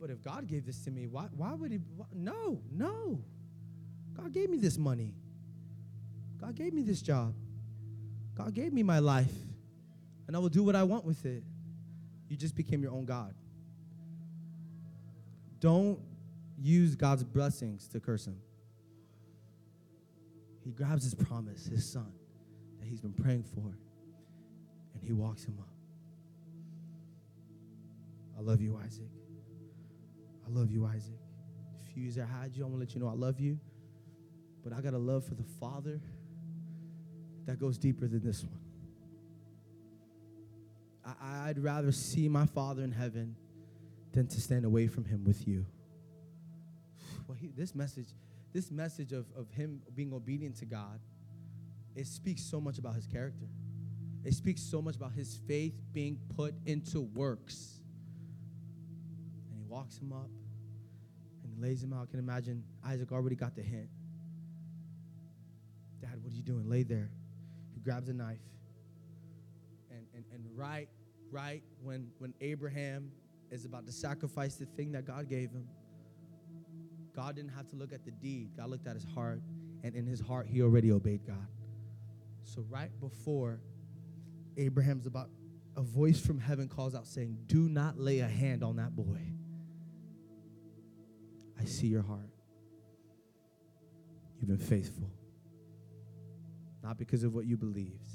But 0.00 0.10
if 0.10 0.22
God 0.22 0.46
gave 0.46 0.64
this 0.64 0.84
to 0.84 0.90
me, 0.90 1.06
why, 1.06 1.26
why 1.36 1.52
would 1.54 1.72
He? 1.72 1.78
Why, 1.96 2.06
no, 2.14 2.60
no. 2.72 3.20
God 4.16 4.32
gave 4.32 4.48
me 4.50 4.58
this 4.58 4.78
money. 4.78 5.14
God 6.40 6.54
gave 6.54 6.72
me 6.72 6.82
this 6.82 7.02
job. 7.02 7.34
God 8.36 8.54
gave 8.54 8.72
me 8.72 8.82
my 8.82 9.00
life. 9.00 9.32
And 10.26 10.36
I 10.36 10.38
will 10.38 10.48
do 10.48 10.62
what 10.62 10.76
I 10.76 10.84
want 10.84 11.04
with 11.04 11.24
it. 11.26 11.42
You 12.28 12.36
just 12.36 12.54
became 12.54 12.82
your 12.82 12.92
own 12.92 13.04
God. 13.04 13.34
Don't 15.60 15.98
use 16.60 16.94
God's 16.94 17.24
blessings 17.24 17.88
to 17.88 18.00
curse 18.00 18.26
Him. 18.26 18.40
He 20.68 20.74
grabs 20.74 21.02
His 21.02 21.14
promise, 21.14 21.64
His 21.64 21.90
Son, 21.90 22.12
that 22.78 22.86
He's 22.86 23.00
been 23.00 23.14
praying 23.14 23.42
for, 23.42 23.72
and 24.92 25.02
He 25.02 25.14
walks 25.14 25.42
Him 25.42 25.56
up. 25.58 25.72
I 28.36 28.42
love 28.42 28.60
you, 28.60 28.78
Isaac. 28.84 29.08
I 30.46 30.50
love 30.50 30.70
you, 30.70 30.84
Isaac. 30.84 31.18
A 31.82 31.90
few 31.90 32.02
years 32.02 32.18
I 32.18 32.26
had 32.26 32.54
you, 32.54 32.64
I 32.64 32.66
want 32.66 32.74
to 32.74 32.80
let 32.80 32.94
you 32.94 33.00
know 33.00 33.08
I 33.08 33.14
love 33.14 33.40
you. 33.40 33.58
But 34.62 34.74
I 34.74 34.82
got 34.82 34.92
a 34.92 34.98
love 34.98 35.24
for 35.24 35.34
the 35.34 35.46
Father 35.58 36.02
that 37.46 37.58
goes 37.58 37.78
deeper 37.78 38.06
than 38.06 38.22
this 38.22 38.44
one. 38.44 38.60
I, 41.18 41.48
I'd 41.48 41.58
rather 41.58 41.92
see 41.92 42.28
my 42.28 42.44
Father 42.44 42.82
in 42.82 42.92
heaven 42.92 43.36
than 44.12 44.26
to 44.26 44.38
stand 44.38 44.66
away 44.66 44.86
from 44.86 45.06
Him 45.06 45.24
with 45.24 45.48
you. 45.48 45.64
Well, 47.26 47.38
he, 47.38 47.48
this 47.48 47.74
message, 47.74 48.08
this 48.52 48.70
message 48.70 49.12
of, 49.12 49.26
of 49.36 49.50
Him 49.50 49.82
being 49.94 50.12
obedient 50.12 50.56
to 50.56 50.64
God, 50.64 51.00
it 51.94 52.06
speaks 52.06 52.42
so 52.42 52.60
much 52.60 52.78
about 52.78 52.94
His 52.94 53.06
character. 53.06 53.46
It 54.24 54.34
speaks 54.34 54.62
so 54.62 54.82
much 54.82 54.96
about 54.96 55.12
His 55.12 55.40
faith 55.46 55.74
being 55.92 56.18
put 56.36 56.54
into 56.66 57.02
works. 57.02 57.80
And 59.50 59.58
He 59.58 59.64
walks 59.68 59.98
him 59.98 60.12
up 60.12 60.30
and 61.48 61.52
he 61.54 61.62
lays 61.62 61.82
him 61.82 61.92
out. 61.92 62.08
I 62.08 62.10
can 62.10 62.18
imagine 62.18 62.64
Isaac 62.84 63.12
already 63.12 63.36
got 63.36 63.54
the 63.54 63.62
hint. 63.62 63.88
Dad, 66.00 66.22
what 66.22 66.32
are 66.32 66.36
you 66.36 66.42
doing? 66.42 66.68
Lay 66.68 66.82
there. 66.82 67.10
He 67.74 67.80
grabs 67.80 68.08
a 68.08 68.12
knife. 68.12 68.38
And, 69.90 70.06
and, 70.14 70.24
and 70.32 70.44
right, 70.54 70.88
right 71.30 71.62
when, 71.82 72.08
when 72.18 72.34
Abraham 72.40 73.10
is 73.50 73.64
about 73.64 73.86
to 73.86 73.92
sacrifice 73.92 74.56
the 74.56 74.66
thing 74.66 74.92
that 74.92 75.04
God 75.04 75.28
gave 75.28 75.50
him, 75.50 75.66
God 77.18 77.34
didn't 77.34 77.50
have 77.50 77.68
to 77.70 77.74
look 77.74 77.92
at 77.92 78.04
the 78.04 78.12
deed. 78.12 78.50
God 78.56 78.70
looked 78.70 78.86
at 78.86 78.94
his 78.94 79.04
heart. 79.04 79.42
And 79.82 79.96
in 79.96 80.06
his 80.06 80.20
heart, 80.20 80.46
he 80.46 80.62
already 80.62 80.92
obeyed 80.92 81.26
God. 81.26 81.48
So, 82.44 82.64
right 82.70 82.90
before 83.00 83.58
Abraham's 84.56 85.04
about, 85.04 85.28
a 85.76 85.82
voice 85.82 86.20
from 86.20 86.38
heaven 86.38 86.68
calls 86.68 86.94
out 86.94 87.08
saying, 87.08 87.36
Do 87.46 87.68
not 87.68 87.98
lay 87.98 88.20
a 88.20 88.28
hand 88.28 88.62
on 88.62 88.76
that 88.76 88.94
boy. 88.94 89.18
I 91.60 91.64
see 91.64 91.88
your 91.88 92.02
heart. 92.02 92.30
You've 94.38 94.48
been 94.48 94.58
faithful. 94.58 95.10
Not 96.84 96.98
because 96.98 97.24
of 97.24 97.34
what 97.34 97.46
you 97.46 97.56
believed, 97.56 98.12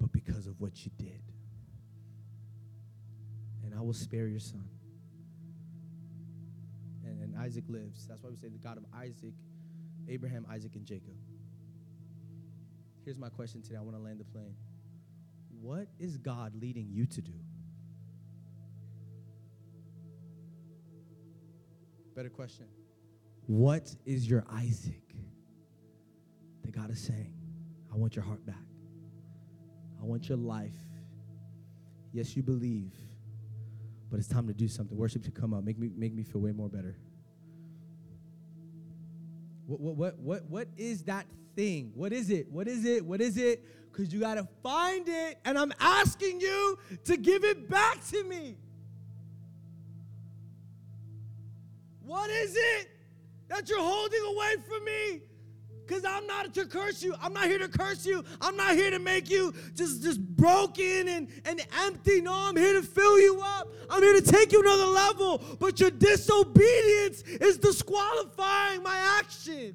but 0.00 0.12
because 0.12 0.46
of 0.46 0.60
what 0.60 0.84
you 0.84 0.92
did. 0.96 1.22
And 3.64 3.74
I 3.76 3.80
will 3.80 3.94
spare 3.94 4.28
your 4.28 4.38
son. 4.38 4.68
Isaac 7.40 7.64
lives. 7.68 8.06
That's 8.06 8.22
why 8.22 8.30
we 8.30 8.36
say 8.36 8.48
the 8.48 8.58
God 8.58 8.76
of 8.76 8.84
Isaac, 8.94 9.34
Abraham, 10.08 10.46
Isaac, 10.50 10.74
and 10.74 10.84
Jacob. 10.84 11.14
Here's 13.04 13.18
my 13.18 13.30
question 13.30 13.62
today. 13.62 13.76
I 13.76 13.80
want 13.80 13.96
to 13.96 14.02
land 14.02 14.20
the 14.20 14.24
plane. 14.24 14.54
What 15.60 15.88
is 15.98 16.16
God 16.16 16.54
leading 16.60 16.88
you 16.90 17.06
to 17.06 17.20
do? 17.22 17.32
Better 22.14 22.28
question. 22.28 22.66
What 23.46 23.94
is 24.04 24.28
your 24.28 24.44
Isaac 24.52 25.14
that 26.62 26.72
God 26.72 26.90
is 26.90 27.00
saying? 27.00 27.34
I 27.92 27.96
want 27.96 28.16
your 28.16 28.24
heart 28.24 28.44
back. 28.44 28.56
I 30.00 30.04
want 30.04 30.28
your 30.28 30.38
life. 30.38 30.74
Yes, 32.12 32.36
you 32.36 32.42
believe, 32.42 32.92
but 34.10 34.18
it's 34.18 34.28
time 34.28 34.46
to 34.48 34.54
do 34.54 34.68
something. 34.68 34.96
Worship 34.96 35.22
to 35.24 35.30
come 35.30 35.54
up. 35.54 35.64
Make 35.64 35.78
me 35.78 35.90
make 35.94 36.12
me 36.12 36.22
feel 36.22 36.40
way 36.40 36.52
more 36.52 36.68
better. 36.68 36.96
What 39.70 39.80
what 39.80 39.96
what 39.96 40.18
what 40.18 40.44
what 40.50 40.68
is 40.76 41.04
that 41.04 41.26
thing? 41.54 41.92
What 41.94 42.12
is 42.12 42.28
it? 42.30 42.50
What 42.50 42.66
is 42.66 42.84
it? 42.84 43.04
What 43.04 43.20
is 43.20 43.36
it? 43.36 43.64
Because 43.92 44.12
you 44.12 44.18
gotta 44.18 44.48
find 44.64 45.08
it, 45.08 45.38
and 45.44 45.56
I'm 45.56 45.72
asking 45.78 46.40
you 46.40 46.78
to 47.04 47.16
give 47.16 47.44
it 47.44 47.68
back 47.70 48.04
to 48.08 48.24
me. 48.24 48.56
What 52.04 52.30
is 52.30 52.56
it 52.56 52.90
that 53.48 53.68
you're 53.68 53.78
holding 53.78 54.22
away 54.24 54.56
from 54.66 54.84
me? 54.84 55.22
Because 55.90 56.04
I'm 56.04 56.24
not 56.28 56.54
to 56.54 56.66
curse 56.66 57.02
you. 57.02 57.16
I'm 57.20 57.32
not 57.32 57.46
here 57.46 57.58
to 57.58 57.66
curse 57.66 58.06
you. 58.06 58.24
I'm 58.40 58.56
not 58.56 58.76
here 58.76 58.92
to 58.92 59.00
make 59.00 59.28
you 59.28 59.52
just, 59.74 60.04
just 60.04 60.20
broken 60.20 61.08
and, 61.08 61.26
and 61.44 61.60
empty. 61.80 62.20
No, 62.20 62.32
I'm 62.32 62.56
here 62.56 62.74
to 62.74 62.82
fill 62.82 63.18
you 63.18 63.40
up. 63.42 63.66
I'm 63.90 64.00
here 64.00 64.14
to 64.14 64.22
take 64.22 64.52
you 64.52 64.60
another 64.60 64.86
level. 64.86 65.42
But 65.58 65.80
your 65.80 65.90
disobedience 65.90 67.22
is 67.22 67.58
disqualifying 67.58 68.84
my 68.84 68.96
action. 69.18 69.74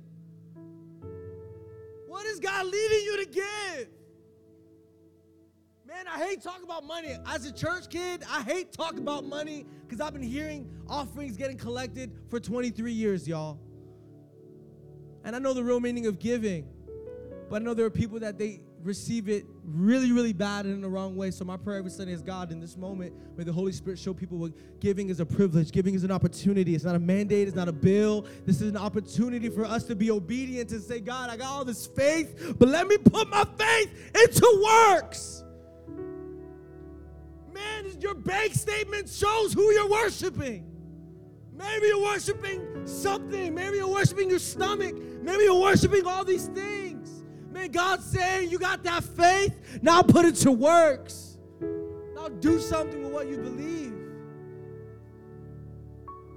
What 2.08 2.26
is 2.28 2.40
God 2.40 2.66
leading 2.66 3.02
you 3.04 3.26
to 3.26 3.32
give? 3.32 3.88
Man, 5.86 6.06
I 6.08 6.18
hate 6.18 6.42
talking 6.42 6.64
about 6.64 6.86
money. 6.86 7.18
As 7.28 7.46
a 7.46 7.52
church 7.52 7.90
kid, 7.90 8.24
I 8.32 8.42
hate 8.42 8.72
talking 8.72 9.00
about 9.00 9.26
money 9.26 9.66
because 9.82 10.00
I've 10.00 10.14
been 10.14 10.24
hearing 10.24 10.72
offerings 10.88 11.36
getting 11.36 11.58
collected 11.58 12.10
for 12.30 12.40
23 12.40 12.94
years, 12.94 13.28
y'all. 13.28 13.60
And 15.26 15.36
I 15.36 15.40
know 15.40 15.54
the 15.54 15.64
real 15.64 15.82
meaning 15.82 16.06
of 16.06 16.20
giving, 16.20 16.66
but 17.50 17.62
I 17.62 17.66
know 17.66 17.74
there 17.74 17.86
are 17.86 17.92
people 17.92 18.20
that 18.20 18.38
they 18.38 18.62
receive 18.82 19.28
it 19.28 19.46
really, 19.66 20.12
really 20.12 20.32
bad 20.32 20.66
and 20.66 20.76
in 20.76 20.82
the 20.82 20.88
wrong 20.88 21.16
way. 21.16 21.32
So 21.32 21.44
my 21.44 21.58
prayer 21.58 21.80
every 21.80 21.92
Sunday 21.92 22.14
is 22.14 22.22
God, 22.22 22.52
in 22.52 22.62
this 22.62 22.78
moment, 22.78 23.14
may 23.36 23.44
the 23.44 23.52
Holy 23.52 23.72
Spirit 23.72 24.00
show 24.00 24.14
people 24.14 24.38
what 24.38 24.54
giving 24.80 25.10
is 25.10 25.20
a 25.20 25.26
privilege, 25.26 25.72
giving 25.72 25.96
is 25.96 26.04
an 26.04 26.12
opportunity. 26.12 26.76
It's 26.76 26.84
not 26.84 26.96
a 26.96 27.00
mandate, 27.00 27.48
it's 27.48 27.58
not 27.58 27.68
a 27.68 27.74
bill. 27.74 28.28
This 28.46 28.62
is 28.62 28.70
an 28.70 28.78
opportunity 28.78 29.50
for 29.50 29.66
us 29.66 29.84
to 29.86 29.96
be 29.96 30.12
obedient 30.12 30.72
and 30.72 30.82
say, 30.82 31.02
God, 31.02 31.30
I 31.30 31.38
got 31.38 31.48
all 31.48 31.66
this 31.66 31.88
faith, 31.88 32.56
but 32.58 32.70
let 32.70 32.88
me 32.88 32.98
put 32.98 33.28
my 33.28 33.46
faith 33.58 33.92
into 34.16 34.64
works 34.64 35.44
Man, 37.56 38.02
your 38.02 38.16
bank 38.16 38.54
statement 38.54 39.10
shows 39.10 39.54
who 39.54 39.72
you're 39.72 39.90
worshiping. 39.90 40.70
Maybe 41.54 41.88
you're 41.88 42.04
worshiping 42.04 42.86
something. 42.86 43.56
Maybe 43.56 43.78
you're 43.78 43.88
worshiping 43.88 44.30
your 44.30 44.40
stomach. 44.40 44.94
Maybe 45.26 45.46
you're 45.46 45.60
worshiping 45.60 46.06
all 46.06 46.24
these 46.24 46.46
things. 46.46 47.24
Man, 47.52 47.72
God's 47.72 48.06
saying 48.06 48.52
you 48.52 48.60
got 48.60 48.84
that 48.84 49.04
faith. 49.04 49.80
Now 49.82 50.04
put 50.04 50.24
it 50.24 50.36
to 50.36 50.52
works. 50.52 51.40
Now 52.14 52.30
do 52.30 52.60
something 52.60 53.04
with 53.04 53.12
what 53.12 53.28
you 53.28 53.38
believe. 53.38 53.94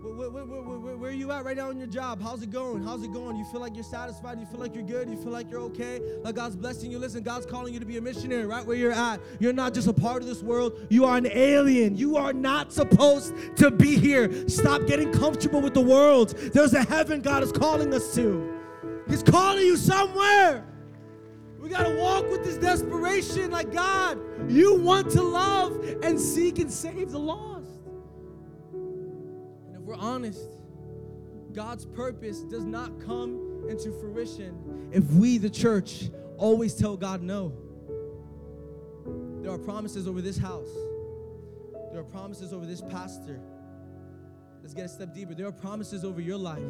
Where, 0.01 0.30
where, 0.30 0.45
where, 0.47 0.97
where, 0.97 1.11
are 1.11 1.14
you 1.14 1.30
at 1.30 1.45
right 1.45 1.57
now 1.57 1.68
in 1.68 1.76
your 1.76 1.86
job? 1.86 2.22
How's 2.22 2.43
it 2.43 2.51
going? 2.51 2.82
How's 2.82 3.03
it 3.03 3.12
going? 3.12 3.36
You 3.36 3.45
feel 3.45 3.61
like 3.61 3.74
you're 3.74 3.84
satisfied? 3.84 4.41
You 4.41 4.47
feel 4.47 4.59
like 4.59 4.74
you're 4.74 4.84
good? 4.84 5.11
You 5.11 5.16
feel 5.16 5.32
like 5.32 5.51
you're 5.51 5.61
okay? 5.61 6.01
Like 6.22 6.34
God's 6.34 6.57
blessing 6.57 6.91
you? 6.91 6.99
Listen, 6.99 7.22
God's 7.22 7.45
calling 7.45 7.74
you 7.74 7.80
to 7.80 7.86
be 7.86 7.99
a 7.99 8.01
missionary 8.01 8.47
right 8.47 8.64
where 8.64 8.76
you're 8.76 8.93
at. 8.93 9.20
You're 9.39 9.53
not 9.53 9.74
just 9.74 9.86
a 9.86 9.93
part 9.93 10.22
of 10.22 10.28
this 10.28 10.43
world, 10.43 10.86
you 10.89 11.05
are 11.05 11.18
an 11.18 11.28
alien. 11.30 11.95
You 11.95 12.16
are 12.16 12.32
not 12.32 12.72
supposed 12.72 13.34
to 13.57 13.70
be 13.70 13.99
here. 13.99 14.49
Stop 14.49 14.86
getting 14.86 15.12
comfortable 15.12 15.61
with 15.61 15.74
the 15.74 15.82
world. 15.82 16.30
There's 16.55 16.72
a 16.72 16.84
heaven 16.84 17.20
God 17.20 17.43
is 17.43 17.53
calling 17.53 17.93
us 17.93 18.14
to. 18.14 18.57
He's 19.09 19.22
calling 19.22 19.64
you 19.64 19.76
somewhere. 19.76 20.64
We 21.59 21.68
got 21.68 21.84
to 21.88 21.96
walk 21.96 22.30
with 22.30 22.44
this 22.44 22.56
desperation 22.56 23.50
like 23.50 23.72
God, 23.72 24.18
you 24.48 24.76
want 24.76 25.11
to 25.11 25.22
love 25.22 25.84
and 26.02 26.18
seek 26.18 26.59
and 26.59 26.72
save 26.72 27.11
the 27.11 27.18
lost 27.18 27.82
And 28.72 29.74
if 29.74 29.80
we're 29.80 29.96
honest, 29.96 30.48
God's 31.52 31.84
purpose 31.84 32.42
does 32.42 32.64
not 32.64 33.00
come 33.04 33.66
into 33.68 33.90
fruition 33.92 34.88
if 34.92 35.04
we, 35.12 35.36
the 35.36 35.50
church, 35.50 36.11
always 36.36 36.74
tell 36.74 36.96
God 36.96 37.22
no. 37.22 37.52
There 39.42 39.50
are 39.50 39.59
promises 39.59 40.06
over 40.06 40.22
this 40.22 40.38
house, 40.38 40.72
there 41.90 42.00
are 42.00 42.04
promises 42.04 42.52
over 42.52 42.66
this 42.66 42.80
pastor. 42.80 43.40
Let's 44.62 44.74
get 44.74 44.84
a 44.84 44.88
step 44.88 45.14
deeper. 45.14 45.34
There 45.34 45.46
are 45.46 45.52
promises 45.52 46.04
over 46.04 46.20
your 46.20 46.36
life 46.36 46.62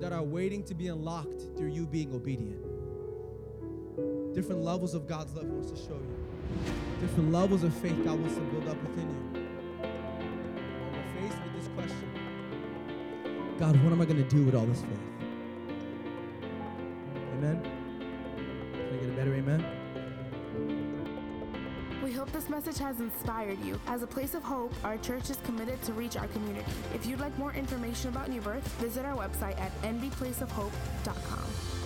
that 0.00 0.12
are 0.12 0.22
waiting 0.22 0.62
to 0.64 0.74
be 0.74 0.88
unlocked 0.88 1.42
through 1.56 1.68
you 1.68 1.86
being 1.86 2.14
obedient. 2.14 2.62
Different 4.34 4.62
levels 4.62 4.94
of 4.94 5.06
God's 5.06 5.34
love 5.34 5.44
He 5.46 5.50
wants 5.50 5.70
to 5.70 5.76
show 5.76 5.94
you. 5.94 6.16
Different 7.00 7.32
levels 7.32 7.64
of 7.64 7.74
faith 7.74 7.96
God 8.04 8.18
wants 8.20 8.34
to 8.34 8.40
build 8.42 8.68
up 8.68 8.80
within 8.82 9.08
you. 9.08 9.40
And 9.82 10.92
we're 10.92 11.28
faced 11.28 11.42
with 11.42 11.54
this 11.56 11.68
question 11.74 12.10
God, 13.58 13.76
what 13.82 13.92
am 13.92 14.00
I 14.00 14.04
going 14.04 14.22
to 14.22 14.28
do 14.28 14.44
with 14.44 14.54
all 14.54 14.66
this 14.66 14.80
faith? 14.80 14.90
Amen. 17.34 17.62
Can 18.72 18.94
I 18.94 18.96
get 18.98 19.08
a 19.08 19.12
better 19.12 19.34
amen? 19.34 19.77
Message 22.48 22.78
has 22.78 23.00
inspired 23.00 23.58
you. 23.64 23.80
As 23.86 24.02
a 24.02 24.06
place 24.06 24.34
of 24.34 24.42
hope, 24.42 24.72
our 24.84 24.96
church 24.98 25.30
is 25.30 25.38
committed 25.44 25.82
to 25.82 25.92
reach 25.92 26.16
our 26.16 26.28
community. 26.28 26.66
If 26.94 27.06
you'd 27.06 27.20
like 27.20 27.36
more 27.38 27.52
information 27.52 28.10
about 28.10 28.28
New 28.28 28.40
Birth, 28.40 28.66
visit 28.80 29.04
our 29.04 29.16
website 29.16 29.58
at 29.60 29.72
nbplaceofhope.com. 29.82 31.77